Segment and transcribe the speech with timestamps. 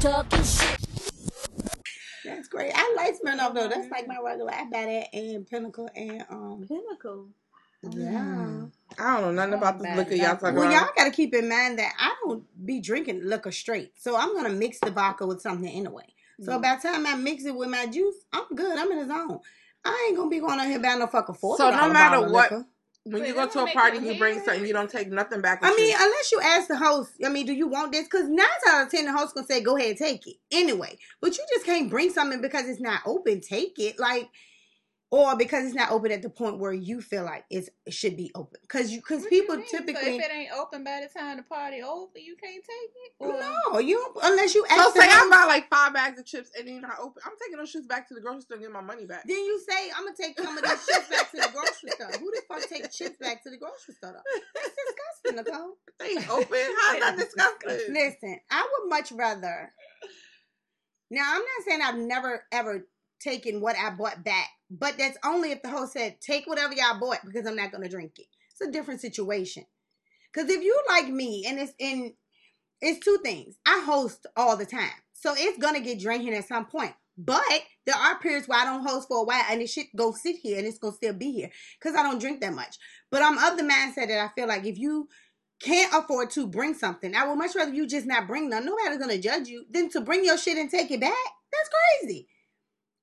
[0.00, 0.78] talking shit.
[2.24, 2.72] That's great.
[2.74, 3.68] I like Smirnoff though.
[3.68, 4.52] That's like my regular.
[4.52, 6.64] I buy that and Pinnacle and um.
[6.68, 7.28] Pinnacle.
[7.82, 8.64] Yeah.
[8.98, 10.40] I don't know nothing about this liquor y'all vodka.
[10.46, 10.80] talking Well, about.
[10.82, 14.34] y'all got to keep in mind that I don't be drinking liquor straight, so I'm
[14.34, 16.04] gonna mix the vodka with something anyway.
[16.42, 16.62] So Mm.
[16.62, 18.78] by the time I mix it with my juice, I'm good.
[18.78, 19.40] I'm in the zone.
[19.84, 21.58] I ain't gonna be going out here buying no fucking forty.
[21.62, 22.66] So no matter bottle of what- liquor.
[23.10, 24.64] When But you go to a party, your you bring something.
[24.64, 25.64] You don't take nothing back.
[25.64, 25.96] I with mean, you.
[25.98, 28.04] unless you ask the host, I mean, do you want this?
[28.04, 31.36] Because nine out of ten, the host gonna say, "Go ahead, take it." Anyway, but
[31.36, 33.40] you just can't bring something because it's not open.
[33.40, 34.28] Take it, like,
[35.12, 38.16] or because it's not open at the point where you feel like it's, it should
[38.16, 38.60] be open.
[38.62, 41.36] Because you, because What you people typically So if it ain't open by the time
[41.38, 43.12] the party over, you can't take it.
[43.18, 43.32] Or-
[43.72, 44.94] no, you don't, unless you so ask.
[44.94, 47.22] the say I host, buy like five bags of chips and then I open.
[47.26, 49.24] I'm taking those chips back to the grocery store and get my money back.
[49.26, 52.20] then you say, "I'm gonna take some of these chips back to the grocery store."
[52.20, 54.12] Who the fuck take chips back to the grocery store?
[54.12, 54.40] Though?
[54.54, 55.74] That's disgusting, Nicole.
[56.00, 56.46] They ain't open.
[56.80, 57.92] How's that disgusting?
[57.94, 59.72] Listen, I would much rather.
[61.10, 62.86] Now, I'm not saying I've never ever
[63.20, 67.00] taken what I bought back, but that's only if the host said, take whatever y'all
[67.00, 68.26] bought because I'm not going to drink it.
[68.52, 69.64] It's a different situation.
[70.32, 72.14] Because if you like me, and it's in,
[72.80, 73.56] it's two things.
[73.66, 74.90] I host all the time.
[75.12, 76.94] So it's going to get drinking at some point.
[77.18, 77.42] But
[77.84, 80.36] there are periods where I don't host for a while and it should go sit
[80.36, 82.78] here and it's going to still be here because I don't drink that much.
[83.10, 85.08] But I'm of the mindset that I feel like if you
[85.60, 88.64] can't afford to bring something, I would much rather you just not bring none.
[88.64, 91.12] Nobody's gonna judge you than to bring your shit and take it back.
[91.52, 91.68] That's
[92.00, 92.28] crazy.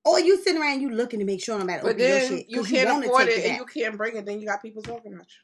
[0.04, 2.48] Or you sitting around you looking to make sure nobody But open your shit.
[2.48, 4.24] you 'cause can't wanna afford take it and you can't bring it.
[4.24, 5.42] Then you got people talking about you.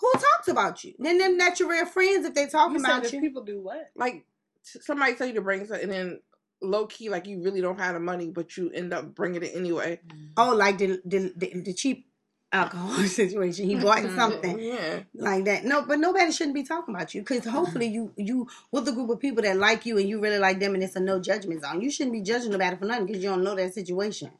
[0.00, 0.94] Who talks about you?
[0.98, 3.20] Then them not your real friends if they talking You about if you.
[3.20, 3.90] people do what?
[3.96, 4.24] Like
[4.62, 6.20] somebody tell you to bring something, and then
[6.60, 9.52] low key, like you really don't have the money, but you end up bringing it
[9.54, 10.00] anyway.
[10.36, 12.07] Oh, like the the, the, the cheap
[12.52, 13.66] alcohol situation.
[13.66, 14.16] He bought Mhm.
[14.16, 14.58] something.
[14.58, 15.00] Yeah.
[15.14, 15.64] like that.
[15.64, 19.10] No, but nobody shouldn't be talking about you because hopefully you you with a group
[19.10, 21.62] of people that like you and you really like them and it's a no judgment
[21.62, 21.80] zone.
[21.80, 24.30] You shouldn't be judging nobody for nothing because you don't know that situation.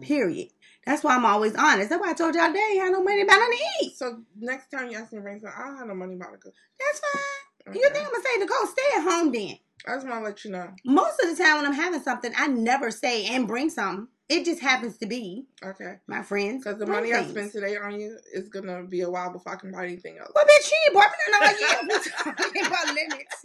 [0.00, 0.48] Period.
[0.84, 1.88] That's why I'm always honest.
[1.90, 3.96] That's why I told y'all they ain't had no money about nothing to eat.
[3.96, 6.50] So next time you ask me to bring something, I don't have no money, Monica.
[6.78, 7.70] That's fine.
[7.70, 7.78] Okay.
[7.80, 9.56] You think I'm gonna say to go stay at home then?
[9.88, 10.68] I just want to let you know.
[10.84, 14.08] Most of the time when I'm having something, I never say and bring something.
[14.28, 15.96] It just happens to be Okay.
[16.08, 16.64] my friends.
[16.64, 17.30] Because the bring money I things.
[17.30, 20.32] spent today on you is gonna be a while before I can buy anything else.
[20.34, 21.78] Well, bitch, you ain't bought me none all year.
[21.88, 23.42] We talking about limits.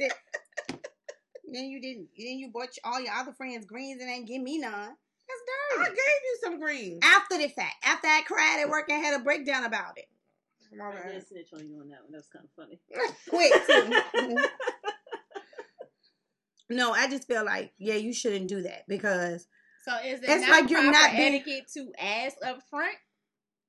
[1.53, 2.07] Then you didn't.
[2.17, 4.71] Then you bought all your other friends greens and ain't give me none.
[4.71, 5.83] That's dirty.
[5.83, 6.99] I gave you some green.
[7.03, 10.05] After the fact, after I cried at work and had a breakdown about it.
[10.75, 11.11] My I bad.
[11.11, 12.11] did snitch on you on that one.
[12.11, 12.79] That was kind of funny.
[13.29, 14.49] Quick.
[16.69, 19.47] no, I just feel like yeah, you shouldn't do that because
[19.85, 22.95] So is it It's not like you're proper not being- etiquette to ask up front?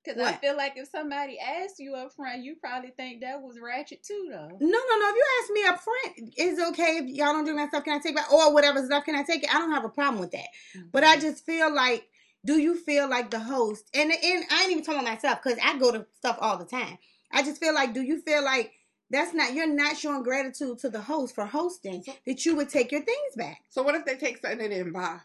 [0.04, 3.60] Because I feel like if somebody asked you up front, you probably think that was
[3.60, 4.48] ratchet too, though.
[4.48, 5.08] no, no, no.
[5.08, 7.84] If you ask me up front, it's okay if y'all don't drink my stuff.
[7.84, 8.32] Can I take it?
[8.32, 9.54] Or whatever stuff can I take it?
[9.54, 10.48] I don't have a problem with that.
[10.90, 11.20] But I mm-hmm.
[11.20, 12.08] just feel like,
[12.44, 13.88] do you feel like the host?
[13.94, 16.64] And and I ain't even talking about myself because I go to stuff all the
[16.64, 16.98] time.
[17.30, 18.72] I just feel like, do you feel like
[19.08, 22.90] that's not you're not showing gratitude to the host for hosting that you would take
[22.90, 23.60] your things back?
[23.70, 25.20] So what if they take something they didn't buy?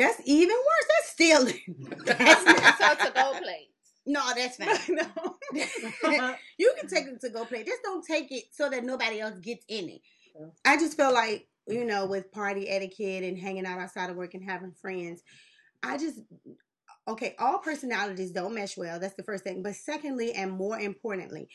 [0.00, 0.88] That's even worse.
[0.88, 1.96] That's stealing.
[2.06, 3.66] That's not- so to go plates.
[4.06, 4.96] no, that's fine.
[4.96, 5.36] no.
[6.58, 7.64] you can take it to go play.
[7.64, 10.00] Just don't take it so that nobody else gets in it.
[10.64, 14.34] I just feel like, you know, with party etiquette and hanging out outside of work
[14.34, 15.22] and having friends,
[15.82, 16.20] I just
[17.08, 19.00] okay, all personalities don't mesh well.
[19.00, 19.62] That's the first thing.
[19.62, 21.48] But secondly, and more importantly,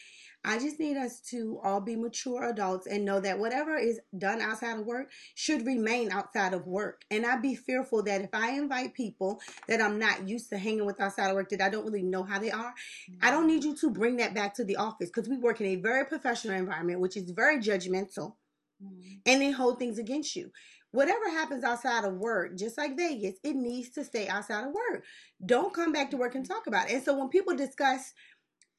[0.46, 4.42] I just need us to all be mature adults and know that whatever is done
[4.42, 7.04] outside of work should remain outside of work.
[7.10, 10.86] And I'd be fearful that if I invite people that I'm not used to hanging
[10.86, 12.74] with outside of work, that I don't really know how they are,
[13.22, 15.68] I don't need you to bring that back to the office because we work in
[15.68, 18.36] a very professional environment, which is very judgmental,
[18.84, 19.14] mm-hmm.
[19.26, 20.52] and they hold things against you.
[20.92, 25.04] Whatever happens outside of work, just like Vegas, it needs to stay outside of work.
[25.46, 26.94] Don't come back to work and talk about it.
[26.94, 28.14] And so when people discuss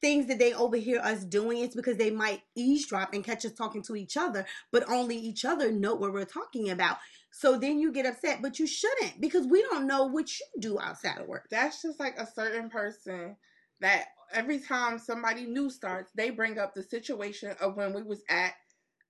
[0.01, 3.81] things that they overhear us doing, it's because they might eavesdrop and catch us talking
[3.83, 6.97] to each other, but only each other know what we're talking about.
[7.31, 10.79] So then you get upset, but you shouldn't because we don't know what you do
[10.79, 11.47] outside of work.
[11.49, 13.35] That's just like a certain person
[13.79, 18.23] that every time somebody new starts, they bring up the situation of when we was
[18.29, 18.53] at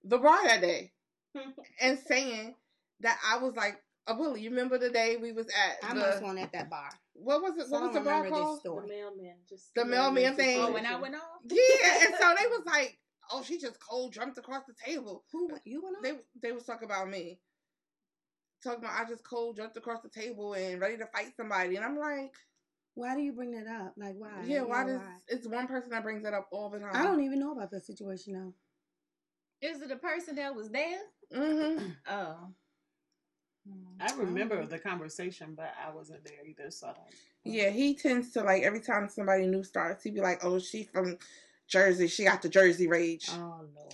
[0.04, 0.92] the bar that day
[1.82, 2.56] and saying
[3.02, 4.42] that I was like a bully.
[4.42, 6.90] You remember the day we was at I the must one at that bar.
[7.18, 7.68] What was it?
[7.68, 8.62] So What was the bar remember called?
[8.64, 9.36] The mailman.
[9.50, 10.60] Just The mailman thing.
[10.62, 11.22] Oh, when I went off?
[11.50, 12.98] Yeah, and so they was like,
[13.32, 16.04] "Oh, she just cold jumped across the table." Who you went on?
[16.04, 17.40] They they was talking about me,
[18.64, 21.86] talking about I just cold jumped across the table and ready to fight somebody, and
[21.86, 22.34] I'm like,
[22.94, 23.94] Why do you bring that up?
[23.98, 24.44] Like why?
[24.46, 27.04] "Yeah, why Yeah, does it's one person that brings that up all the time?" I
[27.04, 28.54] don't even know about that situation now.
[29.62, 31.00] Is it the person that was there?
[31.34, 31.90] Mm-hmm.
[32.10, 32.54] Oh.
[34.00, 37.06] I remember the conversation, but I wasn't there either, so I don't.
[37.44, 40.84] Yeah, he tends to like every time somebody new starts, he'd be like, "Oh, she
[40.84, 41.18] from
[41.68, 42.08] Jersey.
[42.08, 43.90] She got the Jersey rage." Oh no.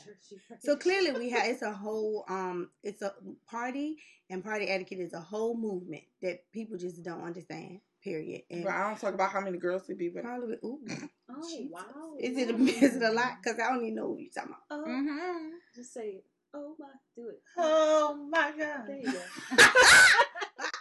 [0.59, 3.13] So clearly, we have it's a whole um, it's a
[3.49, 3.97] party
[4.29, 7.79] and party etiquette is a whole movement that people just don't understand.
[8.03, 8.41] Period.
[8.51, 10.23] And But I don't talk about how many girls he be with.
[10.23, 10.79] probably, ooh,
[11.29, 11.71] Oh Jesus.
[11.71, 12.15] wow!
[12.19, 12.55] is it a,
[12.85, 13.37] is it a lot?
[13.41, 14.63] Because I don't even know what you're talking about.
[14.69, 15.49] Oh, Mm-hmm.
[15.75, 16.25] just say, it.
[16.53, 17.41] Oh my, do it.
[17.57, 18.87] Oh my god.
[18.87, 19.21] There you go.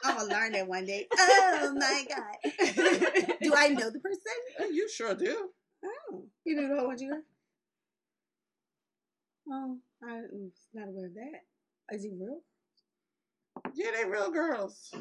[0.05, 1.07] I'm gonna learn that one day.
[1.17, 2.53] Oh my god!
[3.41, 4.73] Do I know the person?
[4.75, 5.51] You sure do.
[5.85, 7.23] Oh, you know the whole one, you
[9.51, 11.95] Oh, I'm not aware of that.
[11.95, 12.41] Is he real?
[13.75, 14.93] Yeah, they real girls.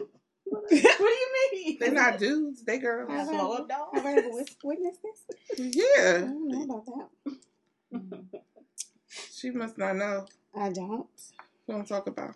[0.46, 1.78] what do you mean?
[1.80, 2.64] They're not dudes.
[2.64, 3.10] They girls.
[3.12, 3.90] Have I Blow ever- up doll?
[3.94, 5.22] have I ever wis- witnessed this?
[5.60, 7.10] I don't know about that.
[7.94, 8.38] Mm-hmm.
[9.42, 10.28] She must not know.
[10.56, 11.08] I don't.
[11.66, 12.36] We don't talk about.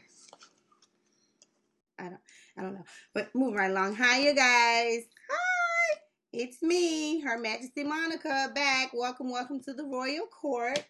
[1.99, 2.19] I don't
[2.57, 2.85] I don't know.
[3.13, 3.95] But moving right along.
[3.95, 5.03] Hi, you guys.
[5.29, 5.99] Hi.
[6.33, 8.89] It's me, Her Majesty Monica, back.
[8.93, 10.83] Welcome, welcome to the Royal Court.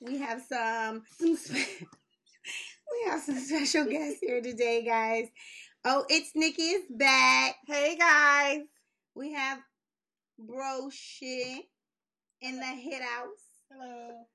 [0.00, 1.52] We have some, some spe-
[1.82, 5.28] we have some special guests here today, guys.
[5.84, 7.56] Oh, it's Nikki is back.
[7.66, 8.62] Hey guys.
[9.14, 9.58] We have
[10.40, 11.58] Broshi
[12.40, 13.68] in the hit house.
[13.70, 14.26] Hello.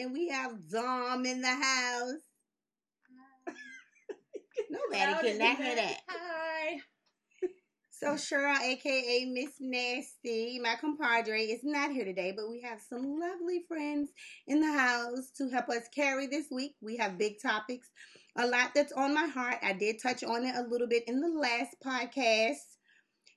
[0.00, 2.22] And we have Dom in the house.
[4.70, 6.00] Nobody cannot hear that.
[6.08, 6.80] Hi.
[7.90, 13.20] So Cheryl, aka Miss Nasty, my compadre, is not here today, but we have some
[13.20, 14.08] lovely friends
[14.46, 16.76] in the house to help us carry this week.
[16.80, 17.90] We have big topics,
[18.38, 19.58] a lot that's on my heart.
[19.62, 22.78] I did touch on it a little bit in the last podcast.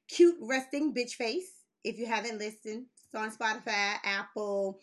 [0.07, 1.51] Cute resting bitch face.
[1.83, 4.80] If you haven't listened, it's on Spotify, Apple,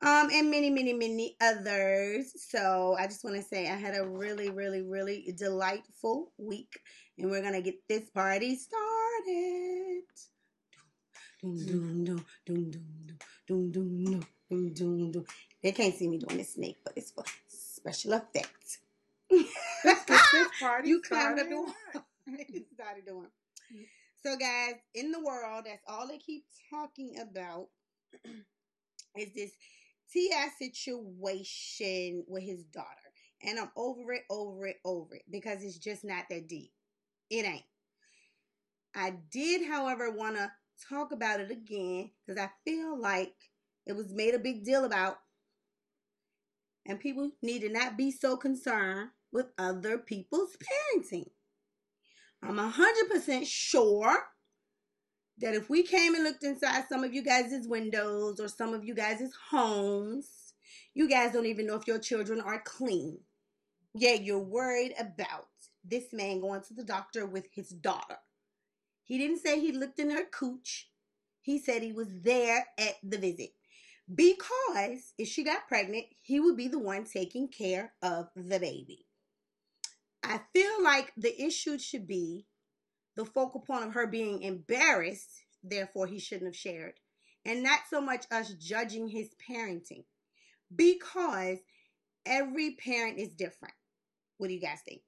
[0.00, 2.32] um, and many, many, many others.
[2.48, 6.78] So I just want to say I had a really, really, really delightful week,
[7.18, 10.02] and we're gonna get this party started.
[15.62, 18.78] They can't see me doing this snake, but it's for special effects.
[19.30, 21.44] you climbed the
[22.74, 23.28] started doing.
[24.22, 27.68] So, guys, in the world, that's all they keep talking about
[29.16, 29.52] is this
[30.12, 30.48] T.I.
[30.58, 32.86] situation with his daughter,
[33.42, 36.72] and I'm over it, over it, over it because it's just not that deep.
[37.30, 37.64] It ain't.
[38.94, 40.50] I did, however, want to
[40.88, 43.34] talk about it again because I feel like
[43.86, 45.18] it was made a big deal about,
[46.86, 51.30] and people need to not be so concerned with other people's parenting.
[52.42, 54.24] I'm 100% sure
[55.40, 58.84] that if we came and looked inside some of you guys' windows or some of
[58.84, 60.54] you guys' homes,
[60.94, 63.18] you guys don't even know if your children are clean.
[63.94, 65.46] Yeah, you're worried about
[65.84, 68.18] this man going to the doctor with his daughter.
[69.04, 70.90] He didn't say he looked in her cooch.
[71.40, 73.50] He said he was there at the visit.
[74.12, 79.06] Because if she got pregnant, he would be the one taking care of the baby.
[80.22, 82.47] I feel like the issue should be
[83.18, 86.94] the focal point of her being embarrassed, therefore, he shouldn't have shared,
[87.44, 90.04] and not so much us judging his parenting
[90.74, 91.58] because
[92.24, 93.74] every parent is different.
[94.36, 95.00] What do you guys think?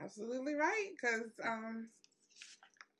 [0.00, 0.90] Absolutely right.
[1.02, 1.88] Cause um,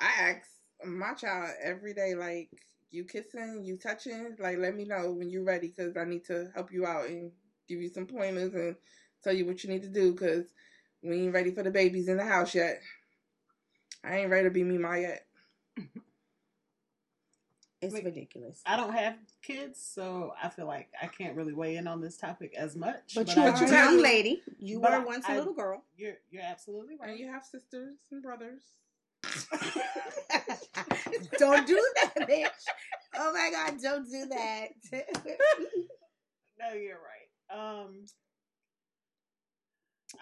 [0.01, 0.49] I ask
[0.85, 2.51] my child every day, like,
[2.91, 6.51] you kissing, you touching, like, let me know when you're ready, cause I need to
[6.53, 7.31] help you out and
[7.69, 8.75] give you some pointers and
[9.23, 10.47] tell you what you need to do, cause
[11.01, 12.81] we ain't ready for the babies in the house yet.
[14.09, 15.27] I ain't ready to be me, ma yet.
[17.81, 18.05] It's Wait.
[18.05, 18.61] ridiculous.
[18.67, 22.17] I don't have kids, so I feel like I can't really weigh in on this
[22.17, 23.15] topic as much.
[23.15, 24.43] But, you are a heard- have- young lady.
[24.59, 25.85] You were once a I- little girl.
[25.97, 27.11] You're you're absolutely right.
[27.11, 27.21] And right.
[27.21, 28.63] you have sisters and brothers.
[31.39, 32.49] don't do that, bitch.
[33.17, 34.69] Oh my God, don't do that.
[36.59, 37.57] No, you're right.
[37.57, 38.05] Um,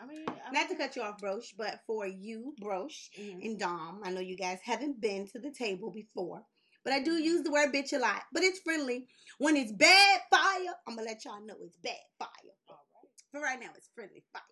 [0.00, 3.45] I mean, I Not to cut you off, Brosh, but for you, Brosh, Mhm.
[3.45, 6.45] and Dom, I know you guys haven't been to the table before,
[6.83, 8.25] but I do use the word bitch a lot.
[8.33, 9.09] But it's friendly.
[9.38, 12.31] When it's bad fire, I'm gonna let y'all know it's bad fire.
[12.69, 13.11] All right.
[13.31, 14.43] For right now, it's friendly fire.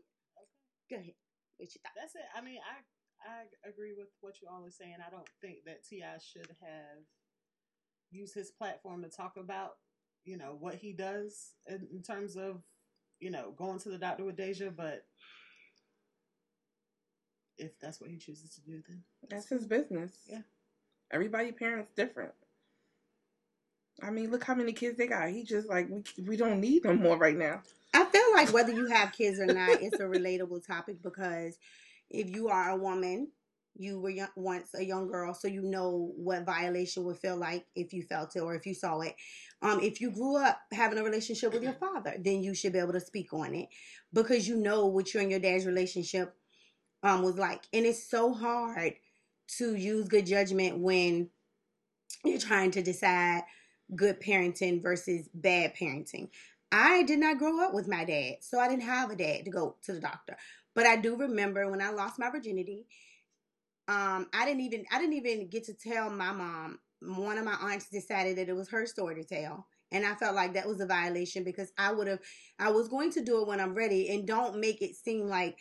[0.90, 1.14] Go ahead.
[1.56, 1.94] What you thought?
[1.96, 2.24] That's it.
[2.34, 2.82] I mean, I
[3.26, 4.96] I agree with what you all are saying.
[5.04, 6.18] I don't think that T.I.
[6.18, 7.04] should have
[8.10, 9.78] used his platform to talk about,
[10.24, 12.62] you know, what he does in, in terms of,
[13.20, 14.70] you know, going to the doctor with Deja.
[14.70, 15.04] But
[17.58, 20.12] if that's what he chooses to do, then That's his business.
[20.28, 20.42] Yeah.
[21.10, 22.32] Everybody parents different.
[24.02, 25.28] I mean, look how many kids they got.
[25.30, 27.62] He just like we we don't need them more right now.
[27.92, 31.56] I feel like whether you have kids or not, it's a relatable topic because
[32.10, 33.28] if you are a woman,
[33.76, 37.64] you were young, once a young girl, so you know what violation would feel like
[37.74, 39.14] if you felt it or if you saw it.
[39.62, 42.78] Um, if you grew up having a relationship with your father, then you should be
[42.78, 43.68] able to speak on it
[44.12, 46.34] because you know what you and your dad's relationship
[47.02, 47.62] um was like.
[47.72, 48.94] And it's so hard
[49.58, 51.30] to use good judgment when
[52.24, 53.42] you're trying to decide
[53.94, 56.28] good parenting versus bad parenting.
[56.72, 59.50] I did not grow up with my dad, so I didn't have a dad to
[59.50, 60.36] go to the doctor.
[60.74, 62.86] But I do remember when I lost my virginity,
[63.88, 66.78] um, I didn't even I didn't even get to tell my mom.
[67.02, 69.66] One of my aunts decided that it was her story to tell.
[69.92, 72.20] And I felt like that was a violation because I would have
[72.58, 75.56] I was going to do it when I'm ready and don't make it seem like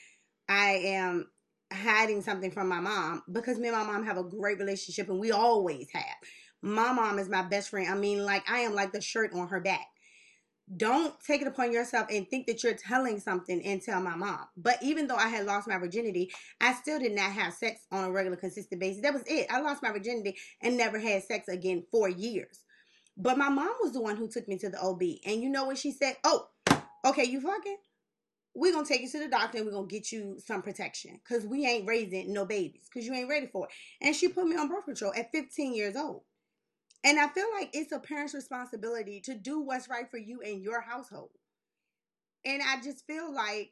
[0.47, 1.27] I am
[1.71, 5.19] hiding something from my mom because me and my mom have a great relationship and
[5.19, 6.03] we always have.
[6.61, 7.89] My mom is my best friend.
[7.89, 9.85] I mean, like I am like the shirt on her back.
[10.77, 14.45] Don't take it upon yourself and think that you're telling something and tell my mom.
[14.55, 18.05] But even though I had lost my virginity, I still did not have sex on
[18.05, 19.01] a regular, consistent basis.
[19.01, 19.47] That was it.
[19.51, 22.63] I lost my virginity and never had sex again for years.
[23.17, 25.01] But my mom was the one who took me to the OB.
[25.25, 26.15] And you know what she said?
[26.23, 26.47] Oh,
[27.05, 27.77] okay, you fucking?
[28.55, 31.45] we're gonna take you to the doctor and we're gonna get you some protection because
[31.45, 33.71] we ain't raising no babies because you ain't ready for it.
[34.05, 36.21] And she put me on birth control at 15 years old.
[37.03, 40.61] And I feel like it's a parent's responsibility to do what's right for you and
[40.61, 41.31] your household.
[42.45, 43.71] And I just feel like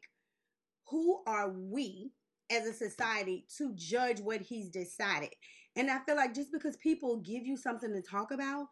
[0.90, 2.12] who are we
[2.52, 5.34] as a society to judge what he's decided?
[5.76, 8.68] And I feel like just because people give you something to talk about,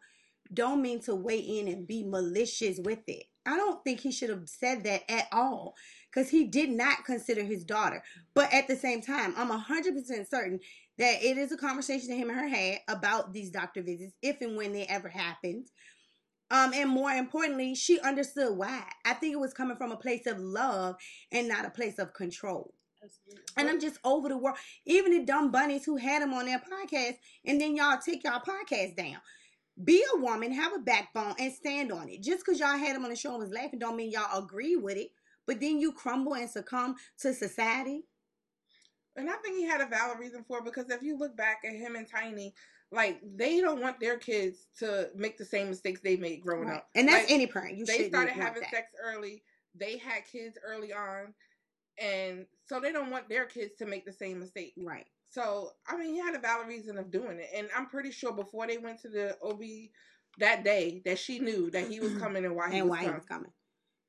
[0.52, 3.24] don't mean to weigh in and be malicious with it.
[3.46, 5.74] I don't think he should have said that at all
[6.10, 8.02] because he did not consider his daughter.
[8.34, 10.60] But at the same time, I'm 100% certain
[11.00, 14.42] that it is a conversation that him and her had about these doctor visits, if
[14.42, 15.66] and when they ever happened.
[16.50, 18.84] Um, and more importantly, she understood why.
[19.06, 20.96] I think it was coming from a place of love
[21.32, 22.74] and not a place of control.
[23.56, 24.58] And I'm just over the world.
[24.84, 27.16] Even the dumb bunnies who had him on their podcast,
[27.46, 29.16] and then y'all take y'all podcast down.
[29.82, 32.22] Be a woman, have a backbone, and stand on it.
[32.22, 34.76] Just because y'all had him on the show and was laughing, don't mean y'all agree
[34.76, 35.12] with it.
[35.46, 38.02] But then you crumble and succumb to society.
[39.20, 41.58] And I think he had a valid reason for it because if you look back
[41.64, 42.54] at him and Tiny,
[42.92, 46.78] like they don't want their kids to make the same mistakes they made growing Right.
[46.78, 46.88] up.
[46.94, 47.76] And that's Like, any parent.
[47.76, 49.42] You they started having sex early.
[49.74, 51.34] They had kids early on,
[51.98, 54.74] and so they don't want their kids to make the same mistake.
[54.76, 55.06] Right.
[55.28, 58.32] So I mean, he had a valid reason of doing it, and I'm pretty sure
[58.32, 59.62] before they went to the OB
[60.38, 63.04] that day that she knew that he was coming and why he and was why
[63.04, 63.18] he coming.
[63.18, 63.52] was coming.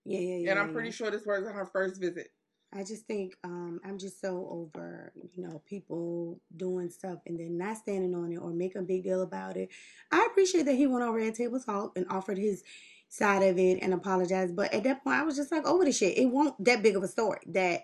[0.06, 0.52] Yeah, yeah, yeah.
[0.52, 2.28] and I'm yeah, pretty sure this was on her first visit.
[2.74, 7.58] I just think um, I'm just so over, you know, people doing stuff and then
[7.58, 9.70] not standing on it or make a big deal about it.
[10.12, 12.64] I appreciate that he went on Red Table Talk and offered his
[13.10, 14.56] side of it and apologized.
[14.56, 16.18] But at that point, I was just like over the shit.
[16.18, 17.82] It won't that big of a story that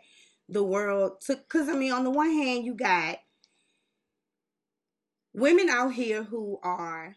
[0.47, 1.43] the world took.
[1.43, 3.17] Because I mean, on the one hand, you got
[5.33, 7.15] women out here who are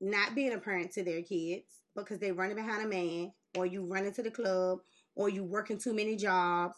[0.00, 3.84] not being a parent to their kids because they're running behind a man, or you
[3.84, 4.78] running to the club,
[5.14, 6.76] or you working too many jobs,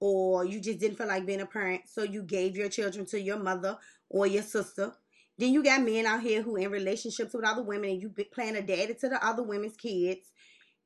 [0.00, 3.20] or you just didn't feel like being a parent, so you gave your children to
[3.20, 4.92] your mother or your sister.
[5.38, 8.24] Then you got men out here who in relationships with other women, and you be
[8.24, 10.32] playing a daddy to the other women's kids.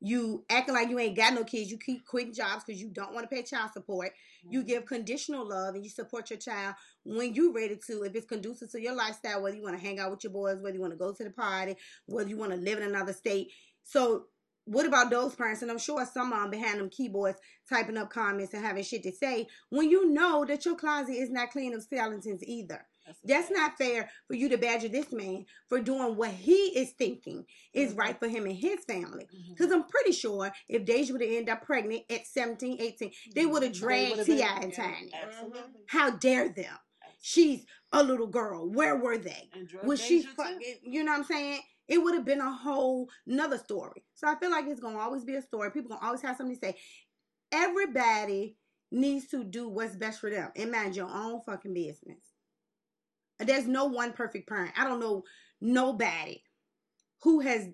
[0.03, 1.69] You acting like you ain't got no kids.
[1.69, 4.11] You keep quitting jobs because you don't want to pay child support.
[4.49, 4.67] You mm-hmm.
[4.67, 8.71] give conditional love and you support your child when you're ready to, if it's conducive
[8.71, 10.93] to your lifestyle, whether you want to hang out with your boys, whether you want
[10.93, 11.75] to go to the party,
[12.07, 13.51] whether you want to live in another state.
[13.83, 14.25] So,
[14.65, 15.61] what about those parents?
[15.61, 17.39] And I'm sure some of them behind them keyboards
[17.69, 21.29] typing up comments and having shit to say when you know that your closet is
[21.29, 22.85] not clean of skeletons either.
[23.23, 27.45] That's not fair for you to badger this man for doing what he is thinking
[27.73, 27.97] is Mhm.
[27.97, 29.25] right for him and his family.
[29.33, 29.49] Mhm.
[29.49, 33.45] Because I'm pretty sure if Deja would have ended up pregnant at 17, 18, they
[33.47, 34.59] would have dragged T.I.
[34.59, 35.11] been- and yeah, Tiny.
[35.13, 35.81] Absolutely.
[35.87, 36.77] How dare them?
[37.23, 38.69] She's a little girl.
[38.69, 39.49] Where were they?
[39.83, 41.61] Was she fucking, you know what I'm saying?
[41.91, 44.05] It would have been a whole nother story.
[44.13, 45.71] So I feel like it's gonna always be a story.
[45.71, 46.77] People gonna always have something to say.
[47.51, 48.55] Everybody
[48.91, 52.23] needs to do what's best for them mind your own fucking business.
[53.39, 54.71] There's no one perfect parent.
[54.77, 55.23] I don't know
[55.59, 56.41] nobody
[57.23, 57.67] who has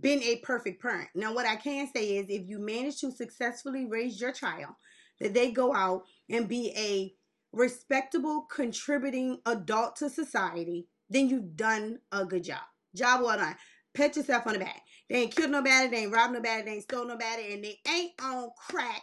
[0.00, 1.10] been a perfect parent.
[1.14, 4.74] Now, what I can say is if you manage to successfully raise your child,
[5.20, 7.14] that they go out and be a
[7.52, 12.62] respectable, contributing adult to society, then you've done a good job.
[12.94, 13.56] Job well done.
[13.94, 14.82] Pat yourself on the back.
[15.08, 18.12] They ain't killed nobody, they ain't robbed nobody, they ain't stole nobody, and they ain't
[18.22, 19.02] on crack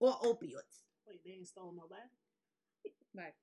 [0.00, 0.82] or opioids.
[1.06, 2.00] Wait, they ain't stole nobody.
[3.14, 3.34] Like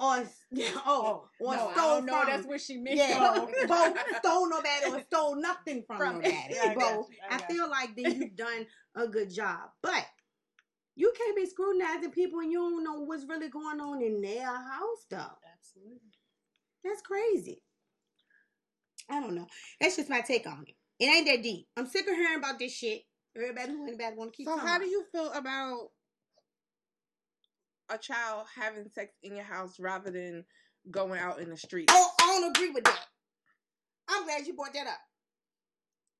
[0.00, 2.20] or yeah, oh, oh, or no, stole don't know.
[2.20, 2.30] from.
[2.30, 2.96] That's what she meant.
[2.96, 6.54] yeah, oh, both stole no daddy or stole nothing from, From- no daddy.
[6.54, 7.08] Yeah, both.
[7.10, 10.04] you, I I got feel like then you've done a good job, but.
[11.00, 14.44] You can't be scrutinizing people and you don't know what's really going on in their
[14.44, 15.30] house, though.
[15.54, 16.10] Absolutely.
[16.82, 17.62] That's crazy.
[19.10, 19.46] I don't know.
[19.80, 20.74] That's just my take on it.
[21.02, 21.66] It ain't that deep.
[21.76, 23.02] I'm sick of hearing about this shit.
[23.36, 25.88] Everybody who anybody want to keep So how about do you feel about
[27.90, 30.44] a child having sex in your house rather than
[30.90, 31.90] going out in the street?
[31.90, 33.06] Oh, I don't agree with that.
[34.08, 35.00] I'm glad you brought that up.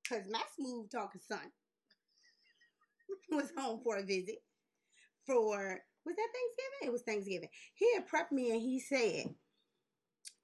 [0.08, 1.40] Cause my smooth talking son
[3.30, 4.38] was home for a visit
[5.26, 6.88] for was that Thanksgiving?
[6.88, 7.48] It was Thanksgiving.
[7.74, 9.34] He had prepped me and he said,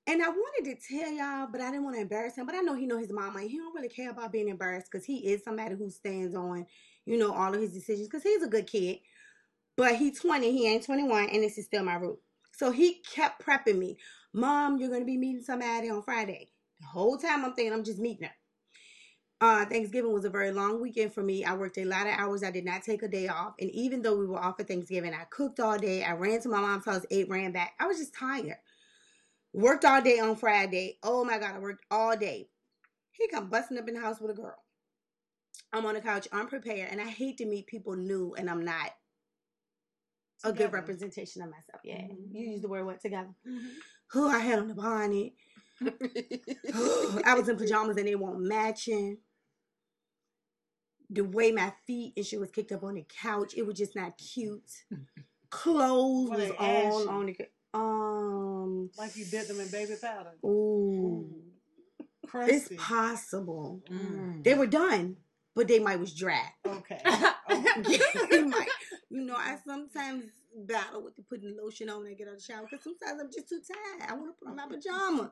[0.07, 2.47] and I wanted to tell y'all, but I didn't want to embarrass him.
[2.47, 5.07] But I know he know his mama he don't really care about being embarrassed because
[5.07, 6.67] he is somebody who stands on,
[7.07, 8.99] you know, all of his decisions because he's a good kid.
[9.77, 12.19] But he's 20, he ain't 21, and this is still my root.
[12.53, 13.99] So he kept prepping me.
[14.33, 16.51] Mom, you're gonna be meeting somebody on Friday.
[16.81, 18.35] The whole time I'm thinking I'm just meeting her.
[19.41, 21.45] Uh, Thanksgiving was a very long weekend for me.
[21.45, 22.43] I worked a lot of hours.
[22.43, 23.55] I did not take a day off.
[23.61, 26.03] And even though we were off for Thanksgiving, I cooked all day.
[26.05, 27.75] I ran to my mom's house, ate, ran back.
[27.81, 28.57] I was just tired.
[29.55, 30.99] Worked all day on Friday.
[31.05, 32.49] Oh my God, I worked all day.
[33.13, 34.57] He come busting up in the house with a girl.
[35.73, 38.91] I'm on the couch, unprepared, and I hate to meet people new and I'm not
[40.43, 41.81] a good representation of myself.
[41.85, 42.03] Yeah.
[42.03, 42.35] Mhm.
[42.35, 43.33] You use the word what together?
[43.47, 43.71] Mhm.
[44.09, 45.35] Who I had on the bonnet.
[47.25, 49.19] I was in pajamas and they weren't matching.
[51.11, 53.95] The way my feet and shit was kicked up on the couch, it was just
[53.95, 54.85] not cute.
[55.51, 57.09] Clothes was all ashy?
[57.09, 57.33] on the
[57.75, 58.91] um.
[58.97, 60.33] Like you did them in baby powder.
[60.45, 61.27] Ooh,
[62.23, 62.77] it's Crusty.
[62.77, 63.83] possible.
[63.91, 64.45] Mm.
[64.45, 65.17] They were done,
[65.55, 66.47] but they might was dry.
[66.67, 67.01] Okay.
[68.31, 68.69] They might.
[69.11, 70.25] You know, I sometimes
[70.57, 73.21] battle with the putting lotion on when I get out of the shower because sometimes
[73.21, 74.11] I'm just too tired.
[74.11, 75.31] I want to put on my pajamas.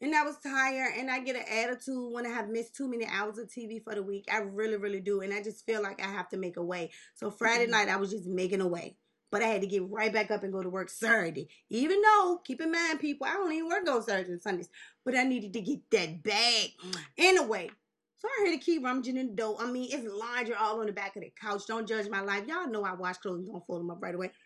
[0.00, 3.06] And I was tired, and I get an attitude when I have missed too many
[3.06, 4.26] hours of TV for the week.
[4.32, 5.20] I really, really do.
[5.20, 6.90] And I just feel like I have to make a way.
[7.14, 8.96] So Friday night, I was just making a way.
[9.32, 11.48] But I had to get right back up and go to work Saturday.
[11.70, 14.68] Even though, keep in mind, people, I don't even work on Saturdays and Sundays.
[15.04, 16.72] But I needed to get that bag.
[17.18, 17.70] Anyway,
[18.18, 19.56] so I had to key rummaging in the dough.
[19.58, 21.62] I mean, it's laundry all on the back of the couch.
[21.66, 22.46] Don't judge my life.
[22.46, 24.30] Y'all know I wash clothes and don't fold them up right away.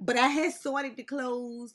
[0.00, 1.74] But I had sorted the clothes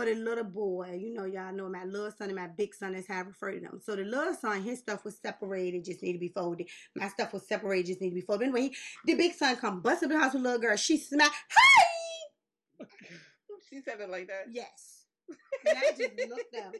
[0.00, 0.98] for the little boy.
[0.98, 3.52] You know, y'all know my little son and my big son is how I refer
[3.52, 3.80] to them.
[3.82, 6.68] So the little son, his stuff was separated, just need to be folded.
[6.96, 8.44] My stuff was separated, just need to be folded.
[8.44, 10.76] Anyway, he, the big son come bust up in the house with a little girl.
[10.76, 11.34] She smacked,
[12.78, 12.86] hey!
[13.70, 14.46] she said it like that.
[14.50, 15.04] Yes.
[15.66, 16.74] And I just looked up.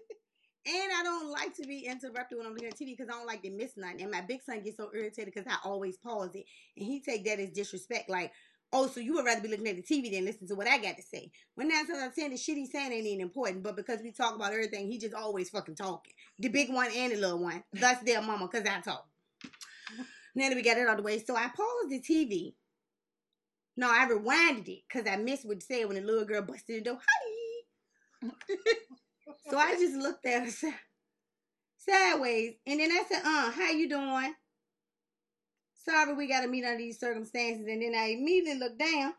[0.67, 3.27] And I don't like to be interrupted when I'm looking at TV because I don't
[3.27, 4.03] like to miss nothing.
[4.03, 6.45] And my big son gets so irritated because I always pause it.
[6.77, 8.11] And he take that as disrespect.
[8.11, 8.33] Like,
[8.73, 10.79] oh, so you would rather be looking at the TV than listen to what I
[10.79, 11.31] got to say.
[11.55, 13.63] When nine times of ten, the shit he's saying ain't even important.
[13.63, 16.13] But because we talk about everything, he just always fucking talking.
[16.39, 17.63] The big one and the little one.
[17.73, 19.07] Thus their mama, because I talk.
[20.35, 21.19] Now that we got it out the way.
[21.19, 22.55] So I paused the TV.
[23.77, 26.77] No, I rewinded it because I missed what it said when the little girl busted
[26.77, 26.99] the door.
[28.23, 28.31] Hi.
[29.49, 30.73] So I just looked at her
[31.77, 34.35] sideways, and then I said, "Uh, how you doing?
[35.85, 39.15] Sorry, we got to meet under these circumstances." And then I immediately looked down,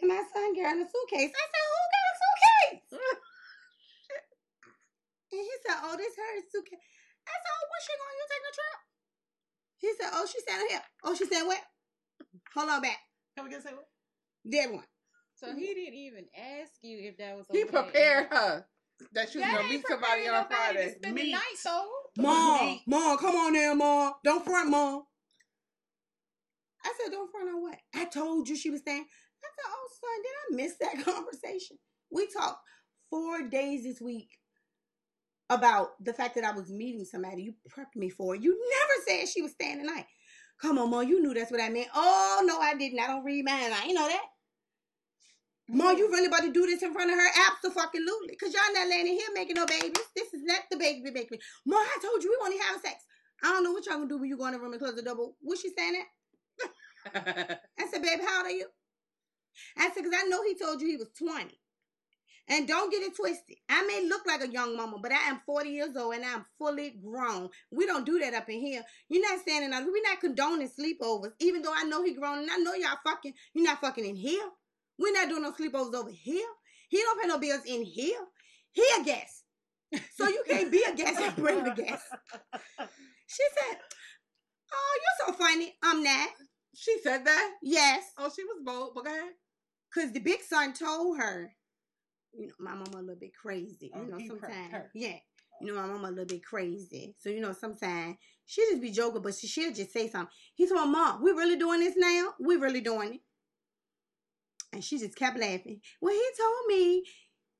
[0.00, 1.32] and my son carrying a suitcase.
[1.32, 2.82] I said, "Who got a suitcase?"
[5.32, 6.80] and he said, "Oh, this her suitcase."
[7.28, 8.16] I said, "Oh, what's she going?
[8.16, 8.78] You taking a trip?"
[9.78, 10.82] He said, "Oh, she's standing here.
[11.04, 11.60] Oh, she's saying what?
[12.54, 12.98] Hold on back.
[13.36, 13.88] Can we get say what?
[14.48, 14.84] Dead one.
[15.34, 18.66] So he didn't even ask you if that was He prepared her
[19.12, 20.86] that she was That gonna meet somebody on Friday.
[20.86, 21.88] To spend night though.
[22.16, 22.82] Mom, Meat.
[22.86, 24.14] mom, come on there, mom.
[24.24, 25.04] Don't front, mom.
[26.84, 27.78] I said, don't front on what?
[27.94, 29.04] I told you she was staying.
[29.04, 31.78] I said, oh, son, did I miss that conversation?
[32.10, 32.60] We talked
[33.10, 34.30] four days this week
[35.50, 38.34] about the fact that I was meeting somebody you prepped me for.
[38.34, 38.42] it.
[38.42, 40.06] You never said she was staying tonight.
[40.60, 41.88] Come on, mom, you knew that's what I meant.
[41.94, 43.00] Oh, no, I didn't.
[43.00, 43.72] I don't read mine.
[43.72, 44.24] I ain't know that.
[45.68, 47.28] Mom, you really about to do this in front of her?
[47.52, 48.30] Absolutely.
[48.30, 49.92] Because y'all not laying in here making no babies.
[50.16, 51.38] This is not the baby making.
[51.66, 53.04] Mom, I told you we want to have sex.
[53.42, 54.96] I don't know what y'all gonna do when you go in the room and close
[54.96, 55.16] the door.
[55.16, 56.02] but What she saying?
[57.14, 58.66] I said, babe, how old are you?
[59.76, 61.58] I said, because I know he told you he was 20.
[62.50, 63.56] And don't get it twisted.
[63.68, 66.46] I may look like a young mama, but I am 40 years old and I'm
[66.58, 67.50] fully grown.
[67.70, 68.82] We don't do that up in here.
[69.10, 69.84] You're not standing up.
[69.84, 73.34] We're not condoning sleepovers, even though I know he grown and I know y'all fucking.
[73.52, 74.44] You're not fucking in here.
[74.98, 76.46] We're not doing no sleepovers over here.
[76.88, 78.18] He don't pay no bills in here.
[78.72, 79.44] He a guest.
[80.16, 82.04] So you can't be a guest and bring the guest.
[83.30, 83.78] She said,
[84.72, 85.74] Oh, you're so funny.
[85.82, 86.28] I'm not.
[86.74, 87.50] She said that.
[87.62, 88.04] Yes.
[88.18, 88.92] Oh, she was bold.
[88.94, 89.32] But go ahead.
[89.92, 91.52] Because the big son told her,
[92.36, 93.90] you know, my mama a little bit crazy.
[93.94, 94.90] Oh, You know, sometimes, her.
[94.94, 95.16] yeah.
[95.60, 97.14] You know, my mama a little bit crazy.
[97.18, 100.32] So, you know, sometimes she just be joking, but she, she'll just say something.
[100.54, 102.34] He told my mom, we really doing this now?
[102.40, 103.20] We really doing it.
[104.72, 105.80] And she just kept laughing.
[106.00, 107.04] Well, he told me,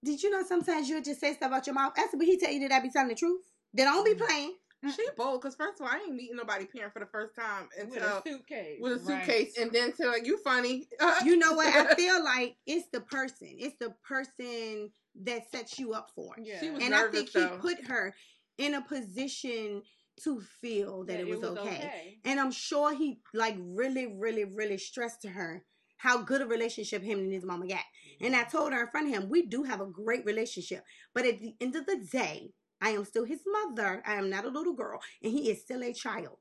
[0.05, 1.93] did you know sometimes you'll just say stuff out your mouth?
[1.97, 3.41] I said, but he tell you that I be telling the truth?
[3.75, 4.27] Then I don't be Mm.
[4.27, 4.57] playing.
[4.87, 7.69] She bold because first of all, I ain't meeting nobody parent for the first time
[7.91, 8.79] With a suitcase.
[8.81, 9.27] with a Right.
[9.27, 10.89] suitcase, and then to like you funny.
[11.25, 11.67] You know what?
[11.75, 13.57] I feel like it's the person.
[13.59, 14.91] It's the person
[15.25, 16.61] that sets you up for yeah.
[16.61, 18.15] She was and I nervous, think he put her
[18.57, 19.83] in a position
[20.23, 21.61] to feel that, That it, was okay.
[21.61, 22.19] okay.
[22.25, 25.65] And I'm sure he like really, really, really stressed to her
[25.97, 27.81] how good a relationship him and his mama got.
[28.21, 28.57] And I mm-hmm.
[28.57, 30.85] told her in front of him, we do have a great relationship.
[31.15, 34.03] But at the end of the day, I am still his mother.
[34.07, 36.39] I am not a little girl, and he is still a child.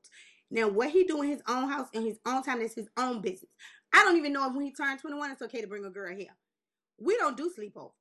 [0.50, 3.20] Now, what he do in his own house in his own time is his own
[3.20, 3.50] business.
[3.92, 6.14] I don't even know if when he turned 21, it's okay to bring a girl
[6.14, 6.36] here.
[6.98, 7.92] We don't do sleepovers.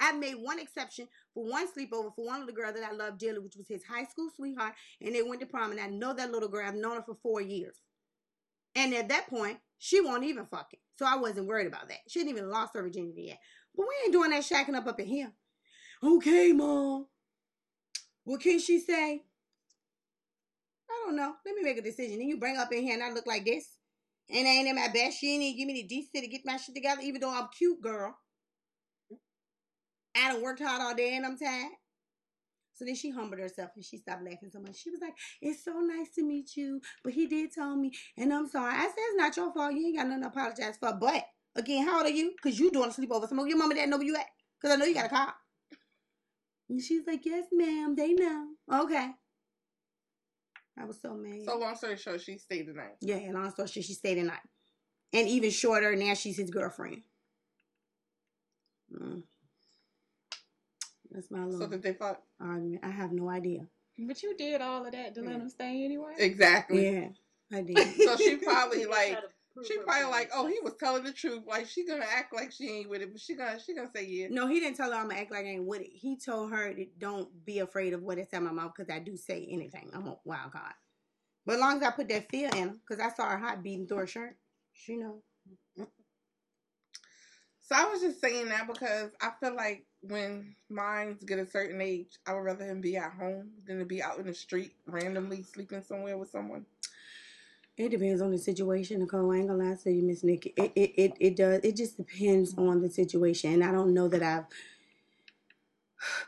[0.00, 3.38] I made one exception for one sleepover for one little girl that I loved dearly,
[3.38, 5.70] which was his high school sweetheart, and they went to prom.
[5.70, 6.66] And I know that little girl.
[6.66, 7.76] I've known her for four years.
[8.74, 10.80] And at that point, she won't even fucking.
[10.96, 12.00] So I wasn't worried about that.
[12.08, 13.38] She hadn't even lost her virginity yet.
[13.76, 15.32] But we ain't doing that shacking up up in here.
[16.02, 17.06] Okay, mom.
[18.24, 19.22] What can she say?
[20.90, 21.34] I don't know.
[21.44, 22.18] Let me make a decision.
[22.18, 23.66] Then you bring up in here and I look like this.
[24.30, 25.18] And I ain't in my best.
[25.18, 27.48] She ain't even give me the decency to get my shit together, even though I'm
[27.56, 28.16] cute, girl.
[30.16, 31.72] I done worked hard all day and I'm tired.
[32.74, 34.76] So then she humbled herself and she stopped laughing so much.
[34.76, 36.80] She was like, It's so nice to meet you.
[37.04, 38.74] But he did tell me, and I'm sorry.
[38.74, 39.74] I said, It's not your fault.
[39.74, 40.92] You ain't got nothing to apologize for.
[40.92, 42.32] But again, how old are you?
[42.42, 43.24] Because you doing a sleepover.
[43.24, 44.26] Of your mom and dad know where you at.
[44.60, 45.34] Because I know you got a car.
[46.74, 47.94] And she's like, Yes, ma'am.
[47.94, 48.48] They know.
[48.68, 49.10] Okay.
[50.76, 51.44] I was so mad.
[51.44, 52.96] So long story short, she stayed the night.
[53.00, 54.40] Yeah, and long story short, she stayed the night.
[55.12, 57.02] And even shorter, now she's his girlfriend.
[58.92, 59.22] Mm.
[61.12, 62.20] That's my So little did they fuck?
[62.40, 62.80] argument.
[62.82, 63.68] I have no idea.
[63.96, 65.36] But you did all of that to let Yeah.
[65.36, 66.14] him stay anyway.
[66.18, 66.90] Exactly.
[66.90, 67.08] Yeah,
[67.56, 67.76] I did.
[68.02, 71.42] So she probably like to prove she probably like, oh, he was telling the truth.
[71.46, 74.04] Like she gonna act like she ain't with it, but she gonna she gonna say
[74.04, 74.26] yeah.
[74.30, 75.90] no, he didn't tell her I'm gonna act like I ain't with it.
[75.92, 78.98] He told her that don't be afraid of what is in my mouth because I
[78.98, 79.90] do say anything.
[79.94, 80.74] I'm a wild card.
[81.46, 83.62] But as long as I put that fear in her, because I saw her heart
[83.62, 84.36] beating through her shirt,
[84.72, 85.22] she know.
[87.66, 91.80] So I was just saying that because I feel like when minds get a certain
[91.80, 94.72] age, I would rather him be at home than to be out in the street
[94.86, 96.66] randomly sleeping somewhere with someone.
[97.76, 99.32] It depends on the situation, Nicole.
[99.32, 100.54] I ain't gonna lie to you, Miss Nikki.
[100.56, 101.60] It, it it it does.
[101.64, 104.44] It just depends on the situation, and I don't know that I've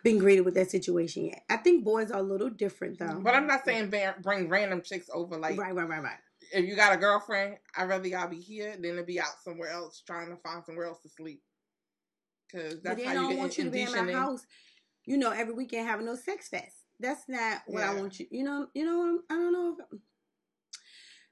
[0.02, 1.44] been greeted with that situation yet.
[1.50, 3.20] I think boys are a little different though.
[3.22, 5.36] But I'm not saying ba- bring random chicks over.
[5.38, 6.18] Like right, right, right, right.
[6.52, 9.70] if you got a girlfriend, I'd rather y'all be here than to be out somewhere
[9.70, 11.42] else trying to find somewhere else to sleep.
[12.52, 14.12] Cause But that's then how I you don't get want you to be in my
[14.12, 14.46] house,
[15.04, 16.76] you know, every weekend having no sex fest.
[17.00, 18.00] That's not what I Yeah.
[18.00, 18.26] want you.
[18.30, 19.20] You know, you know.
[19.30, 19.76] I don't know.
[19.78, 19.98] If,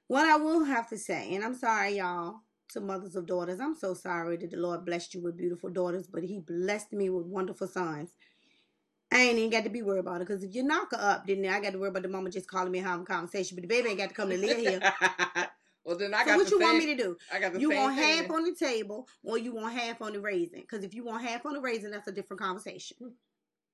[0.07, 3.59] what I will have to say, and I'm sorry, y'all, to mothers of daughters.
[3.59, 7.09] I'm so sorry that the Lord blessed you with beautiful daughters, but He blessed me
[7.09, 8.11] with wonderful sons.
[9.11, 11.27] I ain't even got to be worried about it because if you knock her up,
[11.27, 13.55] then I got to worry about the mama just calling me and having a conversation.
[13.55, 14.79] But the baby ain't got to come to live here.
[15.85, 17.17] well, then I so got what you want me to do?
[17.31, 20.01] I got the You same want thing half on the table or you want half
[20.01, 20.61] on the raisin?
[20.61, 22.97] Because if you want half on the raisin, that's a different conversation.
[22.99, 23.09] Hmm.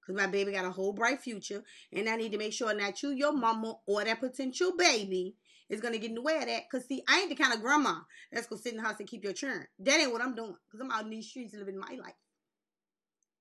[0.01, 1.63] Because my baby got a whole bright future,
[1.93, 5.35] and I need to make sure not you, your mama, or that potential baby
[5.71, 6.63] is gonna get in the way of that.
[6.69, 7.95] Because see, I ain't the kind of grandma
[8.31, 9.65] that's gonna sit in the house and keep your churn.
[9.79, 10.55] That ain't what I'm doing.
[10.67, 12.13] Because I'm out in these streets living my life.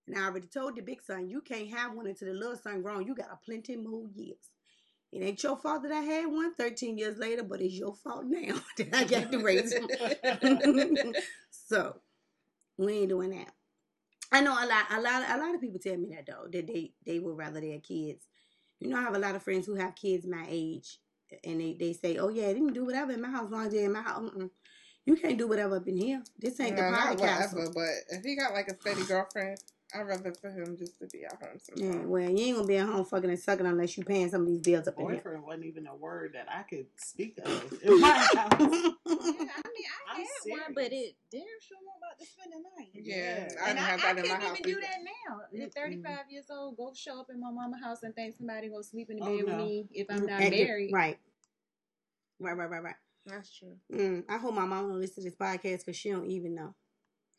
[0.07, 2.83] And I already told the big son, you can't have one until the little son
[2.83, 3.07] grown.
[3.07, 4.51] You got a plenty more years.
[5.13, 8.25] It ain't your fault that I had one 13 years later, but it's your fault
[8.27, 9.89] now that I got to raise him.
[11.51, 11.97] so
[12.79, 13.53] we ain't doing that.
[14.33, 16.67] I know a lot, a lot, a lot of people tell me that though that
[16.69, 18.25] they they would rather their kids.
[18.79, 20.99] You know, I have a lot of friends who have kids my age,
[21.45, 23.75] and they they say, "Oh yeah, they can do whatever in my house, long as
[23.75, 24.51] in my house." Mm-mm.
[25.07, 26.23] You can't do whatever up in here.
[26.39, 29.59] This ain't No, the not whatever, but if he got like a steady girlfriend,
[29.95, 32.77] I'd rather for him just to be at home Yeah, well, you ain't gonna be
[32.77, 35.15] at home fucking and sucking unless you paying some of these bills up in here.
[35.17, 38.29] boyfriend wasn't even a word that I could speak of in my house.
[38.35, 42.53] Yeah, I mean, I I'm had one, but it damn sure wasn't about to spend
[42.53, 42.91] the night.
[42.95, 43.49] Yeah, Yeah.
[43.65, 44.59] I and didn't I, have I that in my can't house.
[44.61, 44.81] even do either.
[44.81, 45.65] that now.
[45.65, 48.83] At 35 years old, go show up in my mama's house and think somebody gonna
[48.85, 50.93] sleep in the Oh, bed with me if I'm not And- married.
[50.93, 51.19] right,
[52.39, 52.97] right, right, right, right.
[53.27, 53.77] That's true.
[53.93, 56.75] Mm, I hope my mom don't listen to this podcast because she don't even know.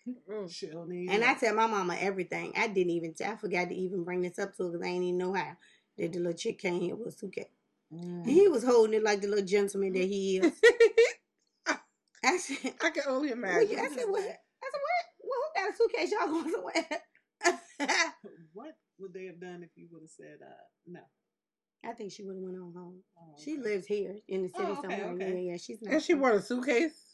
[0.07, 0.51] Mm.
[0.51, 2.53] She'll need And I tell my mama everything.
[2.57, 3.13] I didn't even.
[3.25, 5.55] I forgot to even bring this up to her because I ain't even know how.
[5.97, 7.45] That the little chick came here with a suitcase.
[7.91, 8.29] And Mm.
[8.31, 10.53] he was holding it like the little gentleman that he is.
[12.23, 13.79] I said, I can only well, imagine.
[13.79, 14.21] I said, what?
[14.21, 15.05] I said, what?
[15.23, 16.11] Well, who got a suitcase?
[16.11, 17.01] Y'all going somewhere?
[18.53, 20.53] what would they have done if you would have said uh,
[20.87, 21.01] no?
[21.83, 23.03] I think she would have went on home.
[23.17, 23.61] Oh, She okay.
[23.61, 25.09] lives here in the city Oh, okay, somewhere.
[25.15, 25.43] okay.
[25.45, 25.93] Yeah, yeah, she's not.
[25.93, 27.10] And she brought a suitcase.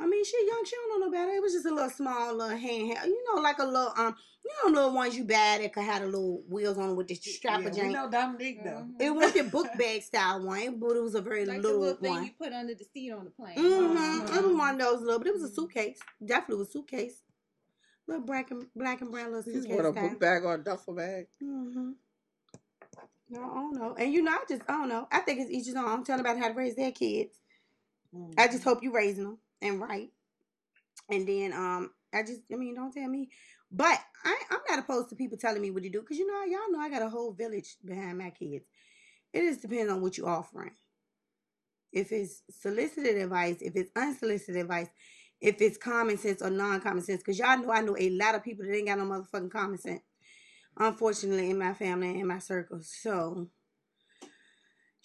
[0.00, 0.62] I mean, she young.
[0.64, 1.32] She don't know no better.
[1.32, 3.04] It was just a little small, little handheld.
[3.06, 6.02] You know, like a little um, you know, little ones you buy that could have
[6.02, 7.60] the little wheels on it with the strap.
[7.62, 7.92] yeah, we joint.
[7.92, 8.86] know Dominique though.
[8.88, 9.00] Mhm.
[9.00, 11.80] It wasn't your book bag style one, but it was a very like the little
[11.80, 12.24] little thing one.
[12.24, 13.56] you put under the seat on the plane.
[13.58, 14.26] Mm-hmm.
[14.36, 14.58] It was Mhm.
[14.58, 15.54] one of those little, but it was a Mhm.
[15.56, 15.98] suitcase.
[16.24, 17.22] Definitely was a suitcase.
[18.06, 19.76] Little black and black and brown little She's suitcase.
[19.76, 21.26] brought a book bag or a duffel bag.
[21.42, 21.90] Mm-hmm.
[23.30, 23.94] No, I don't know.
[23.98, 25.08] And you know, I just I don't know.
[25.10, 25.86] I think it's each his own.
[25.88, 27.36] I'm telling about how to raise their kids.
[28.14, 28.34] Mhm.
[28.38, 30.08] I just hope you raising them and right.
[31.10, 33.28] And then um, I just I mean, don't tell me.
[33.70, 36.44] But I I'm not opposed to people telling me what to do because you know
[36.44, 38.64] y'all know I got a whole village behind my kids.
[39.32, 40.72] It just depends on what you're offering.
[41.92, 44.88] If it's solicited advice, if it's unsolicited advice,
[45.40, 48.44] if it's common sense or non-common sense, because y'all know I know a lot of
[48.44, 50.02] people that ain't got no motherfucking common sense.
[50.76, 53.48] Unfortunately, in my family and my circles, so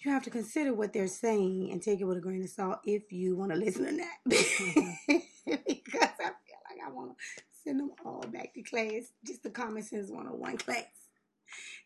[0.04, 2.80] you have to consider what they're saying and take it with a grain of salt
[2.84, 4.18] if you want to listen to that.
[4.26, 9.50] because I feel like I want to send them all back to class, just the
[9.50, 10.84] common sense 101 class,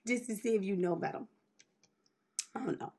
[0.07, 1.20] just to see if you know better.
[2.54, 2.92] I don't know.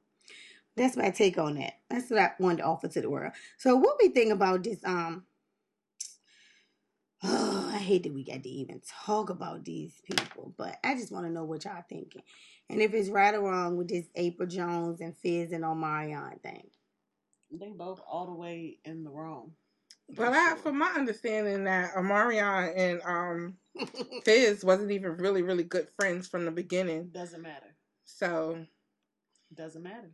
[0.77, 1.73] That's my take on that.
[1.89, 3.33] That's what I wanted to offer to the world.
[3.57, 4.79] So, what we think about this?
[4.85, 5.23] Um,
[7.23, 11.11] oh, I hate that we got to even talk about these people, but I just
[11.11, 12.21] want to know what y'all thinking,
[12.69, 16.67] and if it's right or wrong with this April Jones and Fizz and Omarion thing.
[17.51, 19.53] They both all the way in the wrong.
[20.15, 23.57] But I, from my understanding, that Omarion and um
[24.23, 27.09] Fizz wasn't even really, really good friends from the beginning.
[27.13, 27.75] Doesn't matter.
[28.05, 28.65] So,
[29.53, 30.11] Doesn't matter.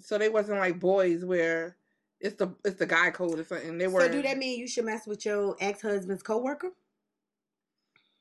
[0.00, 1.76] so they wasn't like boys where
[2.20, 3.78] it's the it's the guy code or something.
[3.78, 4.00] They were.
[4.00, 6.70] So, do that mean you should mess with your ex husband's coworker?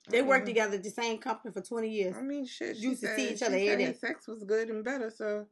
[0.10, 0.50] They worked Mhm.
[0.50, 2.16] together at the same company for twenty years.
[2.16, 2.78] I mean, shit.
[2.78, 5.10] She Used to see each other said his sex was good and better.
[5.10, 5.48] So,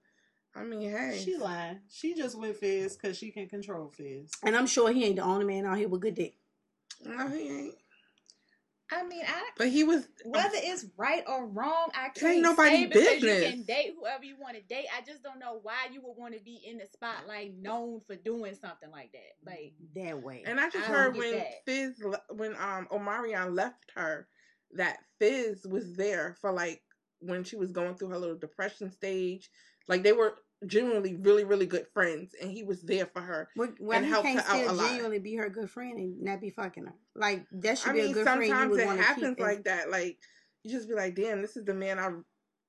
[0.54, 1.80] I mean, hey, She lying.
[1.90, 4.30] She just went Fizz because she can control Fizz.
[4.44, 6.36] And I'm sure he ain't the only man out here with good dick.
[7.04, 7.76] no, he ain't.
[8.94, 10.08] I mean, I But he was.
[10.26, 13.44] whether it's right or wrong, I can't nobody's say business.
[13.44, 14.86] you can date whoever you want to date.
[14.96, 18.16] I just don't know why you would want to be in the spotlight known for
[18.16, 19.50] doing something like that.
[19.52, 20.44] Like, That way.
[20.46, 21.66] And I just I heard when that.
[21.66, 22.04] Fizz,
[22.36, 24.28] when um Omarion left her,
[24.76, 26.82] that Fizz was there for like
[27.20, 29.50] when she was going through her little depression stage.
[29.88, 30.36] Like they were
[30.68, 33.50] genuinely really, really good friends, and he was there for her.
[33.56, 34.88] When, when and he helped can't her out a still lot.
[34.90, 36.94] genuinely be her good friend and not be fucking her.
[37.16, 39.40] Like that should I be a mean, good friend you sometimes would it happens keep.
[39.40, 39.90] like that.
[39.90, 40.18] Like
[40.64, 42.12] you just be like, damn, this is the man I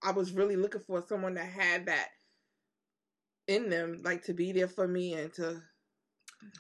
[0.03, 1.03] I was really looking for.
[1.03, 2.09] Someone that had that
[3.47, 5.63] in them, like to be there for me and to.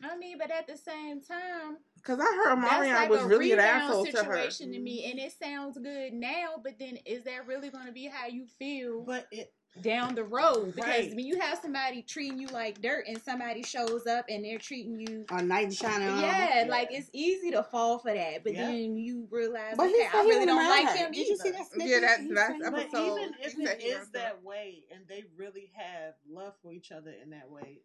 [0.03, 3.27] I mean, but at the same time, Because I heard that's Omarion like was a
[3.27, 4.35] really an rebound asshole to her.
[4.35, 5.11] situation to me, mm-hmm.
[5.11, 6.55] and it sounds good now.
[6.62, 10.24] But then, is that really going to be how you feel But it down the
[10.24, 10.74] road?
[10.74, 11.14] Because Right.
[11.14, 14.98] when you have somebody treating you like dirt, and somebody shows up and they're treating
[15.00, 16.22] you a knight in shining armor.
[16.22, 16.70] Yeah, Yeah.
[16.70, 18.66] like it's easy to fall for that, but Yeah.
[18.66, 21.06] then you realize, But okay, I really don't mind like her.
[21.06, 21.88] him Did you see that snippet?
[21.88, 24.42] Yeah, that- He that's said- But episode- even if he said it he is that
[24.42, 27.80] way, and they really have love for each other in that way,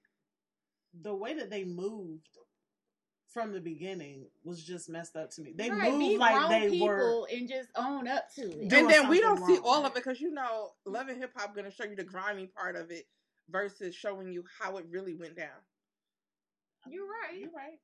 [0.93, 2.29] the way that they moved
[3.33, 5.53] from the beginning was just messed up to me.
[5.55, 7.27] They right, moved like they people were.
[7.31, 8.73] and just own up to it.
[8.73, 9.61] And then we don't see wrong.
[9.65, 12.03] all of it because you know, Love and Hip Hop going to show you the
[12.03, 13.05] grimy part of it
[13.49, 15.47] versus showing you how it really went down.
[16.89, 17.77] You're right, You're right.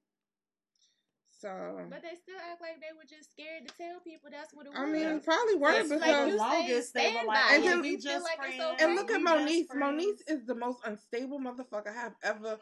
[1.38, 4.66] So but they still act like they were just scared to tell people that's what
[4.66, 4.80] it was.
[4.80, 7.36] I mean, probably were It's because like like you longest say, they were stand like,
[7.50, 7.68] by And it.
[7.68, 8.74] then- we feel just like it's friends.
[8.76, 8.86] okay.
[8.86, 9.68] and look at We best Monique.
[9.68, 10.24] friends.
[10.28, 12.58] Is the most unstable motherfucker I have ever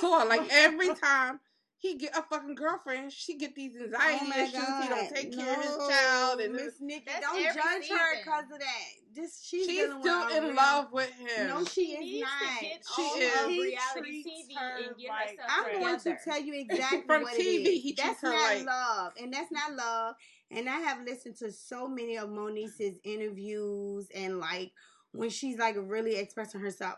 [0.00, 0.22] saw.
[0.22, 1.40] Like every time
[1.82, 4.52] he get a fucking girlfriend, she get these oh anxiety Oh my issues.
[4.54, 8.16] He don't take care of his child, and Miss Nikki, That's don't every judge her
[8.22, 8.84] because of that.
[9.14, 11.48] This she's, she's still in real- love with him.
[11.48, 12.58] No, she She is needs not.
[12.60, 13.40] to get She off is.
[13.44, 15.84] of He reality treats TV her and get like herself I'm together.
[15.84, 17.82] going to tell you exactly From what TV, it is.
[17.82, 20.14] he that's her not like- love, and that's not love.
[20.52, 24.70] And I have listened to so many of Monique's interviews, and like
[25.10, 26.94] when she's like really expressing herself.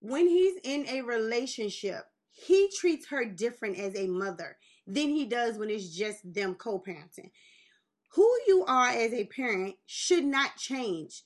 [0.00, 2.04] When he's in a relationship,
[2.38, 7.30] he treats her different as a mother than he does when it's just them co-parenting.
[8.14, 11.22] Who you are as a parent should not change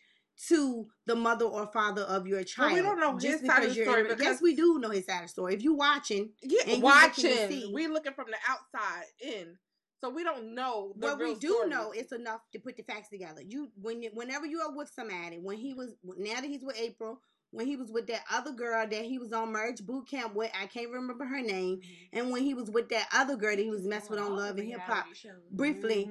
[0.49, 2.73] to the mother or father of your child.
[2.73, 5.05] we don't know his side of the you're story because- yes, we do know his
[5.05, 5.55] side of the story.
[5.55, 7.49] If you're watching, Yeah, you looking watching.
[7.49, 7.71] see.
[7.75, 9.59] We looking from the outside in,
[10.01, 10.95] so we don't know.
[10.97, 11.69] The what we do story.
[11.69, 13.43] know it's enough to put the facts together.
[13.43, 16.79] You when you, whenever you are with somebody, when he was now that he's with
[16.79, 20.35] April, when he was with that other girl that he was on Marriage Boot Camp
[20.35, 21.81] with, I can't remember her name,
[22.13, 24.59] and when he was with that other girl that he was messing with on Love
[24.59, 25.07] and Hip Hop,
[25.51, 26.07] briefly,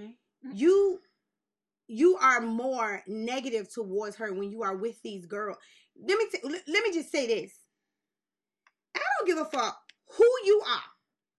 [0.45, 0.58] Mhm.
[0.58, 1.02] you
[1.91, 5.58] you are more negative towards her when you are with these girls.
[5.95, 7.63] Let me t- let me just say this.
[8.95, 10.84] I don't give a fuck who you are,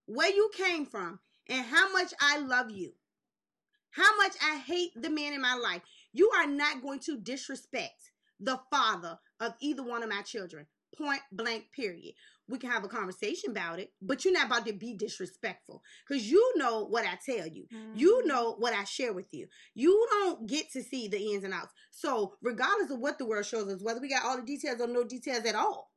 [0.07, 2.95] where you came from, and how much I love you.
[3.91, 5.83] How much I hate the man in my life.
[6.13, 10.67] You are not going to disrespect the father of either one of my children.
[10.97, 12.15] Point blank, period.
[12.49, 16.29] We can have a conversation about it, but you're not about to be disrespectful because
[16.29, 17.67] you know what I tell you.
[17.73, 17.93] Mm-hmm.
[17.95, 19.47] You know what I share with you.
[19.75, 21.73] You don't get to see the ins and outs.
[21.93, 24.89] So, regardless of what the world shows us, whether we got all the details or
[24.89, 25.93] no details at all,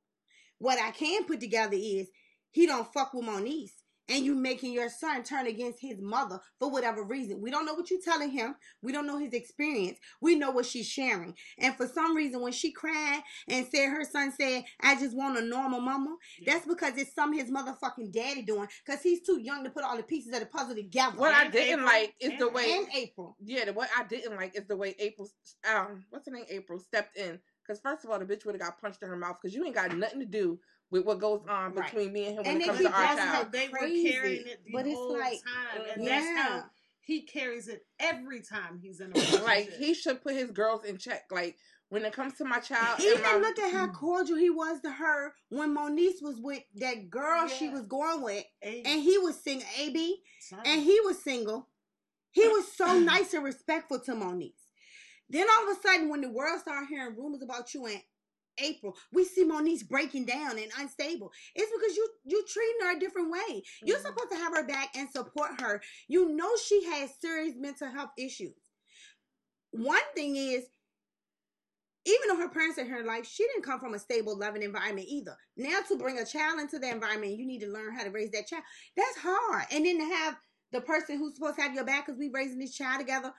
[0.60, 2.10] what I can put together is
[2.52, 6.70] he don't fuck with Moniece and you making your son turn against his mother for
[6.70, 7.42] whatever reason.
[7.42, 8.56] We don't know what you're telling him.
[8.82, 9.98] We don't know his experience.
[10.22, 11.36] We know what she's sharing.
[11.58, 15.38] And for some reason, when she cried and said her son said, I just want
[15.38, 19.64] a normal mama, that's because it's some his motherfucking daddy doing because he's too young
[19.64, 21.18] to put all the pieces of the puzzle together.
[21.18, 21.86] What I didn't Apryl.
[21.86, 23.34] like is the way and Apryl.
[23.44, 25.28] Yeah, the, what I didn't like is the way Apryl,
[25.74, 26.46] um, what's her name?
[26.52, 27.40] Apryl stepped in.
[27.66, 29.38] Because first of all, the bitch would have got punched in her mouth.
[29.42, 30.60] Because you ain't got nothing to do
[30.94, 31.92] with what goes on Right.
[31.92, 33.46] between me and him when And it comes to our does that's have- child.
[33.46, 34.04] how they Crazy.
[34.06, 36.20] were carrying it the But it's whole like, time, and yeah.
[36.20, 36.66] that's how
[37.02, 39.44] he carries it every time he's in a relationship.
[39.44, 41.24] Like he should put his girls in check.
[41.32, 41.58] Like
[41.90, 43.94] when it comes to my child, and Even my, look at how mm.
[43.94, 48.46] cordial he was to her when Moniece was with that girl she was going with,
[48.62, 50.62] Hey, and he was single, AB, son.
[50.64, 51.68] and he was single.
[52.32, 54.54] He was so nice and respectful to Moniece.
[55.30, 58.00] Then all of a sudden, when the world started hearing rumors about you in
[58.60, 61.32] Apryl, we see Moniece breaking down and unstable.
[61.56, 63.64] It's because you you treating her a different way.
[63.82, 64.02] You're Mhm.
[64.02, 65.82] supposed to have her back and support her.
[66.08, 68.56] You know she has serious mental health issues.
[69.72, 70.66] One thing is,
[72.06, 74.64] even though her parents are in her life, she didn't come from a stable, loving
[74.64, 75.38] environment either.
[75.56, 78.32] Now to bring a child into the environment, you need to learn how to raise
[78.32, 78.64] that child.
[78.98, 79.66] That's hard.
[79.72, 80.38] And then to have
[80.72, 83.34] the person who's supposed to have your back because we raising this child together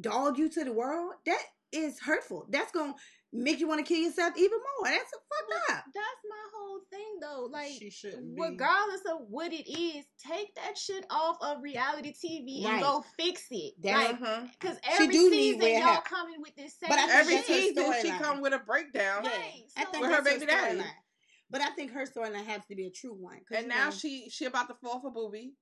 [0.00, 2.46] dog you to the world, that is hurtful.
[2.50, 2.94] That's gonna
[3.32, 4.88] make you want to kill yourself even more.
[4.90, 5.84] That's fucked up.
[5.94, 7.48] That's my whole thing though.
[7.50, 8.40] Like she shouldn't be.
[8.42, 12.74] regardless of what it is, take that shit off of reality TV Right.
[12.74, 13.74] and go fix it.
[13.82, 14.60] That- like, Mhm.
[14.60, 16.02] cause She every do need season red y'all hair.
[16.02, 16.88] coming with this same.
[16.90, 18.18] But I every that's her season she storyline.
[18.22, 19.24] come with a breakdown.
[19.24, 19.64] Right.
[19.76, 20.78] I So- think With her baby daddy.
[20.80, 20.94] storyline.
[21.50, 23.40] But I think her storyline has to be a true one.
[23.50, 25.54] And now know, she she about to fall for booby.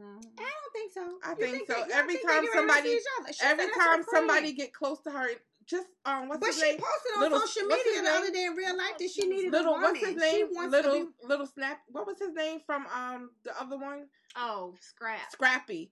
[0.00, 0.24] Mhm.
[0.38, 1.18] I don't think so.
[1.22, 1.74] I You think so.
[1.74, 3.32] that- Every think time get ready to somebody- see each other?
[3.32, 5.30] She said Every time somebody get close to her,
[5.66, 6.78] just um, what's But his she name?
[6.78, 8.22] posted on Little- social what's media his the name?
[8.22, 9.90] other day in real life that she needed Little a woman.
[9.92, 10.46] what's his She name?
[10.52, 11.80] wants Little be little snap.
[11.88, 14.06] What was his name from um the other one?
[14.36, 15.30] Oh, scrap.
[15.30, 15.90] Scrappy.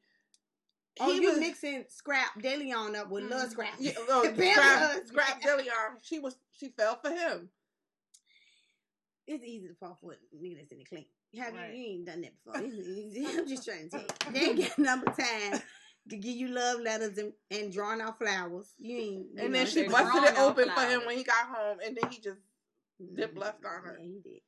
[1.01, 3.53] Oh, He you was- mixing Scrapp DeLeon up with Love Mm.
[3.53, 3.75] Scrap.
[3.79, 5.07] Yeah, oh, scrap, Love.
[5.07, 5.97] scrap DeLeon.
[6.03, 7.49] She was she fell for him.
[9.27, 11.07] It's easy to fall for a nigga that's in the clean.
[11.39, 11.73] Have Right.
[11.73, 12.61] you, you ain't done that before.
[13.41, 14.33] I'm just trying to tell you.
[14.33, 15.63] They ain't got number time
[16.11, 18.75] to give you love letters and, and drawing out flowers.
[18.79, 19.13] You ain't.
[19.13, 21.25] You And know, then she it's they're busted it out open for him when he
[21.25, 22.41] got home, and then he just
[23.15, 23.39] dip Mhm.
[23.39, 23.99] left on her.
[24.01, 24.41] Yeah, he did.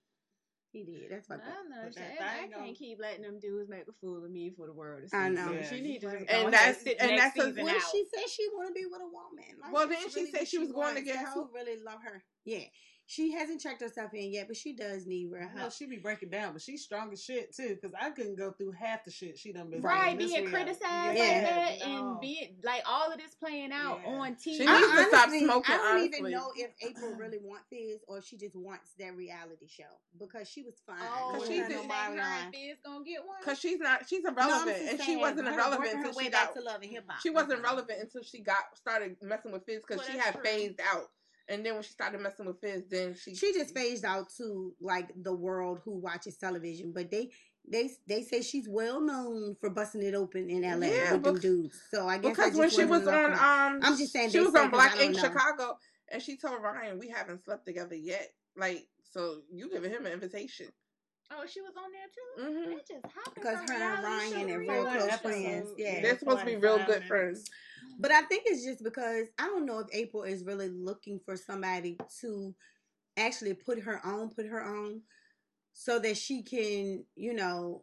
[0.73, 1.11] He did.
[1.11, 1.69] That's what I fucked up.
[1.71, 1.83] know.
[1.85, 4.67] But that I can't gon- keep letting them dudes make a fool of me for
[4.67, 5.17] the world to see.
[5.17, 5.53] I know.
[5.53, 6.27] Yeah, she you need to right.
[6.29, 7.83] And that's- sit and that's a- Well, out.
[7.93, 9.45] she said she want to be with a woman.
[9.63, 11.51] Like, Well, then didn't she really say what she was going to get That's help?
[11.51, 12.25] Who really love her?
[12.45, 12.65] Yeah,
[13.07, 15.73] she hasn't checked herself in yet, but she does need real I help.
[15.73, 17.77] she be breaking down, but she's strong as shit too.
[17.81, 21.19] Because I couldn't go through half the shit she done been Right, this being criticized
[21.19, 21.25] Yeah.
[21.25, 22.11] like that no.
[22.13, 24.11] and being like all of this playing out Yeah.
[24.11, 24.57] on TV.
[24.57, 26.19] She needs to stop smoking, I don't honestly.
[26.19, 29.85] even know if Apryl really wants Fizz or she just wants that reality show
[30.19, 30.97] because she was fine.
[31.01, 32.45] Oh, she her did- and think her Omarion.
[32.45, 33.37] and Fizz gonna get one?
[33.45, 36.63] Cause she's not she's irrelevant, just and she wasn't her irrelevant until she got to
[36.63, 37.21] love and hip hop.
[37.21, 40.43] she wasn't relevant until she got started messing with Fizz because Well, she had true.
[40.43, 41.11] phased out,
[41.49, 44.75] and then when she started messing with Fizz, then she She just phased out to
[44.81, 47.31] like the world who watches television, but they
[47.71, 51.39] they they say she's well known for busting it open in LA Yeah, with them
[51.39, 51.81] dudes.
[51.91, 54.31] So I guess because just when she wasn't was enough on um I'm just saying
[54.31, 55.19] she was said on 'cause I Black don't Ink.
[55.19, 55.79] Chicago,
[56.11, 58.29] and she told Ryan we haven't slept together yet.
[58.57, 60.67] Like so, you giving him an invitation?
[61.31, 62.61] oh, she was on there too.
[62.61, 62.71] Mm-hmm.
[62.71, 65.71] They just hopping Because her and Ryan show are to real close friends.
[65.77, 66.03] Yeah.
[66.03, 67.51] They're supposed to be real good friends.
[67.99, 71.37] But I think it's just because I don't know if Apryl is really looking for
[71.37, 72.55] somebody to
[73.17, 75.03] actually put her on, put her on,
[75.73, 77.83] so that she can, you know,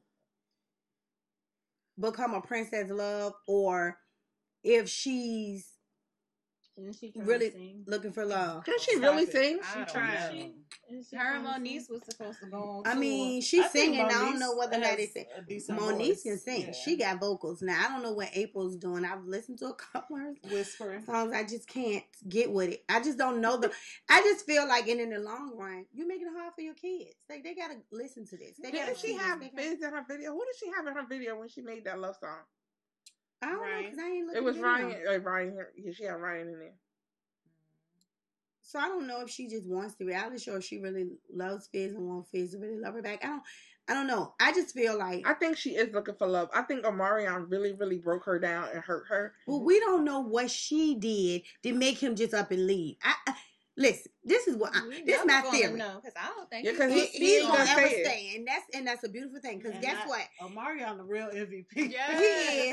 [1.99, 3.97] become a princess love, or
[4.63, 5.70] if she's
[6.77, 7.83] And she Really sing.
[7.85, 8.63] looking for love.
[8.63, 9.31] Can she Stop really it.
[9.31, 9.59] sing?
[9.61, 10.53] I She don't trying.
[11.09, 11.81] she Her and trying to sing.
[11.81, 12.83] Moniece was supposed to go on.
[12.87, 14.05] I mean, she's I think singing.
[14.05, 15.25] I don't know whether or not has it's sing.
[15.35, 16.23] a Moniece voice.
[16.23, 16.61] can sing.
[16.67, 16.71] Yeah.
[16.71, 17.61] She got vocals.
[17.61, 19.03] Now I don't know what Apryl's doing.
[19.05, 21.03] I've listened to a couple of her whispering.
[21.05, 21.33] songs.
[21.33, 22.83] I just can't get with it.
[22.89, 23.71] I just don't know the.
[24.09, 26.73] I just feel like, and in the long run, you're making it hard for your
[26.73, 27.15] kids.
[27.29, 28.57] Like they gotta listen to this.
[28.61, 29.21] They gotta Didn't she see this.
[29.23, 30.31] have They gotta- in her video?
[30.31, 32.39] Who did she have in her video when she made that love song?
[33.41, 33.83] I don't know Ryan.
[33.83, 34.41] because I ain't looking.
[34.41, 34.87] It was at the video.
[34.87, 35.07] Ryan.
[35.07, 35.57] Uh, Ryan.
[35.77, 36.73] Yeah, she had Ryan in there.
[38.61, 41.67] So I don't know if she just wants the reality show, if she really loves
[41.71, 43.23] Fizz and wants Fizz to really love her back.
[43.23, 43.43] I don't.
[43.87, 44.35] I don't know.
[44.39, 46.49] I just feel like I think she is looking for love.
[46.53, 49.33] I think Omarion really, really broke her down and hurt her.
[49.47, 52.95] well, we don't know what she did to make him just up and leave.
[53.03, 53.33] I, I
[53.77, 54.11] listen.
[54.23, 55.77] This is what I, We this is never my gonna theory.
[55.77, 57.47] know, because I don't think Yeah, he's 'cause He, he- supposed to he be ain't
[57.47, 58.05] gonna gonna ever say it.
[58.05, 59.57] stay, and that's and that's a beautiful thing.
[59.57, 60.27] Because And guess I- what?
[60.41, 61.65] Omarion the real MVP.
[61.91, 62.17] Yeah.
[62.19, 62.25] He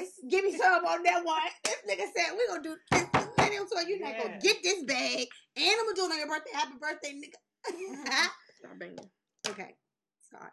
[0.03, 0.11] is.
[0.29, 1.41] Give me some on that one.
[1.65, 2.77] This nigga said we gonna do.
[2.91, 3.05] This.
[3.39, 4.39] Let him tell you not gonna Yeah.
[4.41, 5.27] get this bag,
[5.57, 6.51] and I'm gonna do it on your birthday.
[6.53, 7.73] Happy birthday, nigga.
[7.73, 8.05] Mm-hmm.
[8.59, 9.11] Stop banging.
[9.49, 9.75] okay,
[10.31, 10.53] sorry.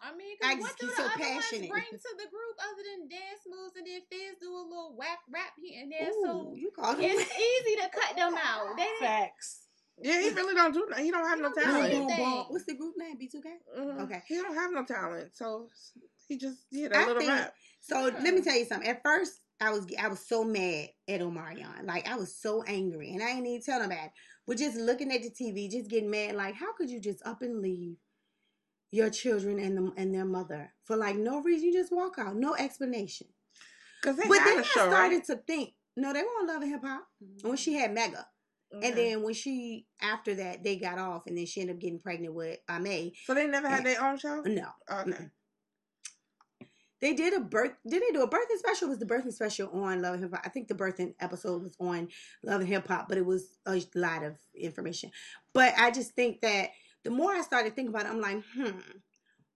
[0.00, 1.70] I mean, I 'cause what just do get the so other passionate.
[1.70, 4.94] ones bring to the group other than dance moves and then Fizz do a little
[4.96, 6.10] whack rap here and there?
[6.10, 7.10] Ooh, So you called him.
[7.16, 8.76] it's easy to cut them out.
[8.76, 9.65] They didn't- Facts.
[9.98, 10.86] Yeah, he really don't do.
[10.98, 11.84] He don't have no don't talent.
[11.86, 12.06] anything.
[12.06, 12.44] boom, boom.
[12.48, 13.16] What's the group name?
[13.18, 13.46] B2K.
[13.78, 14.00] Mhm.
[14.02, 14.22] Okay.
[14.28, 15.68] He don't have no talent, so
[16.28, 17.54] he just yeah I that little think- rap.
[17.80, 18.18] So Yeah.
[18.22, 18.88] let me tell you something.
[18.88, 21.86] At first, I was I was so mad at Omarion.
[21.86, 24.12] Like I was so angry, and I ain't even tell him that.
[24.46, 26.34] But just looking at the TV, just getting mad.
[26.36, 27.96] Like how could you just up and leave
[28.90, 31.68] your children and them and their mother for like no reason?
[31.68, 33.28] You just walk out, no explanation.
[34.04, 35.24] Cause they but then I started right?
[35.24, 37.08] to think, no, they won't love hip hop.
[37.42, 38.26] When she had Mega,
[38.76, 38.88] Okay.
[38.88, 41.98] and then when she after that they got off, and then she ended up getting
[42.00, 43.12] pregnant with Ame.
[43.24, 44.42] so they never had their own show.
[44.46, 45.28] No, Okay.
[47.02, 47.72] They did a birth.
[47.86, 48.86] Did they do a birthing special?
[48.86, 50.42] It was the birthing special on Love and Hip Hop?
[50.44, 52.08] I think the birthing episode was on
[52.42, 55.10] Love and Hip Hop, but it was a lot of information.
[55.52, 56.70] But I just think that
[57.04, 58.78] the more I started thinking about it, I'm like, hmm,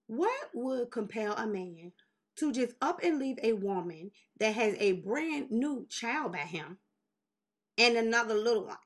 [0.06, 1.92] what would compel a man
[2.36, 6.76] to just up and leave a woman that has a brand new child by him
[7.78, 8.76] and another little one?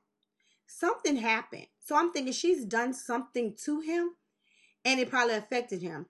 [0.67, 1.67] Something happened.
[1.79, 4.11] So I'm thinking she's done something to him
[4.83, 6.07] and it probably affected him.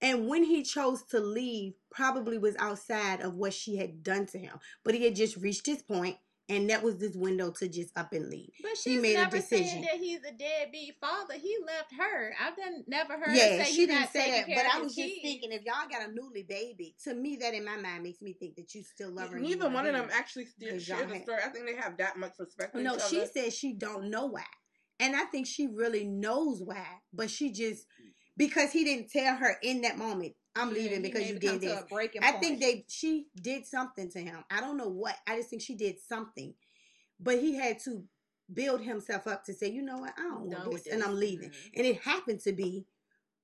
[0.00, 4.38] And when he chose to leave, probably was outside of what she had done to
[4.38, 4.58] him.
[4.84, 6.18] But he had just reached his point,
[6.48, 8.50] and that was this window to just up and leave.
[8.62, 9.82] But She she's made a never saying decision.
[9.82, 11.34] that he's a deadbeat father.
[11.34, 12.34] He left her.
[12.40, 14.64] I've done, never heard her yeah, say she he's didn't not say taking that.
[14.64, 15.20] But I was just kids.
[15.22, 18.32] thinking, if y'all got a newly baby, to me, that in my mind makes me
[18.32, 19.38] think that you still love her.
[19.38, 21.40] Neither one of them actually still Because share the had- story.
[21.44, 23.30] I think they have that much respect for No, each she other.
[23.32, 24.44] said she don't know why.
[25.00, 27.84] And I think she really knows why, but she just
[28.36, 31.82] because he didn't tell her in that moment, I'm leaving because you did this.
[32.22, 32.42] I point.
[32.42, 34.44] think they she did something to him.
[34.50, 35.16] I don't know what.
[35.26, 36.54] I just think she did something.
[37.20, 38.04] But he had to
[38.52, 41.02] build himself up to say, you know what, I don't want with this, and.
[41.02, 41.50] I'm leaving.
[41.50, 41.70] Mhm.
[41.76, 42.86] And it happened to be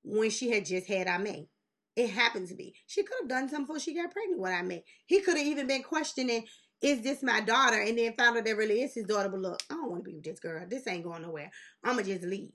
[0.03, 1.49] when she had just had I May.
[1.97, 2.75] It happened to be.
[2.87, 4.83] She could have done something before she got pregnant with Ame.
[5.07, 6.45] He could have even been questioning,
[6.81, 7.81] is this my daughter?
[7.81, 9.29] And then found out that really is his daughter.
[9.29, 10.67] But look, I don't want to be with this girl.
[10.69, 11.53] This ain't going nowhere.
[11.85, 12.51] I'ma just leave.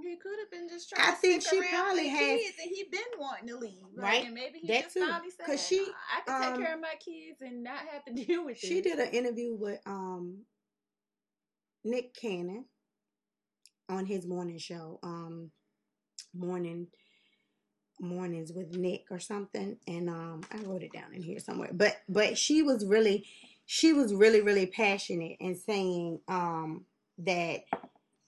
[0.00, 2.84] He could have been just trying I to think she probably has- kids, and he
[2.90, 4.24] been wanting to leave, like, Right.
[4.24, 5.06] And maybe he That just too.
[5.06, 5.80] finally said, 'Cause she,
[6.10, 8.80] "I can take um, care of my kids and not have to deal with She
[8.80, 10.46] this." did an interview with um
[11.84, 12.64] Nick Cannon
[13.88, 15.50] on his morning show, um
[16.32, 16.88] morning
[18.00, 19.78] mornings with Nick or something.
[19.86, 21.70] And um I wrote it down in here somewhere.
[21.72, 23.26] But but she was really
[23.66, 26.86] she was really, really passionate and saying um
[27.18, 27.64] that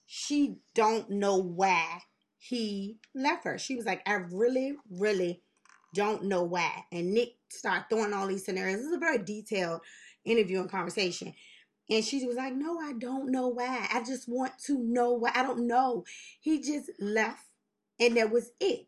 [0.05, 2.01] she don't know why
[2.37, 3.57] he left her.
[3.57, 5.41] She was like, I really, really
[5.93, 6.85] don't know why.
[6.91, 8.77] And Nick started throwing all these scenarios.
[8.77, 9.81] This is a very detailed
[10.23, 11.33] interview and conversation.
[11.89, 13.87] And she was like, No, I don't know why.
[13.91, 15.31] I just want to know why.
[15.33, 16.03] I don't know.
[16.39, 17.45] He just left,
[17.99, 18.87] and that was it.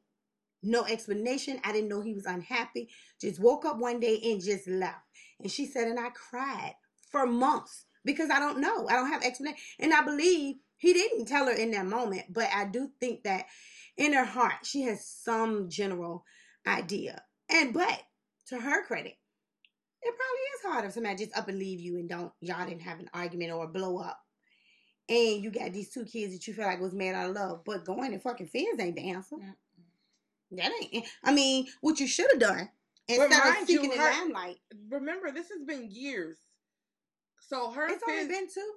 [0.63, 1.59] No explanation.
[1.63, 2.89] I didn't know he was unhappy.
[3.21, 5.05] Just woke up one day and just left.
[5.39, 6.73] And she said, and I cried
[7.11, 8.87] for months because I don't know.
[8.87, 9.59] I don't have explanation.
[9.79, 13.45] And I believe he didn't tell her in that moment, but I do think that
[13.97, 16.23] in her heart, she has some general
[16.65, 17.21] idea.
[17.49, 18.01] And but
[18.49, 19.17] to her credit,
[20.01, 22.81] it probably is hard if somebody just up and leave you and don't y'all didn't
[22.81, 24.19] have an argument or blow up.
[25.09, 27.61] And you got these two kids that you feel like was made out of love,
[27.65, 29.37] but going and fucking Fizz ain't the answer.
[29.37, 29.55] Mm-mm.
[30.51, 31.05] That ain't.
[31.23, 32.69] I mean, what you should have done
[33.07, 34.57] instead of mind you, seeking the her- limelight.
[34.89, 36.37] Remember, this has been years.
[37.39, 38.71] So her It's only been two.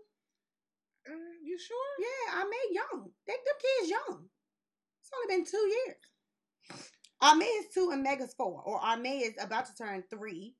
[1.08, 1.76] Mm, you sure?
[1.98, 3.10] Yeah, I made young.
[3.26, 4.28] They them kids young.
[5.00, 5.96] It's only been two years.
[7.20, 10.54] Arme is two and Mega's four, or Arme is about to turn three.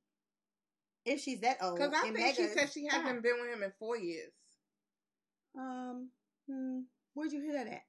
[1.07, 3.73] If she's that old, Because I think she said she hasn't been with him in
[3.79, 4.33] four years.
[5.59, 6.11] Um,
[6.47, 6.81] hmm,
[7.15, 7.83] where'd you hear that at?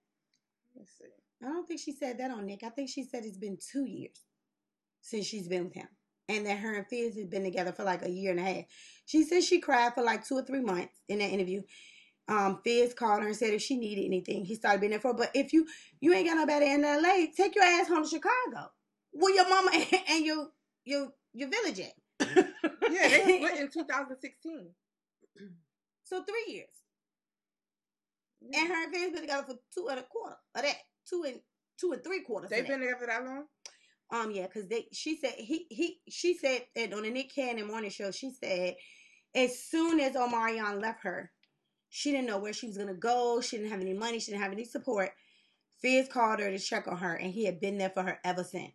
[0.76, 1.06] Let's see.
[1.44, 2.64] I don't think she said that on Nick.
[2.64, 4.18] I think she said it's been two years
[5.02, 5.88] since she's been with him.
[6.30, 8.64] And that her and Fizz had been together for like a year and a half.
[9.06, 11.62] She said she cried for like two or three months in that interview.
[12.28, 15.10] Um, Fizz called her and said if she needed anything, he started being there for
[15.10, 15.18] her.
[15.18, 15.68] But if you
[16.00, 18.72] you ain't got nobody in LA, take your ass home to Chicago.
[19.12, 19.72] Where your mama
[20.10, 20.48] and your
[20.86, 22.48] your your village at.
[22.92, 24.70] Yeah, they split in 2016.
[26.04, 26.68] So three years.
[28.54, 30.76] And her and Fizz been together for two and a quarter of that.
[31.10, 31.40] Two and
[31.80, 32.50] two and three quarters.
[32.50, 32.70] They've that.
[32.70, 33.46] been together that long.
[34.12, 37.68] Um, yeah, because they she said he he she said that on the Nick Cannon
[37.68, 38.76] morning show, she said
[39.34, 41.32] as soon as Omarion left her,
[41.92, 43.42] she didn't know where she was gonna go.
[43.42, 45.12] She didn't have any money, she didn't have any support.
[45.82, 48.44] Fizz called her to check on her and he had been there for her ever
[48.44, 48.72] since.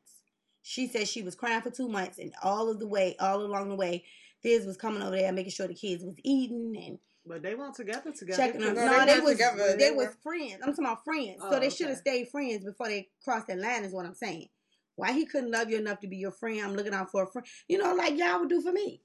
[0.62, 3.68] She said she was crying for two months and all of the way, all along
[3.70, 4.04] the way,
[4.42, 7.74] Fizz was coming over there making sure the kids was eating and But they weren't
[7.74, 8.36] together together.
[8.42, 8.74] checking on.
[8.74, 9.76] No, No, they they, weren't was together.
[9.78, 10.54] they, They was friends.
[10.62, 11.38] I'm talking about friends.
[11.40, 13.84] Oh, so they should have stayed friends before they crossed that line.
[13.84, 14.48] Is what I'm saying.
[14.96, 16.60] Why he couldn't love you enough to be your friend?
[16.60, 17.46] I'm looking out for a friend.
[17.68, 19.02] You know, like y'all would do for me.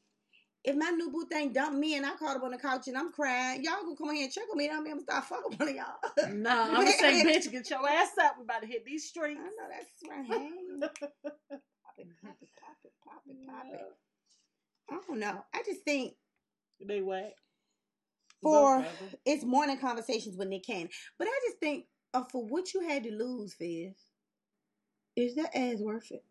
[0.64, 2.96] If my new boo thing dumped me and I caught up on the couch and
[2.98, 4.68] I'm crying, y'all gonna come in here and check on me.
[4.68, 6.30] and I'm gonna start fucking one of y'all.
[6.34, 8.36] No, I'm gonna say, bitch, get your ass up.
[8.38, 9.40] We about to hit these streets.
[9.42, 10.92] I know that's right.
[10.92, 13.82] Pop it, pop it, pop it, pop it, pop it.
[14.92, 15.44] I don't know.
[15.54, 16.14] I just think
[16.86, 17.34] They whack.
[18.44, 19.20] For- Both of them.
[19.26, 20.90] it's morning conversations with Nick Cannon.
[21.18, 23.94] But I just think uh, for what you had to lose, Fizz,
[25.16, 26.24] is that ass worth it?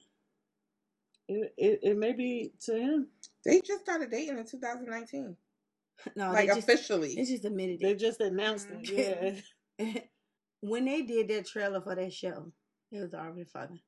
[1.29, 3.09] It, it, it may be to him.
[3.45, 5.37] They just started dating in 2019,
[6.17, 7.15] No, like they just officially.
[7.15, 9.39] It's just admitted They just announced it.
[9.79, 10.01] Yeah.
[10.61, 12.53] when they did their trailer for that show,
[12.93, 13.81] it was already fucking.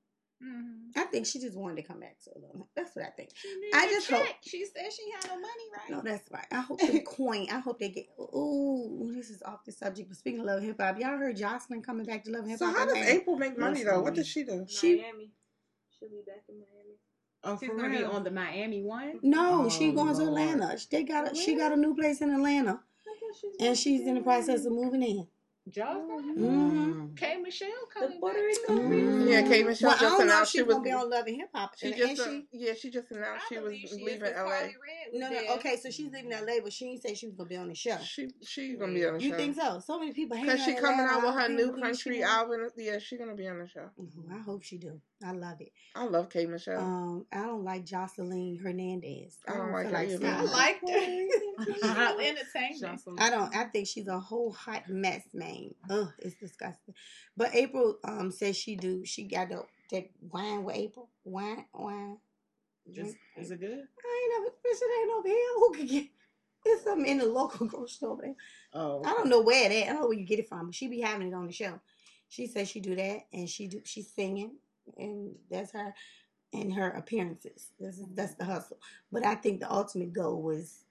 [0.43, 0.99] Mm-hmm.
[1.01, 2.65] I think she just wanted to come back so long.
[2.75, 3.31] That's what I think.
[3.37, 5.91] She needed I a just hope- She said she had no money, right?
[5.91, 6.47] No, that's right.
[6.51, 7.47] I hope the coin.
[7.53, 8.07] I hope they get.
[8.19, 10.09] Ooh, this is off the subject.
[10.09, 12.51] But speaking of love and hip hop, y'all heard Joseline coming back to love and
[12.51, 12.73] hip hop.
[12.73, 14.01] so how does Apryl make money That's though?
[14.01, 14.17] What funny.
[14.17, 14.67] does she do?
[14.69, 15.31] She- Miami.
[15.97, 16.82] She'll be back in Miami.
[17.45, 19.19] Oh, She's gonna be on the Miami one.
[19.23, 20.79] No, she Oh, going to Atlanta.
[20.91, 22.81] They got a, she got a new place in Atlanta,
[23.61, 25.27] and she's in the process of moving in.
[25.71, 26.37] Joseline.
[26.37, 27.17] Mhm.
[27.17, 27.37] K.
[27.37, 28.47] Michelle coming Puerto back.
[28.69, 29.31] Rico Mhm.
[29.31, 29.63] Yeah, K.
[29.63, 30.75] Michelle Well, I just don't know if announced she's she was.
[30.75, 31.79] gonna be on Love and Hip Hop.
[31.79, 34.33] She just uh, she, yeah, she just announced she was believe she is, leaving 'cause
[34.35, 34.51] LA.
[34.51, 34.75] Carly
[35.15, 35.45] no, there.
[35.45, 37.69] no, okay, so she's leaving LA, but she didn't say she was gonna be on
[37.69, 37.97] the show.
[37.99, 39.37] She she's gonna be on the You show.
[39.37, 39.79] think so?
[39.79, 42.61] So many people hate Cause she coming out with her new country album.
[42.63, 42.71] album.
[42.77, 43.89] Yeah, she's gonna be on the show.
[44.33, 45.01] I hope she do.
[45.25, 45.73] I love it.
[45.95, 46.47] I love K.
[46.47, 46.81] Michelle.
[46.81, 49.39] Um, I don't like Joseline Hernandez.
[49.49, 50.19] I don't like feel her either.
[50.19, 50.45] seeing I her.
[50.45, 51.01] liked her.
[51.01, 51.29] she
[51.83, 52.99] was entertaining.
[53.19, 53.55] I don't.
[53.55, 55.75] I think she's a whole hot mess, man.
[55.91, 56.95] Ugh, it's disgusting.
[57.37, 59.05] But Apryl um says she do.
[59.05, 61.09] She got the that wine with Apryl.
[61.25, 62.19] Wine, wine.
[62.87, 63.17] Is, Drink.
[63.37, 63.71] is it good?
[63.71, 64.55] I ain't never.
[64.65, 65.49] It ain't over here.
[65.57, 66.07] Who can get?
[66.65, 68.19] It's something in the local grocery store.
[68.23, 68.37] Man.
[68.73, 69.75] Oh, I don't know where it.
[69.75, 69.83] At.
[69.89, 70.67] I don't know where you get it from.
[70.67, 71.81] But she be having it on the show.
[72.29, 73.81] She says she do that, and she do.
[73.85, 74.53] She's singing,
[74.97, 75.95] and that's her.
[76.55, 77.69] And her appearances.
[77.81, 78.77] This is that's the hustle.
[79.11, 80.85] But I think the ultimate goal was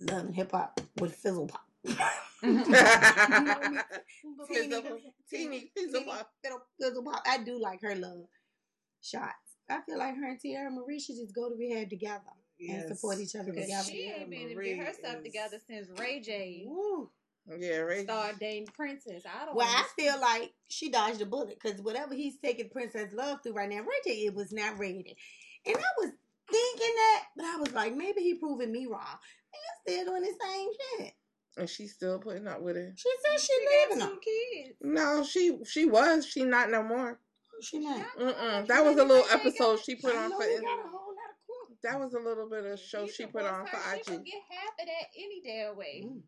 [0.00, 1.66] love and hip hop with fizzle pop.
[2.44, 3.76] Mm-hmm.
[4.48, 4.82] Fizzle-
[5.30, 6.30] Teeny Fizzle Pop.
[6.42, 7.22] Fizzle, fizzle pop.
[7.26, 8.26] I do like her love
[9.02, 9.34] shots.
[9.68, 12.22] I feel like her and Teairra Mari should just go to rehab together
[12.68, 13.90] and support each other because together.
[13.90, 17.10] She ain't been to Marie get herself is- together since Ray J Woo.
[17.58, 18.04] Yeah, right.
[18.04, 19.24] started dating Princess.
[19.26, 19.56] I don't.
[19.56, 23.54] Well, I feel like she dodged a bullet because whatever he's taking Princess Love through
[23.54, 25.16] right now, Ray J it was not ready.
[25.66, 26.10] And I was
[26.50, 29.00] thinking that, but I was like, maybe he proving me wrong.
[29.02, 31.12] And still doing the same shit.
[31.56, 32.92] And she's still putting up with it.
[32.96, 34.14] She said she, she leaving got him.
[34.14, 34.76] two kids.
[34.80, 36.26] No, she she was.
[36.26, 37.18] She not no more.
[37.60, 38.06] She not.
[38.18, 38.66] Mm-mm.
[38.68, 40.44] That was a little episode she put on know for.
[40.44, 41.76] he got a whole lot of coin.
[41.82, 44.22] That was a little bit of show You she put on for her, She gonna
[44.22, 46.04] get half of that any damn way.
[46.06, 46.20] Mm.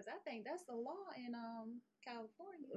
[0.00, 2.70] Cause I think that's the law in um California.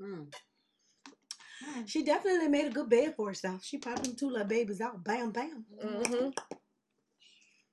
[0.00, 0.04] Mm-hmm.
[0.04, 1.86] Mm.
[1.86, 3.62] She definitely made a good bed for herself.
[3.62, 5.04] She popped them two little babies out.
[5.04, 5.66] Bam, bam.
[5.84, 6.30] Mm-hmm.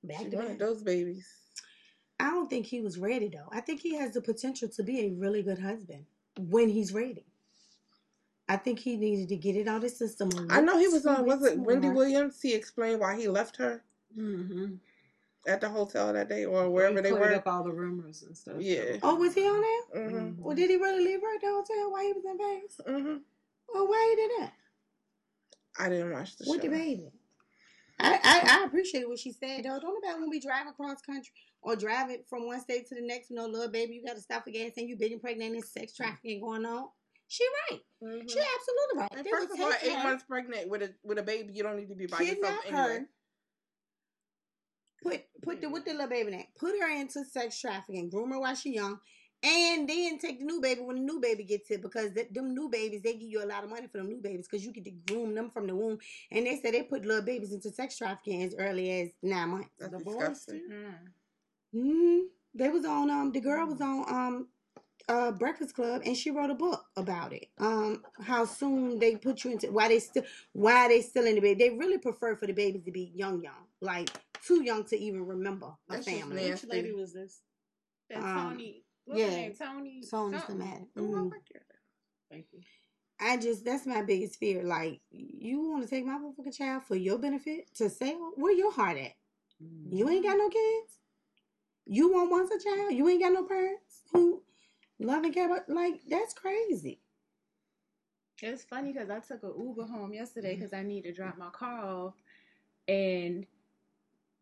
[0.04, 0.58] Back She to wanted back.
[0.58, 1.26] those babies.
[2.20, 3.48] I don't think he was ready though.
[3.50, 6.04] I think he has the potential to be a really good husband
[6.38, 7.24] when he's ready.
[8.50, 10.28] I think he needed to get it out of his system.
[10.50, 11.24] I know he was on.
[11.24, 11.96] Was it Wendy more.
[11.96, 12.42] Williams?
[12.42, 13.82] He explained why he left her
[14.18, 14.74] Mm-hmm.
[15.46, 17.36] At the hotel that day or wherever they cleared were.
[17.36, 18.56] up all the rumors and stuff.
[18.58, 18.96] Yeah.
[19.02, 19.60] Oh, was he on
[19.92, 20.02] there?
[20.08, 20.42] Mm-hmm.
[20.42, 22.76] Well, did he really leave her at the hotel while he was in Vegas?
[22.86, 23.16] Mm-hmm.
[23.72, 24.52] Well, why he did that?
[25.78, 26.68] I didn't watch the With show.
[26.68, 27.08] the baby.
[27.98, 29.78] I, I, I appreciate what she said though.
[29.80, 31.32] Don't about when we drive across country
[31.62, 33.94] or driving from one state to the next with no little baby.
[33.94, 36.64] You got to stop for gas and you big and pregnant and sex trafficking going
[36.66, 36.88] on.
[37.28, 37.80] She right.
[38.04, 38.30] Mhm.
[38.30, 39.08] She absolutely right.
[39.16, 41.62] And They first of all, eight her, months pregnant with a with a baby, you
[41.62, 42.98] don't need to be by yourself kidnap anyway.
[43.00, 43.08] her,
[45.06, 48.30] put put the with the little baby in it, put her into sex trafficking, groom
[48.30, 48.98] her while she young,
[49.42, 52.54] and then take the new baby when the new baby gets it because th- them
[52.54, 54.72] new babies they give you a lot of money for them new babies because you
[54.72, 55.98] get to groom them from the womb.
[56.30, 59.70] And they said they put little babies into sex trafficking as early as nine months.
[59.78, 60.62] That's The boys disgusting.
[60.70, 60.94] Mm.
[61.72, 62.18] hmm
[62.54, 64.48] They was on um the girl was on um
[65.08, 67.46] uh, Breakfast Club, and she wrote a book about it.
[67.58, 71.40] Um, how soon they put you into why they still why they still in the
[71.40, 71.64] baby.
[71.64, 74.10] They really prefer for the babies to be young, young, like
[74.42, 76.50] too young to even remember a That's family.
[76.50, 77.40] Which lady was this?
[78.08, 78.84] That Um, Tony.
[79.06, 79.24] Yeah.
[79.26, 79.54] her name?
[79.54, 80.02] Tony.
[80.02, 80.40] Something.
[80.40, 80.88] thematic.
[80.96, 81.32] Oh, I Mhm.
[82.30, 82.62] Thank you.
[83.18, 84.62] I just that's my biggest fear.
[84.62, 88.32] Like you want to take my motherfucking child for your benefit to sell?
[88.36, 89.14] Where your heart at?
[89.58, 90.98] You ain't got no kids.
[91.86, 92.92] You want once a child.
[92.92, 94.42] You ain't got no parents who
[94.98, 95.68] love and care about.
[95.68, 97.00] Like that's crazy.
[98.42, 101.48] It's funny because I took a Uber home yesterday because I need to drop my
[101.50, 102.14] car off,
[102.86, 103.46] and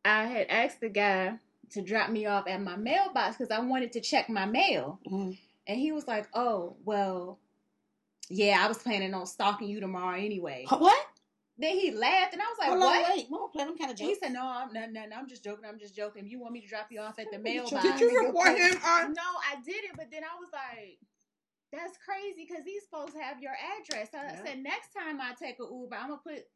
[0.04, 1.38] I had asked the guy
[1.70, 5.38] to drop me off at my mailbox because I wanted to check my mail, Mhm.
[5.66, 7.38] and he was like, "Oh, well,
[8.28, 11.06] yeah, I was planning on stalking you tomorrow anyway." What?
[11.56, 13.30] Then he laughed, and I was like, Hold on, "What?" wait.
[13.30, 14.08] We don't play them kind of jokes.
[14.08, 15.64] he said, "No, I'm not, not, I'm just joking.
[15.64, 16.26] I'm just joking.
[16.26, 19.12] You want me to drop you off at the mailbox, Did you report him on?
[19.14, 19.96] no, I didn't.
[19.96, 20.98] But then I was like,
[21.72, 24.08] that's crazy because these folks have your address.
[24.14, 24.44] I Yeah.
[24.44, 26.48] said, next time I take a Uber, I'm going to put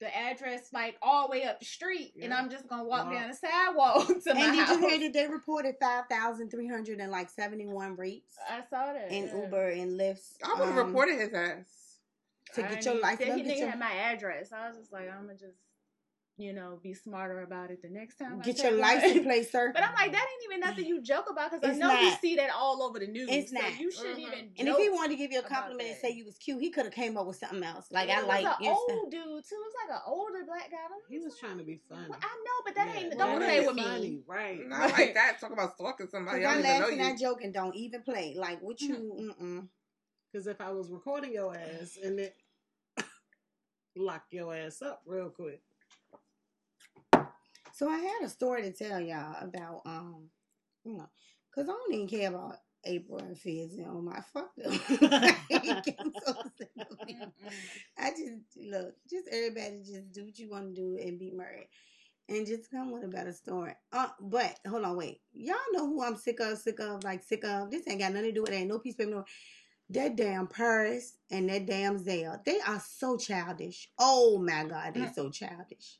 [0.00, 3.06] the address like all the way up the street and I'm just going to walk
[3.06, 3.12] Wow.
[3.12, 4.76] down the sidewalk to my And did house.
[4.80, 8.60] you hear that they reported five thousand three hundred and like seventy one rapes I
[8.68, 9.10] saw that.
[9.10, 9.42] in yeah.
[9.44, 10.20] Uber and Lyft?
[10.44, 11.64] I would have um, reported his ass.
[12.54, 13.18] to I get your didn't- life.
[13.18, 14.52] Said Let he didn't your- have my address.
[14.52, 15.56] I was just like, I'm going to just,
[16.38, 18.40] you know, be smarter about it the next time.
[18.40, 18.80] Get take your one.
[18.80, 19.70] license plate, sir.
[19.72, 22.10] But I'm like, that ain't even nothing you joke about because I It's know you
[22.20, 23.28] see that all over the news.
[23.30, 23.80] It's so not.
[23.80, 24.26] you shouldn't Mhm.
[24.26, 24.50] even.
[24.58, 26.70] And if he wanted to give you a compliment and say you was cute, he
[26.70, 27.86] could have came up with something else.
[27.90, 28.96] Like it I like was your an stuff.
[29.00, 29.54] old dude too.
[29.54, 30.76] It was like an older black guy.
[30.84, 32.08] I'm He was like, trying to be funny.
[32.10, 33.16] Well, I know, but that Yeah, ain't.
[33.16, 34.20] well, Don't that play ain't with funny, me.
[34.26, 34.66] right?
[34.68, 35.40] Not like that.
[35.40, 36.44] Talk about stalking somebody.
[36.44, 37.04] I I'm don't even know laughing, you.
[37.04, 37.52] not joking.
[37.52, 38.34] Don't even play.
[38.36, 39.34] Like what you?
[39.40, 39.68] Mm-mm.
[40.30, 42.30] Because if I was recording your ass and then
[43.96, 45.62] lock your ass up real quick.
[47.76, 50.30] So I had a story to tell y'all about um,
[50.82, 51.10] you know,
[51.54, 52.56] cause I don't even care about
[52.88, 54.72] Apryl and Fizz and all my fuck them.
[57.98, 61.68] I just look, just everybody just do what you want to do and be married.
[62.30, 63.74] And just come with a better story.
[63.92, 65.20] Uh, but hold on, wait.
[65.34, 67.70] Y'all know who I'm sick of, sick of, like sick of.
[67.70, 68.56] This ain't got nothing to do with that.
[68.56, 69.10] Ain't no peace, baby.
[69.10, 69.26] No.
[69.90, 72.40] That damn Paris and that damn Zell.
[72.44, 73.90] They are so childish.
[73.98, 75.98] Oh my God, they're so childish.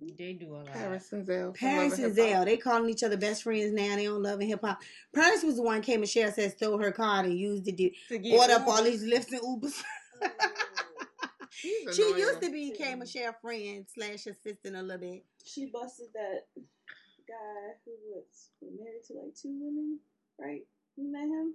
[0.00, 0.66] They do a lot.
[0.72, 1.52] Paris and Zell.
[1.52, 3.96] Paris and Zell, they calling each other best friends now.
[3.96, 4.80] They don't love and hip hop.
[5.14, 7.90] Paris was the one came and Cher said stole her card and used it to
[8.08, 8.84] To get order up all Ubers.
[8.84, 9.82] these lifts and Ubers.
[11.60, 15.24] She used to be came a Cher friend slash assistant a little bit.
[15.44, 16.42] She busted that
[17.26, 19.98] guy who was married to like two women,
[20.38, 20.62] right?
[20.96, 21.54] You met him?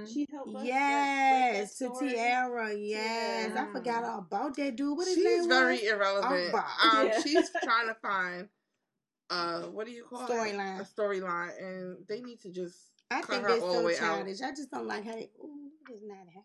[0.00, 0.04] Hmm.
[0.06, 2.12] She helped bust that, Yes, break to that story.
[2.14, 2.74] Tiara.
[2.74, 4.96] Yes, I forgot all about that dude.
[4.96, 5.82] What his She's name very was?
[5.84, 6.54] irrelevant.
[6.54, 6.66] Alba.
[6.82, 7.20] Um, Yeah.
[7.22, 8.48] she's trying to find
[9.30, 10.30] uh, what do you call it?
[10.30, 10.80] Storyline.
[10.80, 12.76] A storyline, and they need to just
[13.10, 13.98] I cut think her they're all the so way out.
[13.98, 14.40] childish.
[14.42, 15.30] I just don't like how they.
[15.42, 16.42] Ooh, it is not how.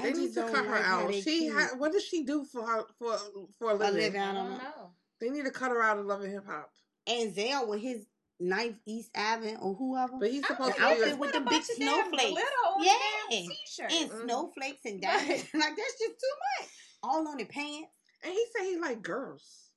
[0.00, 1.14] I They just need to cut her like out.
[1.14, 3.16] She ha- what does she do for her for
[3.58, 3.94] for a a living?
[4.00, 4.20] living.
[4.20, 4.64] I I don't don't know.
[4.64, 4.90] know.
[5.20, 6.70] They need to cut her out of Love and Hip Hop.
[7.06, 8.06] And Zell with his
[8.40, 10.16] Ninth East Avenue or whoever.
[10.20, 11.12] But he's supposed The to outfit be.
[11.14, 12.40] With the big bunch of snowflakes.
[12.78, 12.90] Glitter
[13.30, 13.30] Yeah.
[13.30, 13.92] damn t-shirt.
[13.92, 14.22] and Mhm.
[14.24, 15.28] snowflakes and diamonds.
[15.54, 16.70] like that's just too much.
[17.02, 17.88] All on the pants.
[18.24, 19.70] and he said he like girls.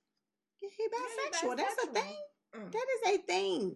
[0.62, 1.58] Yeah, he bisexual.
[1.58, 2.16] That's a thing.
[2.56, 2.72] Mm.
[2.72, 3.76] That is a thing.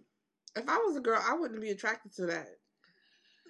[0.56, 2.48] If I was a girl, I wouldn't be attracted to that.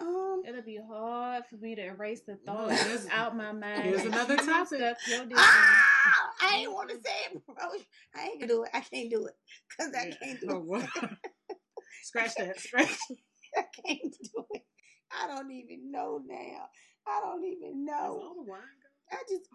[0.01, 0.43] Um.
[0.47, 3.83] It'll be hard for me to erase the No, thoughts out my mind.
[3.83, 4.79] here's another topic.
[4.79, 7.55] stuck your dick Ah, I ain't want to say it, bro.
[8.15, 8.71] I ain't gonna do it.
[8.75, 9.35] I can't do it
[9.69, 10.65] because I can't do Oh, it.
[10.65, 10.89] what?
[12.03, 12.61] Scratch that.
[12.61, 12.99] Scratch.
[13.57, 14.03] I can't
[14.35, 14.66] do it.
[15.23, 16.69] I don't even know now.
[17.07, 17.93] I don't even know.
[17.93, 18.23] Is know.
[18.23, 19.13] all the wine gone?
[19.13, 19.49] I just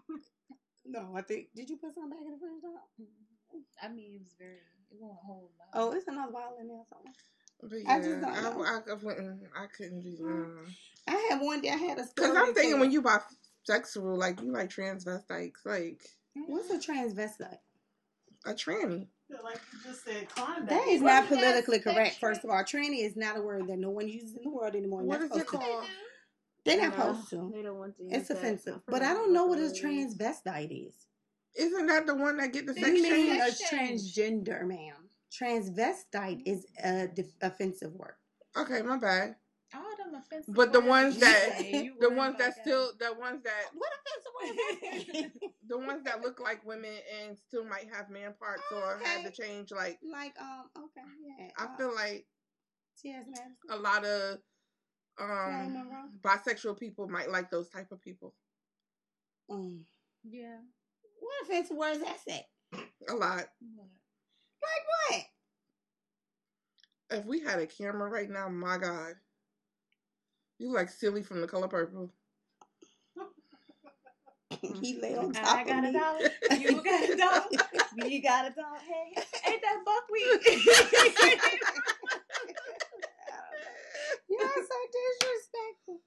[0.84, 1.14] no.
[1.16, 1.48] I think.
[1.54, 2.62] Did you put something back in the fridge?
[2.62, 3.60] Dog?
[3.82, 4.52] I mean, it was very.
[4.90, 5.50] It won't hold.
[5.58, 5.68] lot.
[5.74, 7.12] Oh, it's another bottle in there somewhere.
[7.60, 8.64] But I yeah, just don't I, know.
[8.64, 9.42] I, I, wouldn't.
[9.56, 10.22] I couldn't do.
[10.22, 10.72] Mm.
[11.08, 11.70] I had one day.
[11.70, 12.04] I had a.
[12.14, 12.80] Because I'm thinking tell.
[12.80, 16.02] when you bisexual, like you like transvestites, like
[16.34, 17.58] What's a transvestite?
[18.44, 19.06] a tranny.
[19.32, 20.68] Feel like you just said Klondike.
[20.68, 22.18] That is Wasn't politically correct.
[22.18, 24.50] tra- First of all, tranny is not a word that no one uses in the
[24.50, 25.02] world anymore.
[25.04, 25.84] What Not is it called?
[26.66, 27.50] They're not No, supposed to.
[27.54, 28.02] They don't want to.
[28.10, 28.80] It's offensive.
[28.86, 30.94] But I don't know what a transvestite is.
[31.56, 33.40] Isn't that the one that get the They sex You change?
[33.40, 34.96] a transgender, ma'am?
[35.30, 38.14] Transvestite is a def- offensive word.
[38.56, 39.36] Okay, my bad.
[39.74, 40.54] All them offensive.
[40.54, 41.58] But the ones that-
[42.00, 45.32] The ones that still, the ones that, What offensive word is that?
[45.72, 46.92] the ones that look like women
[47.22, 49.70] and still might have man parts Oh, or had to change.
[49.72, 51.48] Like like um okay yeah.
[51.58, 52.26] I uh, feel like
[53.00, 53.24] T.S.
[53.26, 53.56] Madison.
[53.70, 54.38] a lot of
[55.18, 58.34] um bisexual people might like those type of people.
[59.50, 59.80] Mm.
[60.24, 60.58] Yeah.
[61.20, 62.44] What offensive words that say?
[63.08, 63.46] A lot.
[64.62, 65.24] Like what?
[67.18, 69.14] If we had a camera right now, my God,
[70.58, 72.12] You like silly from the color purple.
[74.80, 75.88] he lay on top I of got me.
[75.88, 76.30] a dollar.
[76.60, 77.42] You got a dog.
[78.10, 78.78] You got a dog.
[78.80, 81.42] Hey, Ain't that buckwheat?
[84.28, 86.00] Y'all so disrespectful.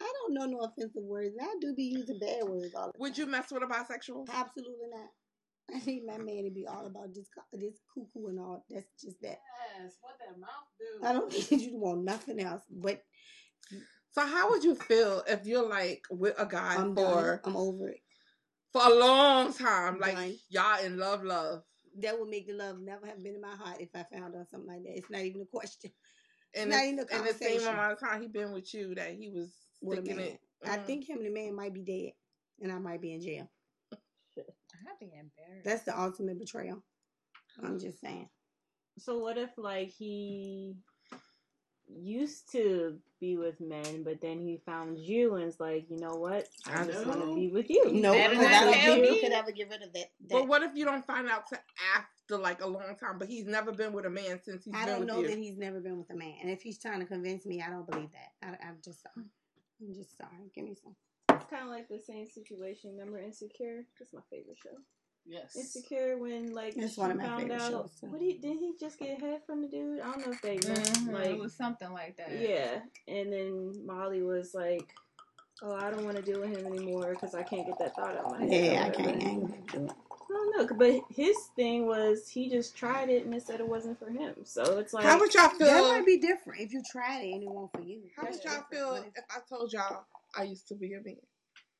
[0.00, 1.34] I don't know no offensive words.
[1.38, 2.98] and I do be using bad words all the time.
[2.98, 4.28] Would you mess with a bisexual?
[4.32, 5.08] Absolutely not.
[5.74, 8.64] I need my man to be all about this, this cuckoo and all.
[8.68, 9.38] That's just that.
[9.80, 11.06] Yes, what that mouth do?
[11.06, 12.62] I don't need you to want nothing else.
[12.70, 13.02] But
[14.10, 17.52] So how would you feel if you're like with a guy I'm for done.
[17.52, 18.01] I'm over it.
[18.72, 20.34] For a long time, like Done.
[20.48, 21.62] y'all in love, love,
[22.00, 24.48] That would make the love never have been in my heart if I found out
[24.50, 24.96] something like that.
[24.96, 25.90] It's not even a question.
[26.54, 27.46] and Not it's- even a conversation.
[27.46, 29.50] and the same amount of time he been with you that he was
[29.82, 30.26] With a sticking man.
[30.32, 30.40] it.
[30.64, 30.86] I Mm.
[30.86, 32.12] think him and the man might be dead,
[32.60, 33.50] and I might be in jail.
[34.38, 35.64] I'd be embarrassed.
[35.64, 36.82] That's the ultimate betrayal.
[37.62, 38.28] I'm just saying.
[38.98, 40.76] So what if like he
[41.96, 46.14] used to be with men, but then he found you and it's like, you know
[46.14, 46.48] what?
[46.66, 47.92] I just want to be with you.
[47.92, 49.14] No, better because not I don't think me.
[49.14, 50.10] you could ever get rid of that.
[50.28, 50.30] that.
[50.30, 51.58] But what if you don't find out to
[51.96, 54.84] after like a long time, but he's never been with a man since he's I
[54.84, 55.28] been don't with know you?
[55.28, 57.70] that he's never been with a man, and if he's trying to convince me, I
[57.70, 58.46] don't believe that.
[58.46, 59.26] I, I'm just sorry.
[59.80, 60.50] I'm just sorry.
[60.54, 60.94] Give me some.
[61.30, 62.90] It's kind of like the same situation.
[62.92, 63.84] Remember Insecure?
[63.98, 64.76] That's my favorite show.
[65.24, 65.54] Yes.
[65.56, 67.70] Insecure when like It's she one of my found favorite out.
[67.70, 68.06] shows, too.
[68.08, 70.00] What he did he just get head from the dude?
[70.00, 72.32] I don't know if they met, Mhm, like it was something like that.
[72.32, 72.80] yeah.
[73.08, 74.92] And then Molly was like,
[75.62, 78.16] "Oh, I don't want to deal with him anymore because I can't get that thought
[78.16, 79.22] out of my head." Yeah, I can't.
[79.22, 79.90] I ain't do it.
[80.10, 83.68] I don't know, but his thing was he just tried it and it said it
[83.68, 84.34] wasn't for him.
[84.44, 85.66] So it's like How would y'all feel?
[85.66, 88.02] That might be different if you tried it and it won't for you.
[88.16, 90.04] how would y'all feel if- if I told y'all
[90.34, 91.16] I used to be a man?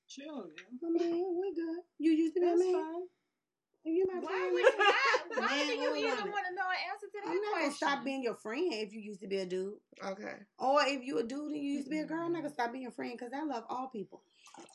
[0.07, 0.87] Chill, yeah.
[0.87, 1.79] I mean, we good.
[1.99, 2.73] You used to be a man.
[2.75, 3.03] fine.
[3.85, 4.95] You Why would you not?
[5.35, 7.73] Why Man do you even want to know an answer to that I'm not gonna
[7.73, 9.75] stop being your friend if you used to be a dude.
[10.05, 10.35] Okay.
[10.59, 12.55] Or if you a dude and you used to be a girl, I'm not gonna
[12.55, 14.23] stop being your friend because I love all people.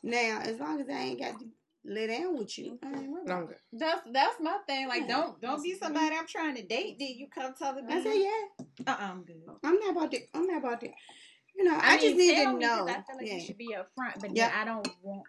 [0.04, 1.46] Now, as long as I ain't got to
[1.86, 3.58] lay down with you, I ain't worried No, I'm about good.
[3.74, 4.90] That's that's my thing.
[4.90, 5.08] Like, Yeah.
[5.08, 6.98] don't don't be somebody I'm trying to date.
[7.00, 7.88] Then you come telling it.
[7.88, 7.94] me.
[7.94, 8.66] I say yeah.
[8.88, 9.42] uh, uh I'm good.
[9.64, 10.20] I'm not about to.
[10.34, 10.90] I'm not about to.
[11.56, 12.88] You know, I, I, just need to know.
[12.88, 13.34] I feel like yeah.
[13.36, 14.52] you should be upfront, but Yeah.
[14.54, 15.24] I don't want.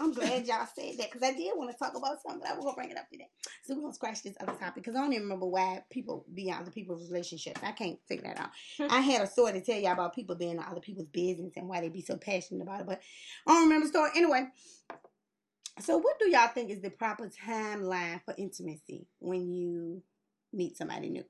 [0.00, 2.54] I'm glad y'all said that because I did want to talk about something, but I
[2.54, 3.28] was gonna bring it up today.
[3.64, 6.48] So we're gonna scratch this other topic because I don't even remember why people be
[6.48, 7.60] in other people's relationships.
[7.62, 8.50] I can't figure that out.
[8.90, 11.68] I had a story to tell y'all about people being in other people's business and
[11.68, 13.00] why they be so passionate about it, but
[13.46, 14.10] I don't remember the story.
[14.14, 14.46] Anyway,
[15.80, 20.02] so what do y'all think is the proper timeline for intimacy when you
[20.52, 21.24] meet somebody new?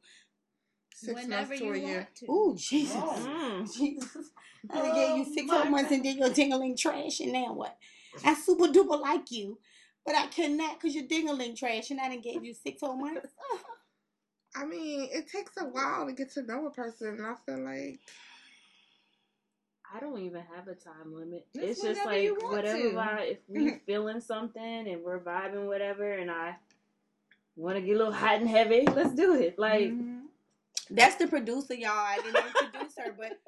[0.95, 2.09] Six Whenever months to you a year.
[2.16, 2.25] to.
[2.27, 2.97] Ooh, Jesus.
[2.97, 3.73] Mm.
[3.77, 4.31] Jesus.
[4.71, 7.77] I done gave you six whole months and then you're dingling trash, and now what?
[8.24, 9.59] I super duper like you,
[10.04, 13.28] but I cannot because you're dingling trash, and I didn't give you six whole months.
[14.56, 17.64] I mean, it takes a while to get to know a person, and I feel
[17.64, 18.00] like
[19.94, 21.46] I don't even have a time limit.
[21.54, 22.98] Just it's just like whatever to.
[22.98, 26.56] I, if we feeling something and we're vibing whatever and I
[27.56, 29.59] want to get a little hot and heavy, let's do it.
[29.59, 30.22] Like Mhm.
[30.90, 31.90] That's the producer, y'all.
[31.90, 33.38] I didn't introduce her, but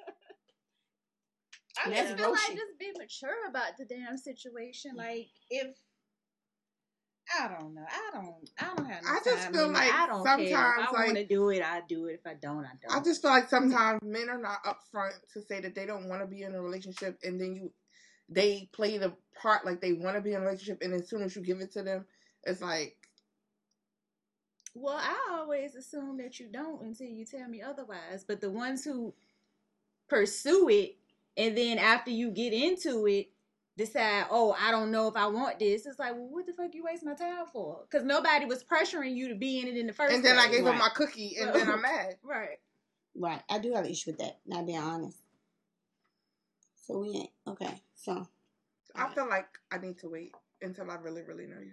[1.87, 4.93] I just feel like just be mature about the damn situation.
[4.97, 5.77] Like if
[7.39, 9.03] I don't know, I don't, I don't have.
[9.05, 9.77] No I just time feel limit.
[9.81, 10.39] like I don't care.
[10.39, 12.15] If sometimes, I like- want to do it, I do it.
[12.15, 13.01] If I don't, I don't.
[13.01, 16.23] I just feel like sometimes men are not upfront to say that they don't want
[16.23, 17.73] to be in a relationship, and then you
[18.29, 21.23] they play the part like they want to be in a relationship, and as soon
[21.23, 22.05] as you give it to them,
[22.45, 22.97] it's like
[24.75, 28.25] Well, I always assume that you don't until you tell me otherwise.
[28.27, 29.15] But the ones who
[30.09, 30.97] pursue it
[31.37, 33.31] and then after you get into it,
[33.77, 35.87] decide, oh, I don't know if I want this.
[35.87, 37.81] It's like, well, what the fuck you waste my time for?
[37.91, 40.47] Because nobody was pressuring you to be in it in the first and then I
[40.47, 40.57] place.
[40.57, 40.81] gave them Right.
[40.81, 42.17] my cookie, and then I'm mad.
[42.23, 42.59] right.
[43.15, 44.39] right, I do have an issue with that.
[44.47, 45.19] Not being honest.
[46.87, 47.81] So we ain't okay.
[47.95, 48.27] So
[48.97, 51.73] I feel like I need to wait until I really, really know you.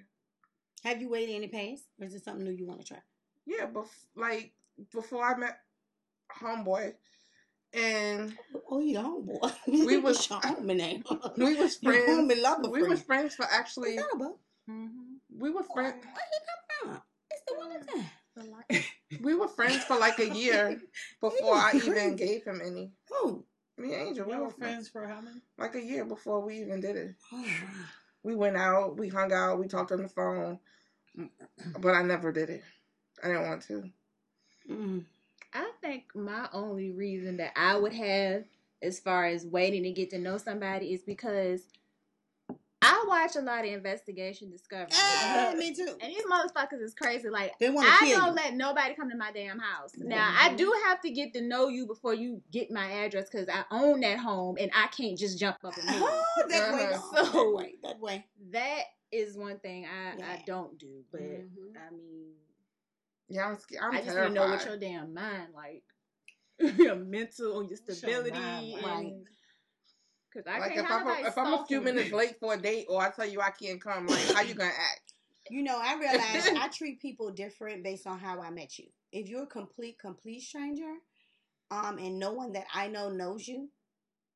[0.84, 3.00] have you waited any past, or is it something new you want to try?
[3.46, 4.52] Yeah, but like
[4.94, 5.58] before I met
[6.40, 6.94] homeboy,
[7.74, 8.34] and
[8.70, 9.54] Oh, you the homeboy.
[9.68, 10.40] We was- your
[11.38, 12.10] we was friends.
[12.10, 12.90] homie lover We friend.
[12.92, 13.92] was friends for actually.
[13.92, 14.40] Is that a book?
[14.70, 15.40] Mm-hmm.
[15.40, 16.06] We were Where friends.
[16.06, 16.10] he
[16.88, 17.02] come from?
[17.32, 19.24] It's the one that's in.
[19.24, 20.80] We were friends for like a year
[21.22, 22.92] before I even gave him any.
[23.12, 23.44] Oh.
[23.80, 25.40] Me and Angel, we Y'all were were friends for how many?
[25.58, 27.16] like a year before we even did it.
[27.32, 27.46] oh.
[28.24, 30.60] We went out, we hung out, we talked on the phone,
[31.80, 32.64] but I never did it.
[33.24, 33.84] I didn't want to.
[34.70, 35.06] Mm.
[35.54, 38.44] I think my only reason that I would have
[38.82, 41.62] as far as waiting to get to know somebody is because
[42.82, 44.90] I watch a lot of investigation discovery.
[44.92, 45.96] Eh, me too.
[46.00, 47.30] And these motherfuckers is crazy.
[47.30, 48.34] Like They want I don't you.
[48.36, 49.94] let nobody come to my damn house.
[49.98, 53.50] Now I do have to get to know you before you get my address because
[53.50, 56.04] I own that home and I can't just jump up and move.
[56.08, 58.26] Oh, that way, no, that way, that way.
[58.52, 58.82] that
[59.12, 60.26] is one thing I, Yeah.
[60.34, 61.04] I don't do.
[61.12, 61.76] But Mhm.
[61.76, 62.34] I mean,
[63.30, 63.84] Yeah, I'm scared.
[63.84, 64.30] I'm i just terrified.
[64.30, 65.84] need to know what your damn mind like,
[66.78, 68.96] your mental, your your stability, mind like?
[68.96, 69.28] and
[70.34, 72.54] because I like can't if I'm, nobody a, if I'm a few minutes late for
[72.54, 75.02] a date, or I tell you I can't come, like how you gonna act?
[75.50, 78.88] You know, I realize I treat people different based on how I met you.
[79.14, 80.96] If you're a complete, complete stranger,
[81.72, 83.70] um, and no one that I know knows you,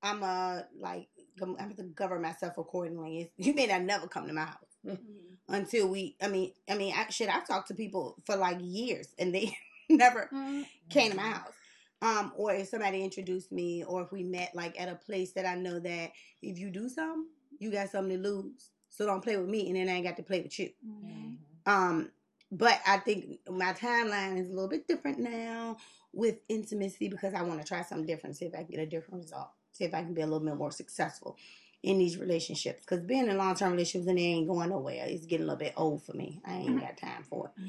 [0.01, 1.09] I'm a like
[1.41, 3.19] I'm have to govern myself accordingly.
[3.23, 5.30] It's, you may not never come to my house Mm-hmm.
[5.53, 6.15] Until we.
[6.21, 7.29] I mean, I mean, I, shit.
[7.29, 9.57] I've talked to people for like years, and they
[9.89, 10.65] never Mhm.
[10.89, 11.53] came to my house.
[12.01, 15.45] Um, or if somebody introduced me, or if we met like at a place that
[15.45, 17.27] I know that if you do something,
[17.59, 18.69] you got something to lose.
[18.89, 20.71] So don't play with me, and then I ain't got to play with you.
[20.85, 21.33] Mm-hmm.
[21.65, 22.11] Um,
[22.51, 25.77] but I think my timeline is a little bit different now
[26.11, 28.85] with intimacy because I want to try something different, see if I can get a
[28.85, 31.37] different result, see if I can be a little bit more successful
[31.83, 32.85] in these relationships.
[32.85, 35.59] Because being in long term relationships and they ain't going nowhere, it's getting a little
[35.59, 36.41] bit old for me.
[36.45, 37.61] I ain't got time for it.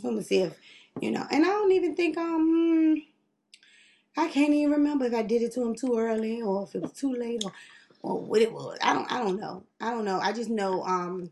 [0.00, 0.58] So I'm gonna see if
[1.00, 1.26] you know.
[1.30, 3.02] And I don't even think um.
[4.16, 6.82] I can't even remember if I did it to him too early or if it
[6.82, 7.52] was too late or,
[8.02, 8.76] or what it was.
[8.82, 9.64] I don't I don't know.
[9.80, 10.18] I don't know.
[10.18, 11.30] I just know um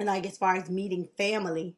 [0.00, 1.76] like as far as meeting family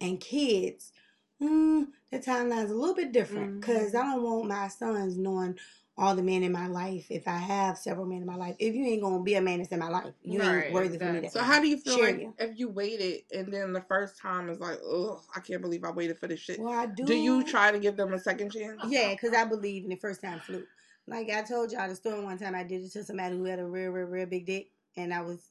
[0.00, 0.92] and kids,
[1.40, 5.58] mm, the timeline's a little bit different because I don't want my sons knowing
[5.98, 7.06] all the men in my life.
[7.10, 9.58] If I have several men in my life, if you ain't gonna be a man
[9.58, 11.22] that's in my life, you Right, ain't worthy for me.
[11.22, 11.30] To.
[11.30, 12.34] So how do you feel like you.
[12.38, 15.90] if you waited and then the first time is like, oh, I can't believe I
[15.90, 16.60] waited for this shit.
[16.60, 17.04] Well, I do.
[17.04, 18.80] Do you try to give them a second chance?
[18.88, 20.66] Yeah, because I believe in the first time fluke.
[21.06, 23.58] Like I told y'all the story one time I did it to somebody who had
[23.58, 25.50] a real, real, real big dick, and I was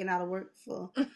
[0.00, 1.06] and out of work for, and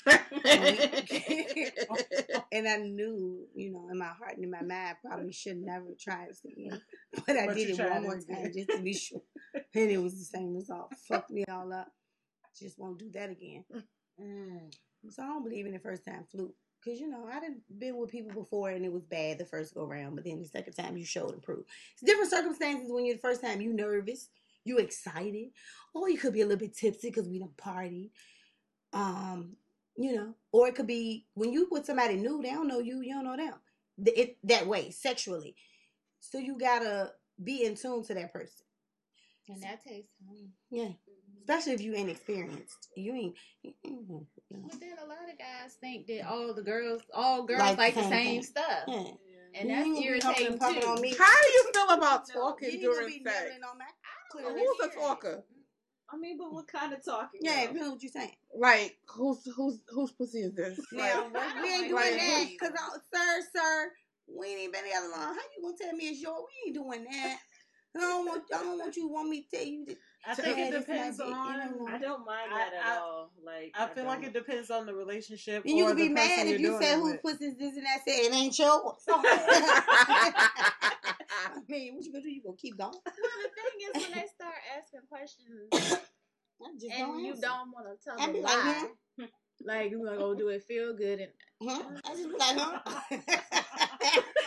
[2.68, 5.86] I knew, you know, in my heart and in my mind, I probably should never
[5.98, 6.80] try this again.
[7.26, 8.42] But I But did it one more again.
[8.44, 9.22] time just to be sure,
[9.74, 10.92] and it was the same result.
[11.08, 11.88] Fucked me all up.
[12.58, 13.64] Just won't do that again.
[14.20, 14.72] Mm.
[15.10, 16.54] So I don't believe in the first time fluke.
[16.84, 19.74] Cause you know I done been with people before and it was bad the first
[19.74, 21.68] go round, but then the second time you showed and proved.
[21.92, 24.28] It's different circumstances when you're the first time you nervous,
[24.64, 25.48] you excited,
[25.94, 28.10] or you could be a little bit tipsy because we done partied.
[28.92, 29.56] Um,
[29.96, 33.00] you know, or it could be when you with somebody new, they don't know you,
[33.02, 33.54] you don't know them.
[34.06, 35.54] It that way sexually,
[36.20, 37.12] so you gotta
[37.42, 38.64] be in tune to that person.
[39.48, 40.48] And that takes time.
[40.70, 40.88] Yeah,
[41.42, 42.88] especially if you ain't experienced.
[42.96, 43.34] You ain't.
[43.62, 43.74] You
[44.08, 44.26] know.
[44.70, 47.94] But then a lot of guys think that all the girls, all girls Like like,
[47.94, 49.02] the the same same stuff, Yeah.
[49.54, 50.88] and You that's ain't gonna irritating and pumping too.
[50.88, 51.14] on me.
[51.18, 53.36] How do you feel about talking You ain't gonna during be sex?
[53.42, 54.60] nibbling on my I clearance.
[54.60, 55.44] Who's a the talker?
[56.12, 57.40] I mean, but what kind of talking?
[57.42, 57.72] Yeah, though?
[57.72, 58.32] you what you're saying.
[58.56, 60.78] Like who's who's whose pussy is this?
[60.92, 62.58] Now, Like, we- I we ain't doing like that, that.
[62.58, 63.92] cause uh, sir, sir,
[64.38, 65.34] we ain't even been together long.
[65.34, 66.42] How you gonna tell me it's yours?
[66.64, 67.38] We ain't doing that.
[67.96, 68.44] I don't want.
[68.54, 69.84] I don't want you want me to tell you.
[69.86, 69.96] That,
[70.26, 71.32] I think it depends on.
[71.32, 73.30] I don't mind I- that at I- all.
[73.44, 75.64] Like I feel like it depends on the relationship.
[75.64, 77.22] and you or could be mad if you're you doing said who with.
[77.22, 78.00] puts this, this, and that.
[78.06, 79.02] Said it ain't yours.
[81.70, 82.30] Mean, what you gonna do?
[82.30, 82.90] You gonna keep going?
[82.90, 85.70] Well, the thing is, when they start asking questions
[86.80, 88.88] just and don't you don't want to tell them like, why,
[89.64, 91.20] like you like, oh, do it feel good?
[91.20, 91.82] And Huh?
[92.04, 93.18] I just be like, huh?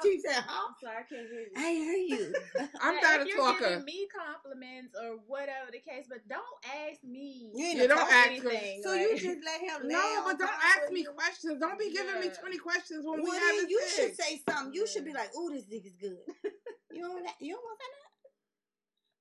[0.00, 0.66] I just keep saying, huh?
[0.68, 1.54] I'm sorry, I can't hear you.
[1.56, 2.34] I hear you.
[2.80, 3.68] I'm Like, not a you're talker.
[3.68, 6.56] giving me compliments or whatever the case, but don't
[6.88, 7.52] ask me.
[7.54, 8.82] You You don't ask anything.
[8.82, 11.60] So like, you just let him No, but don't ask me questions.
[11.60, 14.72] Don't be giving me twenty questions when Well, we have you should say something.
[14.74, 16.18] You should be like, "Ooh, this dick is good."
[16.90, 17.36] you don't want that?
[17.40, 17.96] You don't want that?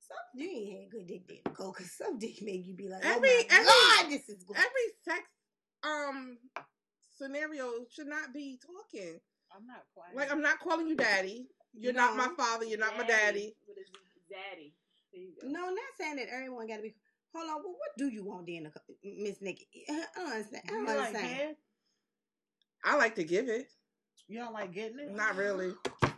[0.09, 3.01] Some you ain't had good dick, dick, Nicole, because some dick make you be like,
[3.05, 5.23] "Oh Every- my every- god, this is good." Every sex
[5.83, 6.37] um
[7.17, 9.19] scenario should not be talking.
[9.55, 10.15] I'm not quiet.
[10.15, 11.47] Like I'm not calling you daddy.
[11.73, 12.65] You're not my father.
[12.65, 13.55] You're not my daddy.
[13.65, 13.87] What is
[14.31, 14.73] Zaddy?
[15.13, 15.47] There you go.
[15.47, 16.95] no, I'm not saying that everyone got to be.
[17.35, 18.71] Hold on, well, what do you want, then,
[19.03, 19.67] Miss Nikki?
[19.87, 20.63] I don't understand.
[20.67, 21.27] I don't like understand.
[21.27, 21.55] head?
[22.83, 23.67] I like to give it.
[24.27, 25.15] You don't like getting it?
[25.15, 25.73] Not really.
[26.01, 26.13] nice.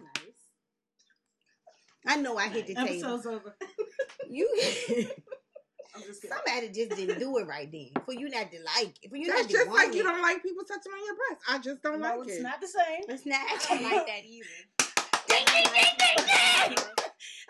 [2.07, 2.87] I know I hit the table.
[2.87, 3.55] Episode's over.
[4.29, 4.47] You,
[5.95, 6.37] I'm just kidding.
[6.37, 7.91] somebody just didn't do it right then.
[8.05, 9.09] For you not to like, it.
[9.09, 10.03] for you That's not to just want like you it.
[10.07, 11.41] don't like people touching on your breast.
[11.49, 12.33] I just don't no, like it's it.
[12.39, 13.03] It's not the same.
[13.09, 13.43] It's not.
[13.43, 14.57] I don't like that either.
[15.27, 16.79] Ding, ding, ding, ding, ding.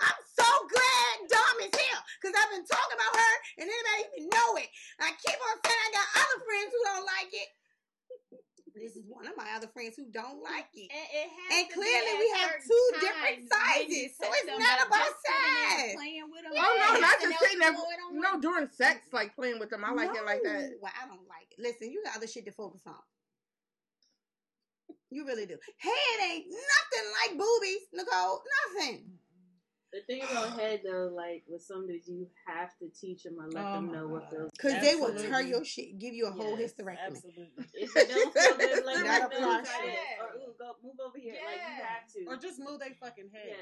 [0.02, 4.30] I'm so glad Dom is here because I've been talking about her and anybody even
[4.34, 4.70] know it.
[4.98, 7.50] I keep on saying I got other friends who don't like it.
[8.76, 10.88] This is one of my other friends who don't like it.
[10.90, 15.04] And, it has And clearly we have two different when sizes, so it's not about
[15.04, 15.96] just sitting size.
[15.96, 16.54] Playing with them.
[16.56, 17.76] Oh no, and not just else sitting there.
[18.16, 19.84] No, during sex, like playing with them.
[19.84, 20.80] I like it like that.
[20.82, 21.60] Well, I don't like it.
[21.60, 22.96] Listen, you got other shit to focus on.
[25.12, 25.58] You really do.
[25.78, 28.42] Head ain't nothing like boobies, Nicole.
[28.72, 29.12] Nothing.
[29.94, 33.50] The thing about head though, like with some dudes, you have to teach them or
[33.50, 34.30] let Oh them know what God.
[34.32, 34.52] feels.
[34.56, 35.28] Because they will Absolutely.
[35.30, 37.08] tear your shit, give you a whole Yes, hysterectomy.
[37.08, 37.66] Absolutely.
[37.74, 39.82] If you don't feel good, like Not move a over process.
[39.84, 41.34] here, or ooh, go move over here.
[41.46, 42.20] Like you have to.
[42.28, 43.56] Or just move their fucking head.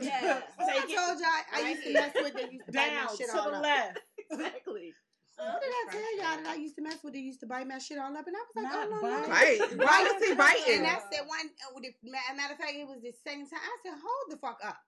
[0.00, 0.40] yeah, Yeah.
[0.58, 2.32] Oh, I told y'all I right used to mess with.
[2.32, 3.62] They used to bite Down my to shit the up.
[3.62, 3.98] left.
[4.30, 4.94] exactly.
[5.36, 7.12] What did I tell y'all that I used to mess with?
[7.12, 9.00] They used to bite my shit all up, and I was like, Not oh no,
[9.04, 9.58] bite.
[9.60, 9.76] no.
[9.76, 9.84] Bite.
[9.84, 10.76] Why was he biting?
[10.80, 11.44] And that's the one.
[11.60, 13.60] uh, with the- ma- Matter of fact, it was the second time.
[13.60, 14.78] I said, "Hold the fuck up!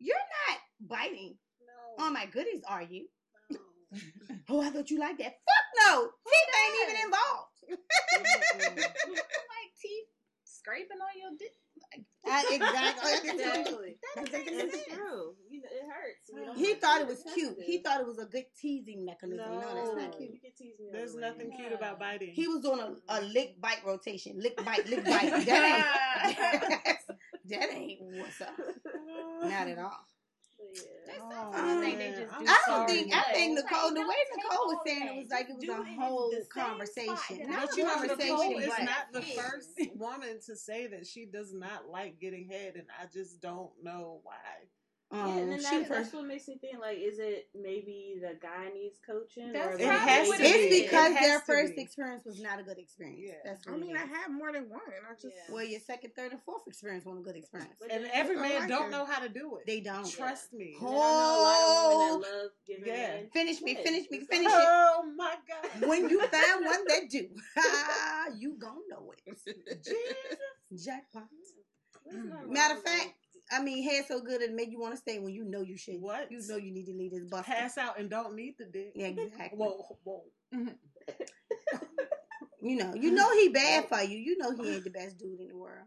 [0.00, 0.16] You're
[0.48, 1.36] not biting
[1.98, 2.04] No.
[2.04, 3.06] on my goodies, are you?
[3.50, 3.58] no.
[4.48, 5.34] Oh, I thought you liked that.
[5.34, 6.08] Fuck no!
[6.26, 7.50] Teeth ain't even involved.
[8.80, 10.08] like teeth
[10.44, 11.52] scraping on your dick.
[12.26, 13.30] I, exactly.
[13.30, 13.96] Exactly.
[14.14, 14.94] That's exactly what It's it is.
[14.94, 15.34] true.
[15.50, 16.58] You know, it hurts.
[16.58, 17.56] He thought it was cute.
[17.64, 19.58] He thought it was a good teasing mechanism.
[19.60, 19.94] No, that's No.
[19.94, 20.42] not You cute.
[20.42, 20.90] can tease me.
[20.92, 21.56] There's nothing way.
[21.56, 22.32] cute about biting.
[22.34, 24.38] He was doing a, a lick bite rotation.
[24.38, 25.30] Lick bite, lick bite.
[25.46, 26.98] That ain't
[27.50, 28.54] that ain't what's up.
[29.42, 30.06] Not at all.
[30.74, 30.82] Yeah.
[31.22, 32.20] Oh, sometimes they, they man.
[32.20, 35.16] just I'm do I don't think I think Nicole the way Nicole was saying it
[35.16, 37.38] was like it was a whole the same spot conversation.
[37.38, 40.86] that Not But you know, conversation, Nicole is but not the first woman to say
[40.88, 44.34] that she does not like getting head, and I just don't know why.
[45.12, 45.88] Um, yeah, and then that, first.
[45.90, 49.52] that's what makes me think like, is it maybe the guy needs coaching?
[49.52, 50.46] That's or It like, has to just- be.
[50.48, 51.82] It's It because has their first be.
[51.82, 53.18] experience was not a good experience.
[53.20, 53.34] Yeah.
[53.44, 54.08] That's I mean, I is.
[54.08, 54.80] had more than one.
[54.86, 55.52] I just Yeah.
[55.54, 57.74] Well, your second, third, and fourth experience wasn't a good experience.
[57.80, 58.90] But And every man like don't it.
[58.92, 59.66] know how to do it.
[59.66, 60.08] They don't.
[60.08, 60.76] Trust me.
[60.78, 62.50] And then I know a lot of women that love
[62.86, 63.20] Yeah.
[63.32, 64.68] Finish me, finish me, finish like, it.
[64.68, 65.88] Oh my god!
[65.88, 67.26] When you find one that do,
[68.38, 69.36] you gon' know it.
[69.84, 70.84] Jesus.
[70.86, 71.26] Jackpot.
[72.48, 73.14] Matter of fact,
[73.52, 75.76] I mean, hair so good it make you want to stay when you know you
[75.76, 76.00] should.
[76.00, 76.30] What?
[76.30, 77.44] You know you need to leave this bus.
[77.46, 78.92] Pass out and don't need the dick.
[78.94, 79.58] Yeah, exactly.
[79.58, 80.22] Whoa, whoa.
[82.62, 84.18] You know, you know he bad for you.
[84.18, 85.86] You know he ain't the best dude in the world.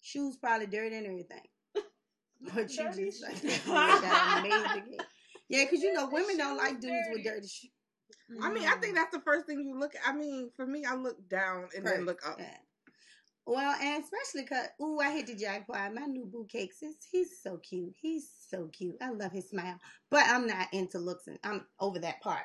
[0.00, 1.42] Shoes probably dirty and everything.
[2.54, 3.34] But you Dirty just like
[3.66, 4.98] oh that amazing.
[5.48, 7.70] Yeah, because you know women don't like dudes with dirty shoes.
[8.40, 8.96] I mean, I think mm.
[8.96, 10.02] that's the first thing you look at.
[10.06, 12.36] I mean, for me, I look down and then look up.
[12.38, 12.54] Yeah.
[13.48, 15.94] Well, and especially cause ooh, I hit the jackpot.
[15.94, 17.94] My new boo cakes is he's so cute.
[17.98, 18.96] He's so cute.
[19.00, 19.78] I love his smile.
[20.10, 22.42] But I'm not into looks and I'm over that part.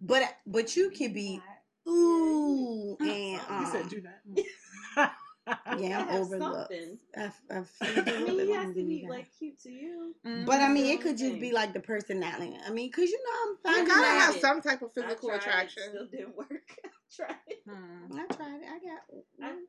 [0.00, 1.38] But but you can be
[1.86, 5.12] ooh and He um, said, "Do that."
[5.78, 6.74] yeah, I'm have over looks.
[7.16, 10.14] I, I, I mean, he has to be like cute to you.
[10.46, 12.56] But I mean, it could just be like the personality.
[12.66, 14.20] I mean, cause you know I'm You gotta out.
[14.20, 15.82] have some type of I physical tried it, attraction.
[15.90, 16.48] Still didn't work.
[16.84, 17.36] I tried.
[17.48, 17.58] it.
[17.68, 18.18] Hmm.
[18.18, 18.68] I tried it.
[18.70, 19.61] I got I-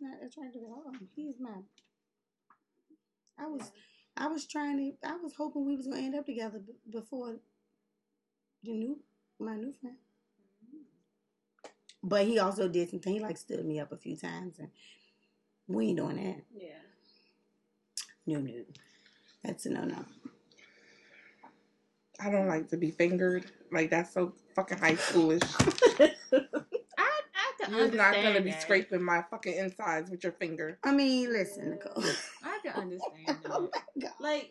[0.00, 0.92] one man that's not attractive at all.
[1.16, 1.50] He's my.
[3.38, 3.72] I was,
[4.16, 5.08] I was trying to.
[5.08, 7.36] I was hoping we was gonna end up together b- before
[8.64, 9.00] the new
[9.38, 9.96] my new friend.
[12.02, 13.12] But he also did something.
[13.14, 14.68] He like stood me up a few times, and
[15.68, 16.44] we ain't doing that.
[16.54, 16.70] Yeah.
[18.26, 18.52] No, no,
[19.44, 20.04] that's a no no.
[22.20, 23.46] I don't like to be fingered.
[23.72, 25.42] Like that's so fucking high schoolish.
[27.74, 28.62] I, I You're not gonna be that.
[28.62, 30.78] scraping my fucking insides with your finger.
[30.84, 32.02] I mean, listen, Nicole.
[32.42, 34.12] I can understand oh my god.
[34.20, 34.50] like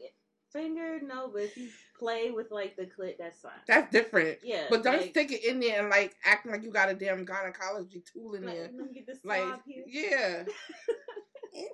[0.52, 3.52] finger, no, but if you play with like the clit, that's fine.
[3.68, 4.40] That's different.
[4.44, 6.94] Yeah, But don't like, stick it in there and like acting like you got a
[6.94, 8.70] damn gynecology tool in like, there.
[8.78, 9.84] let me get this Like, here.
[9.88, 10.44] yeah.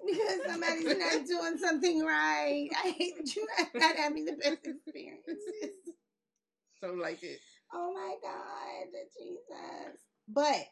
[0.06, 2.68] Because somebody's not doing something right.
[2.84, 3.46] I hate that you're
[3.82, 5.38] not having the best experiences.
[6.82, 7.40] So like it.
[7.74, 10.02] Oh my God, Jesus.
[10.28, 10.66] But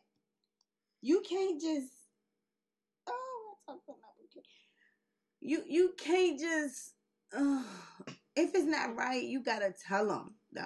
[1.07, 1.93] you can't just
[3.07, 4.45] oh I talked about okay.
[5.39, 6.95] You you can't just
[7.33, 7.63] uh,
[8.35, 10.65] if it's not right, you gotta tell them though.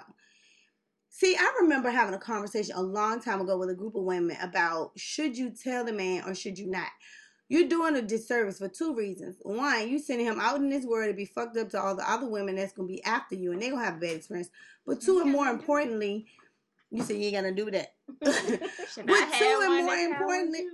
[1.10, 4.36] See, I remember having a conversation a long time ago with a group of women
[4.42, 6.90] about should you tell the man or should you not?
[7.48, 9.36] You're doing a disservice for two reasons.
[9.44, 12.10] One, you sending him out in this world to be fucked up to all the
[12.10, 14.50] other women that's gonna be after you, and they're gonna have a bad experience.
[14.88, 16.26] But two, and more importantly,
[16.90, 17.94] you say you ain't gonna do that.
[18.22, 20.66] But two and more importantly,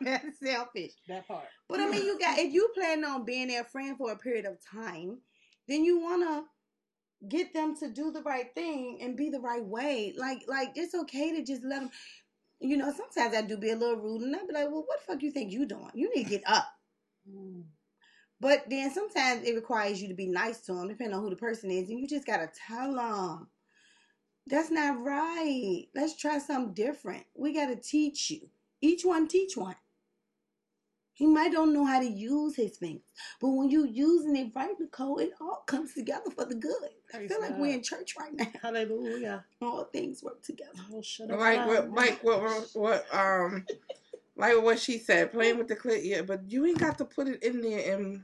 [0.00, 0.92] that's selfish.
[1.08, 1.44] That part.
[1.68, 4.46] But I mean, you got if you plan on being their friend for a period
[4.46, 5.18] of time,
[5.68, 6.44] then you wanna
[7.28, 10.14] get them to do the right thing and be the right way.
[10.16, 11.90] Like, like it's okay to just let them.
[12.62, 15.00] You know, sometimes I do be a little rude, and I'd be like, "Well, what
[15.00, 15.90] the fuck you think you doing?
[15.94, 16.68] You need to get up."
[17.28, 17.64] Mm.
[18.38, 21.36] But then sometimes it requires you to be nice to them, depending on who the
[21.36, 23.48] person is, and you just gotta tell them.
[24.50, 25.84] That's not right.
[25.94, 27.24] Let's try something different.
[27.34, 28.48] We got to teach you.
[28.80, 29.76] Each one teach one.
[31.12, 33.02] He might don't know how to use his fingers,
[33.42, 36.72] but when you using it right, Nicole, it all comes together for the good.
[37.12, 37.60] I Praise feel like God.
[37.60, 38.46] we're in church right now.
[38.62, 39.44] Hallelujah.
[39.60, 40.72] All things work together.
[40.90, 41.38] Oh, shut up.
[41.38, 43.66] Like what, like what, what, um,
[44.34, 46.00] like what she said, playing with the clit.
[46.04, 48.22] Yeah, but you ain't got to put it in there and.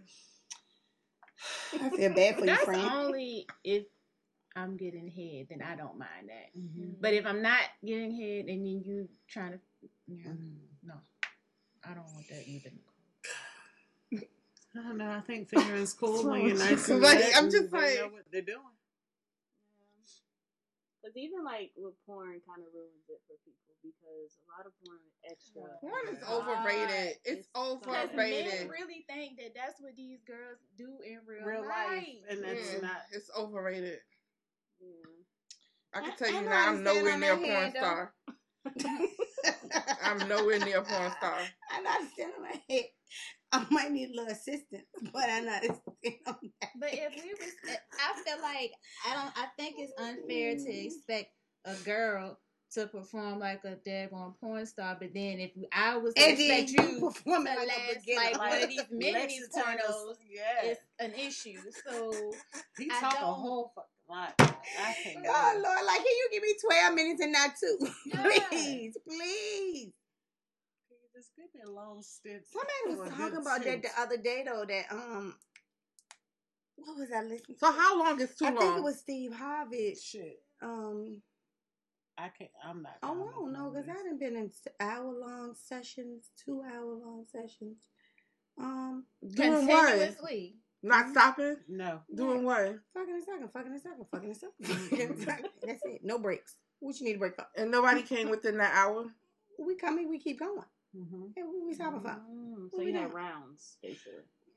[1.75, 3.85] I feel bad for you, That's only if
[4.57, 6.59] I'm getting head, then I don't mind that.
[6.59, 6.97] Mhm.
[7.01, 9.61] But if I'm not getting head and then you trying to,
[10.09, 10.33] yeah,
[10.83, 10.95] no,
[11.85, 12.71] I don't want that either.
[14.13, 15.09] I don't know.
[15.11, 18.09] I think fingering's cool when you're nice and Like, I'm and just they like- know
[18.09, 18.61] what they're doing.
[21.03, 24.73] Because even like with porn, kind of ruins it for people because a lot of
[24.85, 25.63] porn is extra.
[25.81, 26.35] Porn is Yeah.
[26.35, 27.19] overrated.
[27.25, 28.53] It's Because overrated.
[28.67, 32.25] men really think that that's what these girls do in real, Real life, life.
[32.29, 33.03] and that's Yeah, not.
[33.13, 34.01] It's overrated.
[34.81, 34.89] Yeah.
[35.95, 37.81] I can tell I you know now, I'm nowhere near a porn though.
[37.81, 38.15] star.
[40.05, 41.39] I'm nowhere near a porn star.
[41.73, 42.85] I'm not standing on my head.
[43.53, 46.71] I might need a little assistance, but I'm not standing on that.
[46.79, 48.73] But if we was, eh, I feel like
[49.09, 49.33] I don't.
[49.39, 50.87] I think it's unfair to mm-hmm.
[50.87, 51.31] expect
[51.65, 52.39] a girl
[52.73, 56.61] to perform like a daggone porn star, but then if I was to And then
[56.65, 58.21] expect you you performing to like a last beginner.
[58.23, 60.71] like one of these men in these Lexington is- pornos, Yeah.
[60.71, 61.61] it's an issue.
[61.89, 62.13] So
[62.79, 63.73] He I talk a don't- whole
[64.09, 64.35] fucking lot.
[64.39, 65.27] I can't.
[65.29, 67.89] Oh Lord, like can you give me twelve minutes and not two?
[68.07, 68.41] Yeah.
[68.51, 69.93] please, please.
[71.15, 72.43] Just give me a long stint.
[72.47, 74.65] Somebody was talking about that the other day though.
[74.67, 75.35] That um,
[76.77, 77.57] what was I listening?
[77.59, 78.59] So how long is too I long?
[78.59, 79.97] I think it was Steve Harvey.
[80.03, 80.43] Shit.
[80.63, 81.23] Um,
[82.19, 82.51] I can't.
[82.65, 82.97] I'm not.
[83.03, 83.89] oh, I don't know because.
[83.89, 84.51] I done been in
[84.81, 87.79] hour long sessions, two hour long sessions.
[88.59, 89.05] Um,
[89.35, 89.67] Doing?
[90.87, 90.89] Continuously.
[90.89, 91.57] Not stopping?
[91.69, 92.01] No.
[92.15, 92.79] Doing what?
[92.95, 94.89] fucking a second, fucking a second, fucking a second.
[94.91, 95.49] fucking a second.
[95.67, 96.01] That's it.
[96.05, 96.57] No breaks.
[96.81, 97.47] What you need to break for?
[97.57, 99.07] And nobody came within that hour?
[99.59, 100.59] We coming, we keep going.
[100.97, 101.23] Mm-hmm.
[101.35, 102.21] Hey, what we talking about?
[102.31, 103.03] Mm, What so we you doing?
[103.05, 104.13] had rounds, basically.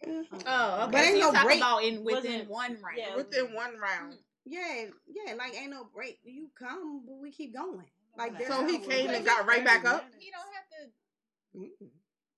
[0.06, 0.92] Uh, Oh, okay.
[0.92, 1.58] But ain't so no you talking break.
[1.60, 2.98] about in within Wasn't- one round.
[2.98, 3.16] yeah.
[3.16, 4.16] Within one round.
[4.46, 6.20] Yeah, yeah, like ain't no break.
[6.24, 7.86] You come, but we keep going.
[8.18, 10.06] Like there's So he came and got right back up?
[10.18, 11.84] He don't have to.
[11.86, 11.90] Mm-mm.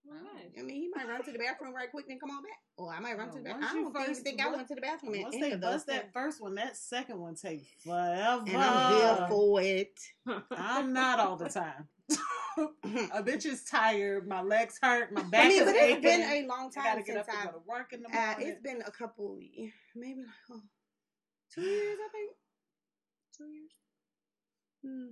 [0.03, 0.51] Nice.
[0.57, 2.59] I mean, he might run to the bathroom right quick, then come on back.
[2.77, 3.63] Or I might run to the bathroom.
[3.63, 6.11] I don't even first- think I once- went to the bathroom Once they bust that
[6.11, 8.43] first one, that second one takes forever.
[8.47, 9.99] And I'm here for it.
[10.51, 11.87] I'm not all the time.
[13.13, 14.27] a bitch is tired.
[14.27, 15.13] My legs hurt.
[15.13, 15.95] My back I mean, is but aching.
[15.97, 17.45] it's been a long I gotta time get since I've.
[17.45, 19.39] go to work in the Uh, it's been a couple,
[19.95, 20.61] maybe like oh,
[21.53, 22.31] two years, I think.
[23.37, 23.71] Two years.
[24.83, 25.11] Hmm.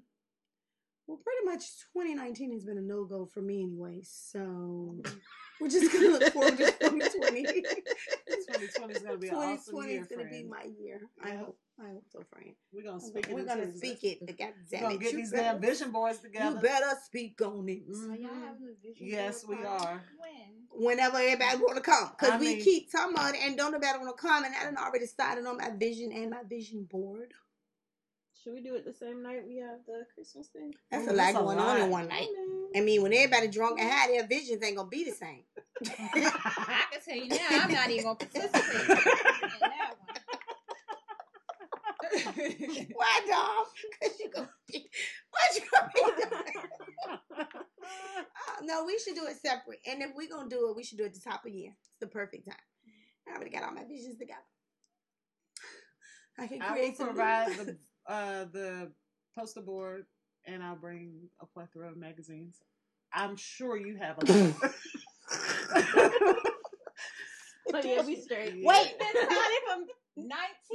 [1.10, 4.02] Well, pretty much 2019 has been a no go for me anyway.
[4.04, 4.96] So
[5.60, 7.44] we're just gonna look forward to 2020.
[7.44, 11.02] 2020 is gonna be awesome 2020 year, is gonna be my year.
[11.24, 11.58] I hope.
[11.84, 12.52] I hope so, friend.
[12.72, 14.38] We're gonna speak it We're gonna speak it.
[14.38, 15.00] God We're damn gonna it!
[15.02, 16.56] get you these better- damn vision boards together.
[16.58, 17.90] You better speak on it.
[17.90, 17.96] Mhm.
[17.96, 20.04] So y'all having a vision Yes, we are.
[20.20, 20.86] When?
[20.86, 23.98] Whenever everybody want to come, because we mean- keep talking about it and don't nobody
[23.98, 27.34] want to come, and I done already started on my vision and my vision board.
[28.44, 30.74] Should we do it the same night we have the Christmas thing?
[30.90, 32.28] That's Ooh, a lot going on in one night.
[32.74, 35.44] I mean, when everybody drunk and high, their visions ain't gonna be the same.
[35.86, 38.96] I can tell you now, I'm not even gonna participate in
[39.60, 40.18] that one.
[42.94, 43.66] Why, Dom?
[43.92, 44.90] Because you gonna be,
[45.32, 47.46] what you gonna be doing?
[47.90, 49.80] Uh, no, we should do it separate.
[49.88, 51.72] And if we're gonna do it, we should do it at the top of year.
[51.72, 52.58] It's the perfect time.
[53.28, 54.40] I already got all my visions together.
[56.38, 57.78] I can I will create some provide the
[58.10, 58.92] uh, the
[59.38, 60.06] poster board,
[60.46, 62.58] and I'll bring a plethora of magazines.
[63.14, 64.56] I'm sure you have a lot.
[67.74, 68.56] Oh yeah, we straight.
[68.64, 69.86] Wait, Been started from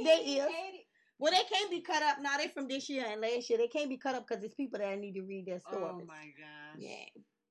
[0.03, 0.39] They is.
[0.39, 0.87] 1980.
[1.17, 2.17] Well, they can't be cut up.
[2.21, 3.57] Now they from this year and last year.
[3.57, 5.87] They can't be cut up because it's people that need to read their stories.
[5.91, 6.79] oh my gosh!
[6.79, 7.05] Yeah.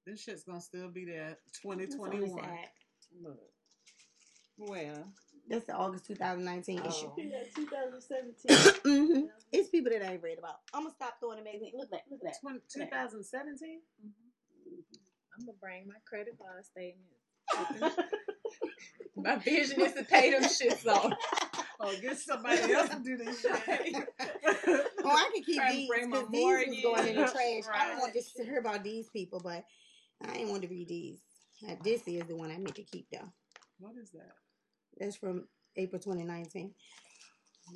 [0.07, 1.39] this shit's gonna still be there.
[1.63, 2.43] 2021.
[2.43, 2.69] sad.
[3.23, 3.39] Look,
[4.57, 5.05] where?
[5.49, 7.07] That's the August 2019 issue.
[7.07, 7.15] Oh.
[7.19, 8.81] Yeah, 2017.
[8.85, 10.57] hmm It's people that I ain't read about.
[10.73, 11.73] I'm gonna stop throwing the magazine.
[11.77, 12.03] Look at that.
[12.11, 12.41] Look at that.
[12.41, 13.81] 20, 2017.
[15.37, 17.11] I'm gonna bring my credit card statement.
[19.17, 21.13] my vision is to pay them shits off.
[21.81, 23.53] Oh, get somebody else to do this shit.
[25.05, 27.65] Oh, I can keep these because these was going in the trash.
[27.75, 29.65] I don't want this to hear about these people, but
[30.27, 31.19] I ain't want to read these.
[31.69, 33.29] Uh, This is the one I meant to keep though.
[33.81, 34.33] what is that?
[34.99, 35.45] That's from
[35.77, 36.73] April 2019.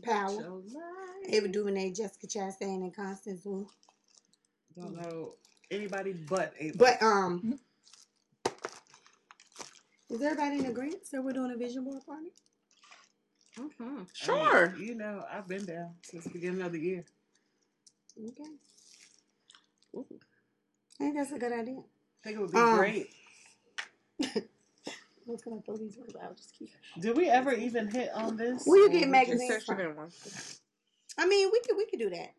[0.03, 0.31] Power.
[0.33, 1.29] Your life.
[1.31, 3.67] Ava DuVernay, Jessica Chastain, and Constance Wu.
[4.77, 5.35] Don't know
[5.71, 6.79] anybody but Ava.
[6.79, 7.59] But um,
[10.11, 12.29] is everybody in agreement that we're doing a vision board party?
[13.59, 14.03] mm-hmm.
[14.13, 14.69] Sure.
[14.69, 17.05] I mean, you know, I've been there since the beginning of the year.
[18.19, 18.45] Okay.
[19.97, 21.79] I think that's a good idea.
[21.79, 23.11] I think it would be Um, great.
[25.29, 26.37] I'm gonna throw these words out.
[26.37, 26.71] Just keep.
[27.01, 28.63] Did we ever even hit on this?
[28.65, 29.77] Where you get magazines She just- said she from?
[29.79, 30.31] didn't want to.
[31.19, 32.31] I mean, we could we could do that.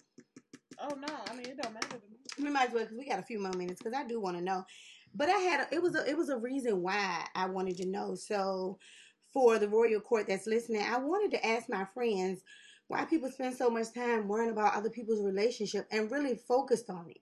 [0.80, 2.18] Oh no, I mean it don't matter to me.
[2.46, 4.38] We might as well because we got a few more minutes because I do want
[4.38, 4.66] to know.
[5.14, 7.86] But I had a, it was a it was a reason why I wanted to
[7.88, 8.16] know.
[8.16, 8.80] So
[9.34, 12.42] for the royal court that's listening, I wanted to ask my friends
[12.88, 17.06] why people spend so much time worrying about other people's relationship and really focused on
[17.10, 17.18] it.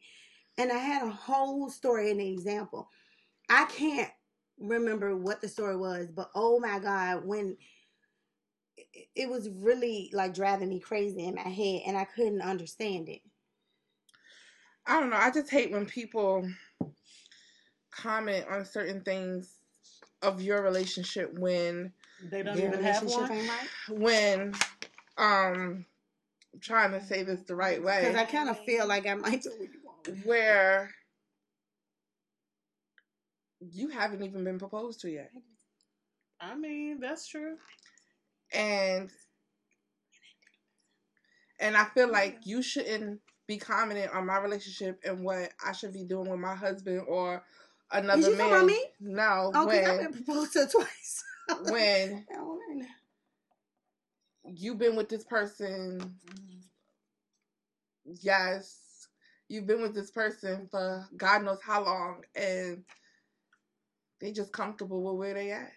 [0.58, 2.90] And I had a whole story and an example.
[3.50, 4.10] I can't
[4.60, 7.58] remember what the story was, but oh my god, when
[8.78, 13.10] it- it was really like driving me crazy in my head and I couldn't understand
[13.10, 13.22] it.
[14.86, 15.18] I don't know.
[15.18, 16.48] I just hate when people
[17.92, 19.58] comment on certain things
[20.22, 23.40] of your relationship when They don't Their even have relationship one.
[23.40, 23.70] ain't right.
[24.00, 24.54] when
[25.18, 25.86] um
[26.54, 28.02] I'm trying to say this the right way.
[28.02, 29.46] Because I kind of feel like I might.
[30.24, 30.92] where
[33.60, 35.32] you haven't even been proposed to yet.
[36.40, 37.56] I mean that's true.
[38.54, 39.10] And
[41.60, 45.94] and I feel like you shouldn't be commenting on my relationship and what I should
[45.94, 47.44] be doing with my husband or
[47.92, 48.48] another Is you man.
[48.50, 48.84] about me?
[49.00, 51.24] No, Oh, because I've been proposed to twice.
[51.70, 52.86] when I don't know.
[54.54, 56.60] you've been with this person, mm-hmm.
[58.22, 59.08] yes,
[59.48, 62.84] you've been with this person for God knows how long, and
[64.20, 65.72] they just comfortable with where they at,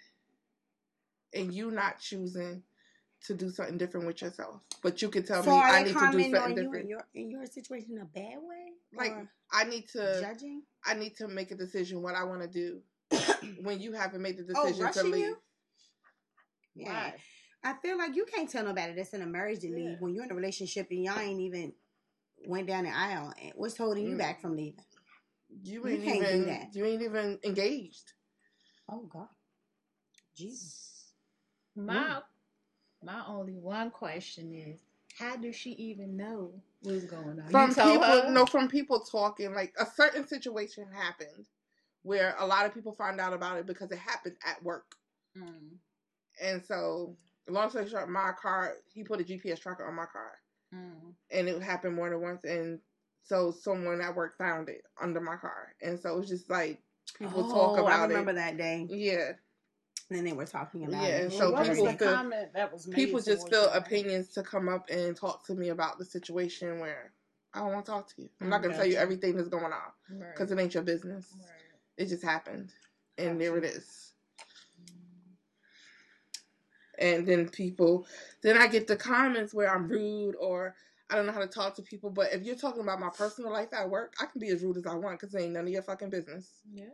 [1.35, 2.63] and you not choosing
[3.23, 6.11] to do something different with yourself, but you can tell so me I need to
[6.11, 6.75] do something you different.
[6.85, 8.73] in your in your situation in a bad way?
[8.97, 9.15] Like
[9.53, 10.63] I need to, judging?
[10.85, 12.81] I need to make a decision what I want to do
[13.63, 15.25] when you haven't made the Oh, decision to leave.
[15.27, 15.37] you?
[16.75, 16.89] Yeah.
[16.89, 17.15] Why?
[17.63, 20.25] I feel like you can't tell nobody that's in a marriage to leave when you're
[20.25, 21.75] in a relationship and y'all ain't even
[22.47, 23.35] went down the aisle.
[23.55, 24.19] What's holding you Mm.
[24.19, 24.83] back from leaving?
[25.63, 26.75] You You ain't can't do even, that.
[26.75, 28.15] you ain't even engaged.
[28.91, 29.29] Oh God,
[30.37, 31.13] Jesus.
[31.77, 32.21] My
[33.03, 34.81] my only one question is,
[35.19, 36.53] how does she even know
[36.83, 37.51] what's going on?
[37.51, 38.31] from you people her?
[38.31, 41.47] no from people talking like a certain situation happened
[42.03, 44.97] where a lot of people found out about it because it happened at work
[45.39, 45.77] Mm,
[46.43, 47.17] and so
[47.49, 50.33] long story short my car he put a gps tracker on my car
[50.75, 51.15] mm.
[51.31, 52.81] and it happened more than once and
[53.23, 56.81] so someone at work found it under my car and so it's just like
[57.19, 58.87] people talk Oh, about I remember it that day.
[58.91, 59.33] yeah
[60.09, 61.23] And then they were talking about Yeah, it.
[61.23, 63.51] and Well, so what was people the feel- comment that was made people just towards
[63.51, 63.77] feel that?
[63.77, 67.13] opinions to come up and talk to me about the situation where
[67.55, 68.89] i don't want to talk to you i'm not going to Gotcha.
[68.89, 70.33] tell you everything that's going on Right.
[70.35, 71.47] because it ain't your business right.
[71.97, 72.73] It just happened.
[73.19, 74.13] And there it is.
[76.99, 78.07] And then people,
[78.43, 80.75] then I get the comments where I'm rude or
[81.11, 82.11] I don't know how to talk to people.
[82.11, 84.77] But if you're talking about my personal life at work, I can be as rude
[84.77, 86.49] as I want because it ain't none of your fucking business.
[86.73, 86.85] Yeah.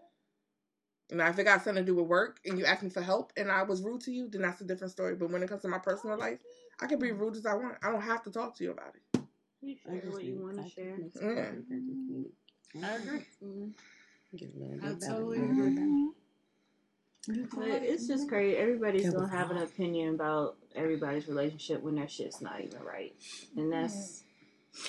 [1.12, 3.32] Now, if it got something to do with work and you asked me for help
[3.36, 5.14] and I was rude to you, then that's a different story.
[5.14, 6.40] But when it comes to my personal life,
[6.80, 7.76] I can be rude as I want.
[7.82, 9.20] I don't have to talk to you about it.
[9.62, 10.97] You I share what you want I to share.
[10.98, 11.43] Yeah.
[11.43, 12.32] I just need-
[12.84, 13.24] I agree.
[13.43, 13.72] Mm.
[14.36, 16.10] get a I totally A little bit agree.
[17.28, 17.48] Better.
[17.55, 18.57] But it's just crazy.
[18.57, 22.81] Everybody's That gonna was have an opinion about everybody's relationship when that shit's not even
[22.82, 23.15] right,
[23.57, 24.24] and that's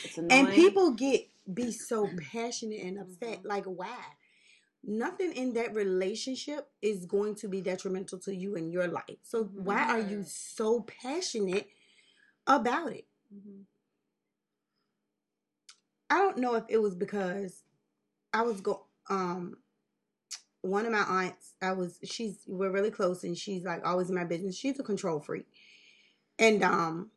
[0.04, 0.30] it's annoying.
[0.30, 3.40] And people get be so passionate and upset.
[3.40, 3.48] Mm-hmm.
[3.48, 3.98] Like, why?
[4.84, 9.18] Nothing in that relationship is going to be detrimental to you in your life.
[9.24, 9.64] So Mm-hmm.
[9.64, 11.68] why are you so passionate
[12.48, 13.06] about it?
[13.32, 13.66] Mhm.
[16.10, 17.64] I don't know if it was because
[18.34, 19.58] I was go um
[20.68, 24.16] one of my aunts, I was she's we're really close and she's like always in
[24.16, 24.58] my business.
[24.58, 25.46] She's a control freak.
[26.38, 27.12] And um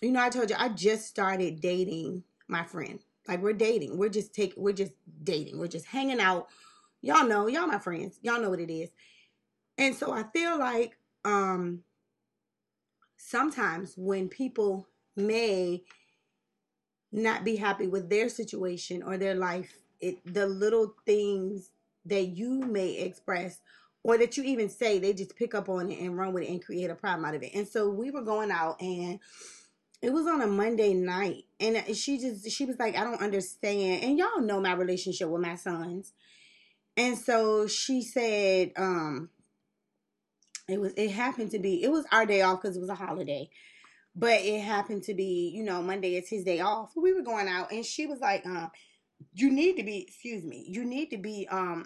[0.00, 3.00] you know, I told you I just started dating my friend.
[3.28, 3.98] Like we're dating.
[3.98, 5.58] We're just take we're just dating.
[5.58, 6.48] We're just hanging out.
[7.00, 8.18] Y'all know, y'all my friends.
[8.22, 8.90] Y'all know what it is.
[9.78, 11.82] And so I feel like um
[13.16, 15.82] sometimes when people may
[17.12, 21.71] not be happy with their situation or their life, it the little things
[22.06, 23.60] that you may express
[24.04, 26.50] or that you even say, they just pick up on it and run with it
[26.50, 27.54] and create a problem out of it.
[27.54, 29.20] And so we were going out and
[30.00, 34.02] it was on a Monday night and she just she was like, I don't understand.
[34.02, 36.12] And y'all know my relationship with my sons.
[36.96, 39.30] And so she said, um,
[40.68, 42.94] it was it happened to be it was our day off because it was a
[42.94, 43.48] holiday
[44.14, 47.48] but it happened to be you know monday is his day off we were going
[47.48, 48.70] out and she was like um
[49.34, 51.84] you need to be excuse me you need to be um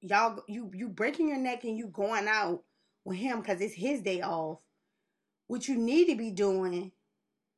[0.00, 2.62] y'all you you breaking your neck and you going out
[3.04, 4.58] with him because it's his day off
[5.48, 6.92] what you need to be doing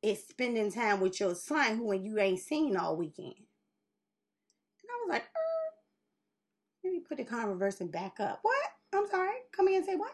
[0.02, 3.34] is spending time with your son who you ain't seen all weekend.
[3.34, 5.74] And I was like, er,
[6.84, 8.38] let me put the car in reverse and back up.
[8.42, 8.56] What?
[8.94, 9.34] I'm sorry.
[9.54, 10.12] Come in and say what?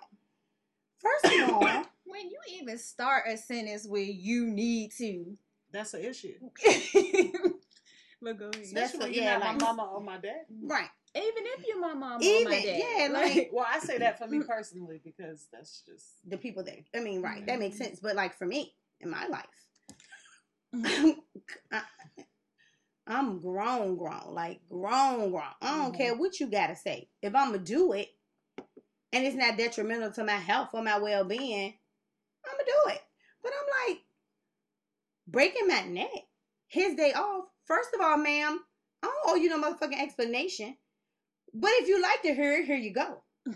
[0.98, 1.60] First of all,
[2.06, 5.36] When you even start a sentence where you need to,
[5.70, 6.34] That's an issue.
[8.22, 8.54] but go ahead.
[8.54, 10.46] That's Especially what- when you're yeah, not like- my mama or my dad.
[10.62, 10.88] right.
[11.16, 14.18] Even if you're my mom or Even my dad, yeah, like Well, I say that
[14.18, 17.44] for me personally because that's just the people that I mean, right?
[17.46, 18.00] That makes sense.
[18.00, 19.46] But like for me in my life,
[21.72, 21.82] I,
[23.06, 25.44] I'm grown, grown, like grown, grown.
[25.62, 25.96] I don't Mhm.
[25.96, 27.08] care what you gotta say.
[27.22, 28.08] If I'm gonna do it,
[29.12, 31.78] and it's not detrimental to my health or my well being,
[32.44, 33.02] I'm gonna do it.
[33.42, 34.02] But I'm like
[35.26, 36.10] breaking my neck.
[36.68, 37.44] His day off.
[37.64, 38.60] First of all, ma'am,
[39.02, 40.76] I don't owe you no motherfucking explanation.
[41.58, 43.22] But if you like to hear it, here you go.
[43.46, 43.54] It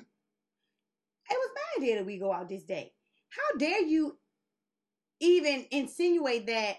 [1.30, 2.92] was my idea that we go out this day.
[3.28, 4.16] How dare you
[5.20, 6.76] even insinuate that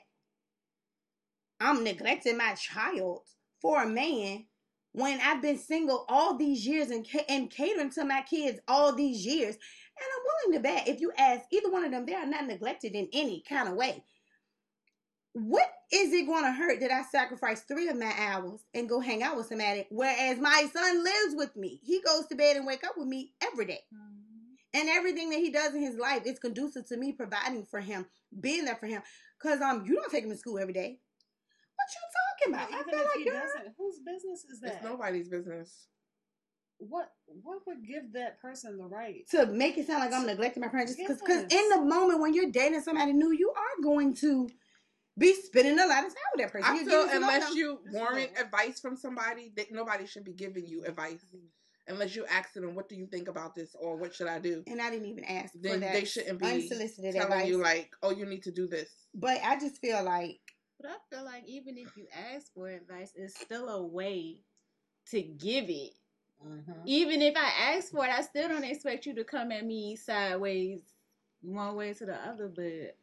[1.60, 3.22] I'm neglecting my child
[3.62, 4.46] for a man
[4.94, 9.24] when I've been single all these years and, and catering to my kids all these
[9.24, 9.56] years?
[9.56, 12.48] And I'm willing to bet if you ask either one of them, they are not
[12.48, 14.04] neglected in any kind of way.
[15.34, 19.00] What is it going to hurt that I sacrifice three of my hours and go
[19.00, 21.80] hang out with somebody, whereas my son lives with me?
[21.84, 23.80] He goes to bed and wake up with me every day.
[24.74, 28.06] And everything that he does in his life is conducive to me providing for him,
[28.40, 29.02] being there for him.
[29.42, 31.00] Cause um, you don't take him to school every day.
[31.76, 32.74] What you talking about?
[32.74, 34.76] I feel if like he you're doesn't, whose business is that?
[34.76, 35.88] It's nobody's business.
[36.78, 39.28] What what would give that person the right?
[39.30, 40.96] to make it sound like I'm neglecting my parents.
[40.96, 41.54] Because Yes.
[41.54, 44.50] in the moment when you're dating somebody new, you are going to
[45.22, 46.72] be spending a lot of time with that person.
[46.72, 47.58] I You're feel getting to unless them.
[47.58, 48.46] you warrant right.
[48.46, 51.24] advice from somebody, that nobody should be giving you advice
[51.88, 54.64] unless you ask them, "What do you think about this?" or "What should I do?"
[54.68, 57.48] and I didn't even ask for Then that they shouldn't be unsolicited telling advice.
[57.48, 60.40] you like, "Oh, you need to do this." but I just feel like
[60.80, 64.42] But I feel like even if you ask for advice, it's still a way
[65.12, 65.94] to give it.
[66.44, 66.82] Mhm.
[66.86, 69.96] Even if I ask for it, I still don't expect you to come at me
[69.96, 70.82] sideways,
[71.42, 72.48] one way to the other.
[72.48, 72.98] But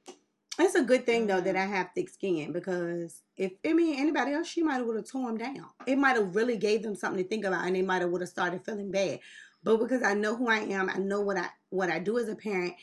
[0.66, 1.72] it's a good thing though that mm-hmm.
[1.72, 5.10] I have thick skin because if I mean anybody else, she might have would have
[5.10, 5.66] torn them down.
[5.86, 8.22] It might have really gave them something to think about, and they might have would
[8.22, 9.20] have started feeling bad.
[9.62, 12.28] But because I know who I am, I know what I what I do as
[12.28, 12.74] a parent.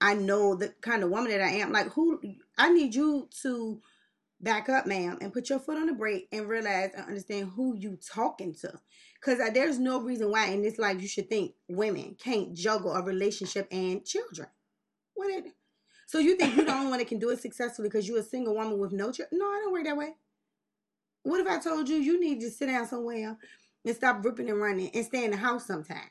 [0.00, 1.72] I know the kind of woman that I am.
[1.72, 2.20] Like who
[2.56, 3.80] I need you to
[4.40, 7.76] back up, ma'am, and put your foot on the brake and realize and understand who
[7.76, 8.72] you talking to.
[9.14, 13.02] Because there's no reason why in this life you should think women can't juggle a
[13.02, 14.48] relationship and children.
[15.12, 15.52] What it?
[16.10, 18.24] So you think you're the only one that can do it successfully because you're a
[18.24, 19.38] single woman with no children?
[19.38, 20.14] No, I don't work that way.
[21.22, 23.38] What if I told you you need to sit down somewhere
[23.84, 26.10] and stop ripping and running and stay in the house sometime?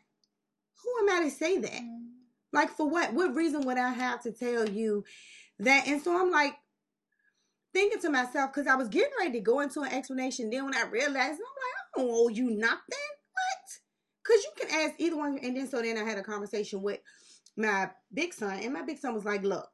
[0.82, 1.72] Who am I to say that?
[1.72, 2.06] Mm-hmm.
[2.54, 3.12] Like for what?
[3.12, 5.04] What reason would I have to tell you
[5.60, 5.86] that?
[5.86, 6.56] And so I'm like
[7.74, 10.50] thinking to myself because I was getting ready to go into an explanation.
[10.50, 12.78] Then when I realized, I'm like, I don't owe you nothing.
[13.34, 13.68] What?
[14.24, 15.40] Because you can ask either one.
[15.44, 17.02] And then so then I had a conversation with
[17.58, 19.68] my big son, and my big son was like, "Look,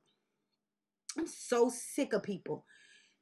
[1.17, 2.65] I'm so sick of people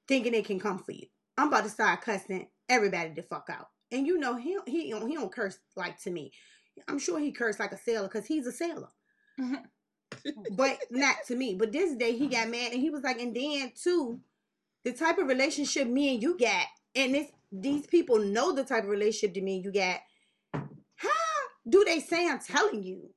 [0.08, 1.08] thinking they can come for you.
[1.38, 5.08] I'm about to start cussing everybody the fuck out." And you know he he don't,
[5.08, 6.32] he don't curse like to me.
[6.88, 8.90] I'm sure he cursed like a sailor because he's a sailor
[9.40, 10.56] mm-hmm.
[10.56, 11.56] but not to me.
[11.56, 14.20] But this day he got mad and he was like, and then too,
[14.84, 16.66] the type of relationship me and you got,
[16.96, 20.00] and this these people know the type of relationship to me and you got.
[20.96, 21.10] How
[21.68, 23.10] do they say I'm telling you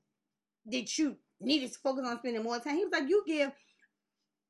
[0.67, 2.77] that you needed to focus on spending more time?
[2.77, 3.53] He was like, you give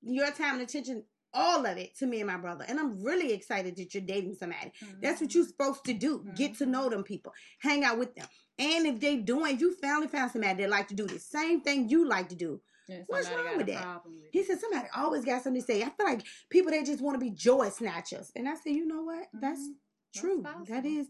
[0.06, 1.04] your time and attention,
[1.34, 4.36] all of it, to me and my brother, and I'm really excited that you're dating
[4.36, 4.72] somebody.
[5.02, 6.24] That's what you're supposed to do.
[6.34, 7.32] Get to know them people.
[7.60, 8.26] Hang out with them.
[8.58, 11.60] And if they doing, if you finally found somebody that like to do the same
[11.60, 12.60] thing you like to do.
[12.88, 14.00] And What's wrong with that?
[14.04, 15.82] with He said somebody always got something to say.
[15.82, 18.30] I feel like people that just want to be joy snatchers.
[18.36, 19.26] And I said, you know what?
[19.34, 19.74] That's Mhm.
[20.14, 20.42] That's true.
[20.42, 20.86] That possible.
[21.00, 21.08] is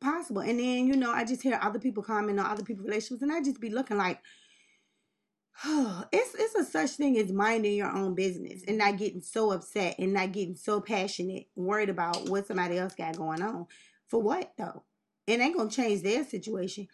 [0.00, 0.40] possible.
[0.42, 3.32] And then, you know, I just hear other people comment on other people's relationships and
[3.32, 4.20] I just be looking like
[6.12, 8.96] it's it's a such thing as minding your own business and not mm-hmm.
[8.96, 13.42] getting so upset and not getting so passionate, worried about what somebody else got going
[13.42, 13.66] on.
[14.08, 14.84] For what though?
[15.26, 16.88] It ain't gonna change their situation.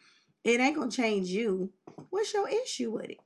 [0.44, 1.72] It ain't gonna change you.
[2.10, 3.18] What's your issue with it?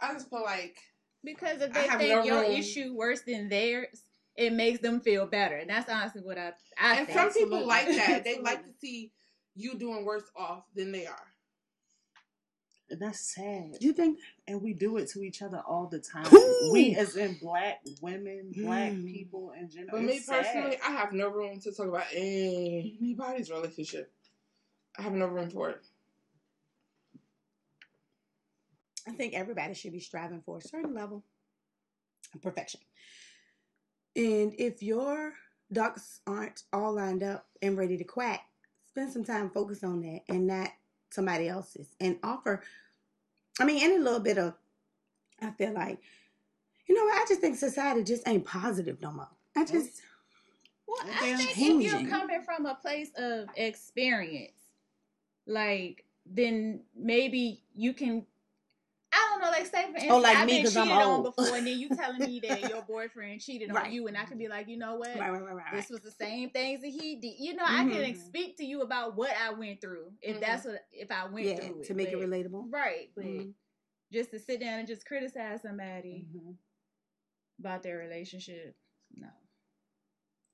[0.00, 0.76] I just feel like
[1.24, 2.52] Because if they have think no your room.
[2.52, 4.04] issue worse than theirs,
[4.36, 5.56] it makes them feel better.
[5.56, 6.98] And that's honestly what I I think.
[6.98, 7.18] and think.
[7.18, 7.66] some people Absolutely.
[7.68, 8.24] like that.
[8.24, 9.12] They like to see
[9.54, 11.31] you doing worse off than they are.
[12.92, 13.78] And that's sad.
[13.80, 16.26] You think And we do it to each other all the time.
[16.32, 16.70] Ooh.
[16.72, 19.10] We as in black women, black Mm.
[19.10, 19.92] people in general.
[19.92, 20.44] But me It's sad.
[20.44, 24.12] personally, I have no room to talk about anybody's relationship.
[24.98, 25.82] I have no room for it.
[29.08, 31.24] I think everybody should be striving for a certain level
[32.34, 32.80] of perfection.
[34.14, 35.32] And if your
[35.72, 38.42] ducks aren't all lined up and ready to quack,
[38.86, 40.68] spend some time focus on that and not
[41.12, 41.88] somebody else's.
[42.00, 42.62] And offer,
[43.60, 44.54] I mean, any little bit of,
[45.40, 45.98] I feel like,
[46.86, 47.22] you know what?
[47.22, 49.28] I just think society just ain't positive no more.
[49.56, 50.00] I just,
[50.86, 54.52] Well, I think if you're coming from a place of experience,
[55.46, 58.26] like then maybe you can.
[59.42, 61.22] I know, like say for instance, Oh, like I've me, been 'cause I'm cheated on
[61.22, 61.36] old.
[61.36, 63.92] before, and then you telling me that your boyfriend cheated on Right.
[63.92, 65.74] you, and I can be like, you know what, right, right, right, right.
[65.74, 67.34] this was the same things that he did.
[67.38, 68.26] You know, I can Mhm.
[68.26, 70.40] speak to you about what I went through if Mhm.
[70.40, 72.66] that's what if I went yeah, through it to make it relatable.
[72.70, 73.10] right?
[73.14, 73.54] But Mhm.
[74.12, 76.56] just to sit down and just criticize somebody Mhm.
[77.58, 78.76] about their relationship,
[79.16, 79.28] no.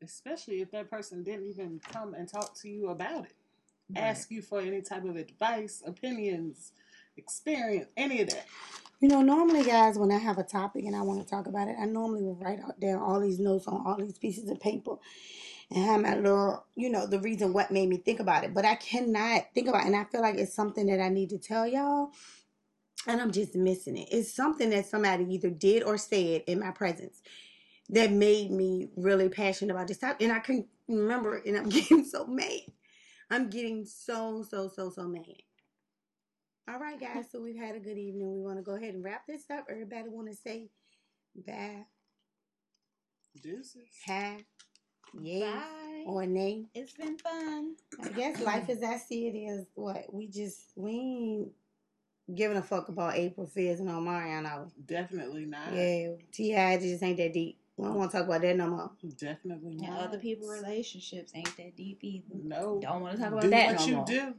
[0.01, 3.35] Especially if that person didn't even come and talk to you about it.
[3.97, 6.73] Ask you for any type of advice, opinions,
[7.19, 8.47] experience, any of that.
[9.01, 11.69] You know, normally, guys, when I have a topic and I want to talk about
[11.69, 14.59] it, I normally will write out down all these notes on all these pieces of
[14.61, 14.97] paper
[15.71, 18.55] and have my little, you know, the reason what made me think about it.
[18.55, 19.87] But I cannot think about it.
[19.87, 22.11] And I feel like it's something that I need to tell y'all.
[23.07, 24.09] And I'm just missing it.
[24.11, 27.23] It's something that somebody either did or said in my presence
[27.91, 30.23] that made me really passionate about this topic.
[30.23, 31.37] And I couldn't remember.
[31.37, 32.63] And I'm getting so mad.
[33.31, 35.43] I'm getting so, so, so, so mad.
[36.69, 37.27] All right, guys.
[37.33, 38.33] So we've had a good evening.
[38.35, 39.67] We want to go ahead and wrap this up.
[39.71, 40.69] Everybody want to say
[41.47, 41.85] bye,
[43.43, 43.89] Deuces.
[44.07, 44.45] hi,
[45.19, 46.05] yay, Bye.
[46.07, 46.67] or nay.
[46.75, 47.75] It's been fun.
[48.03, 51.49] I guess life is as I see it is what we just we ain't
[52.35, 54.45] giving a fuck about Apryl Fizz and Omarion.
[54.47, 55.73] Are Definitely not.
[55.73, 57.59] Yeah, Ti just ain't that deep.
[57.79, 58.91] We don't want to talk about that no more.
[59.17, 60.01] Definitely And not.
[60.09, 62.25] other people's relationships ain't that deep either.
[62.43, 62.81] No.
[62.83, 64.05] Don't want to talk about do that what no you more.
[64.05, 64.35] do.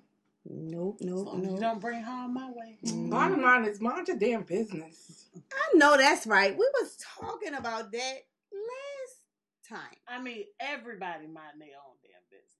[0.49, 1.59] Nope, As nope, long as you nope.
[1.59, 2.79] don't bring harm my way.
[2.83, 3.09] Mm.
[3.11, 5.29] Bottom line is mind your damn business.
[5.53, 6.57] I know that's right.
[6.57, 8.15] We was talking about that
[8.51, 9.97] last time.
[10.07, 12.55] I mean, everybody mind their own damn business.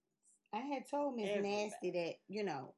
[0.52, 2.74] I had told Miss Nasty that you know,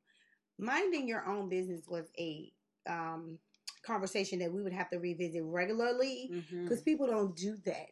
[0.59, 2.51] minding your own business was a
[2.89, 3.39] um,
[3.85, 6.63] conversation that we would have to revisit regularly Mm-hmm.
[6.65, 7.89] because people don't do that.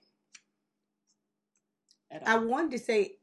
[2.26, 3.16] I wanted to say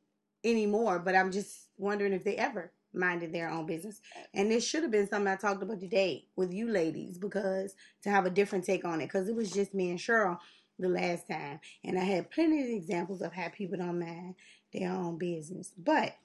[0.44, 4.02] anymore, but I'm just wondering if they ever minded their own business.
[4.34, 8.10] And this should have been something I talked about today with you ladies because to
[8.10, 10.38] have a different take on it because it was just me and Cheryl
[10.80, 14.36] the last time, and I had plenty of examples of how people don't mind
[14.74, 16.16] their own business, but.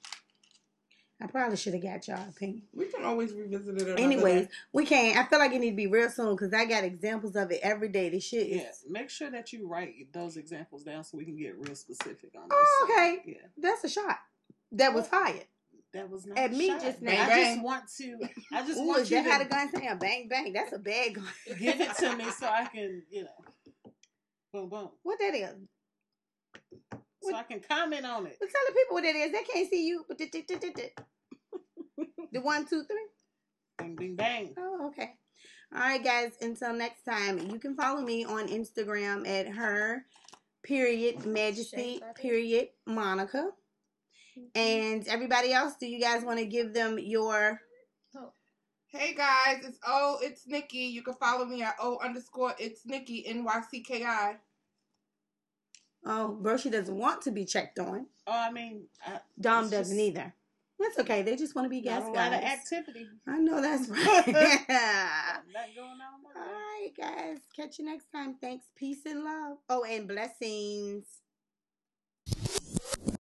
[1.21, 2.63] I probably should have got y'all opinion.
[2.73, 3.97] We can always revisit it.
[3.97, 4.51] Anyways, day.
[4.73, 5.17] we can't.
[5.17, 7.61] I feel like it need to be real soon because I got examples of it
[7.63, 8.09] every day.
[8.09, 8.61] This shit is.
[8.61, 12.31] Yeah, make sure that you write those examples down so we can get real specific
[12.35, 12.51] on this.
[12.51, 13.21] Oh, okay.
[13.25, 14.17] Yeah, That's a shot.
[14.73, 15.45] That was fired.
[15.93, 16.81] That was not At me shot.
[16.81, 17.23] just But now.
[17.23, 17.55] I Bang.
[17.55, 18.19] just want to.
[18.51, 19.99] I just Ooh, want you that how the to gun sound?
[19.99, 20.53] Bang bang.
[20.53, 21.25] That's a bad gun.
[21.59, 23.91] give it to me so I can, you know,
[24.51, 25.55] boom boom, What that is?
[27.21, 28.37] so I can comment on it.
[28.39, 29.31] Well, tell the people what it is.
[29.31, 30.03] They can't see you.
[30.07, 30.17] But
[32.31, 33.07] the one, two, three.
[33.77, 34.53] Bing bing bang.
[34.57, 35.13] Oh, okay.
[35.73, 36.33] All right, guys.
[36.41, 40.05] Until next time, you can follow me on Instagram at her
[40.63, 43.51] period majesty period Monica.
[44.37, 44.57] Mm-hmm.
[44.59, 47.59] And everybody else, do you guys want to give them your?
[48.87, 50.19] Hey guys, it's O.
[50.21, 50.77] It's Nikki.
[50.85, 52.53] You can follow me at O underscore.
[52.59, 54.35] It's Nikki N Y C K I.
[56.05, 58.05] Oh, bro, she doesn't want to be checked on.
[58.27, 60.35] Oh, I mean, I, Dom doesn't just- either.
[60.79, 61.21] That's okay.
[61.21, 63.07] They just want to be not guests, a lot of activity.
[63.25, 64.27] I know that's right.
[64.27, 66.35] Not going on.
[66.35, 67.37] All right, guys.
[67.55, 68.35] Catch you next time.
[68.41, 68.65] Thanks.
[68.75, 69.57] Peace and love.
[69.69, 71.05] Oh, and blessings.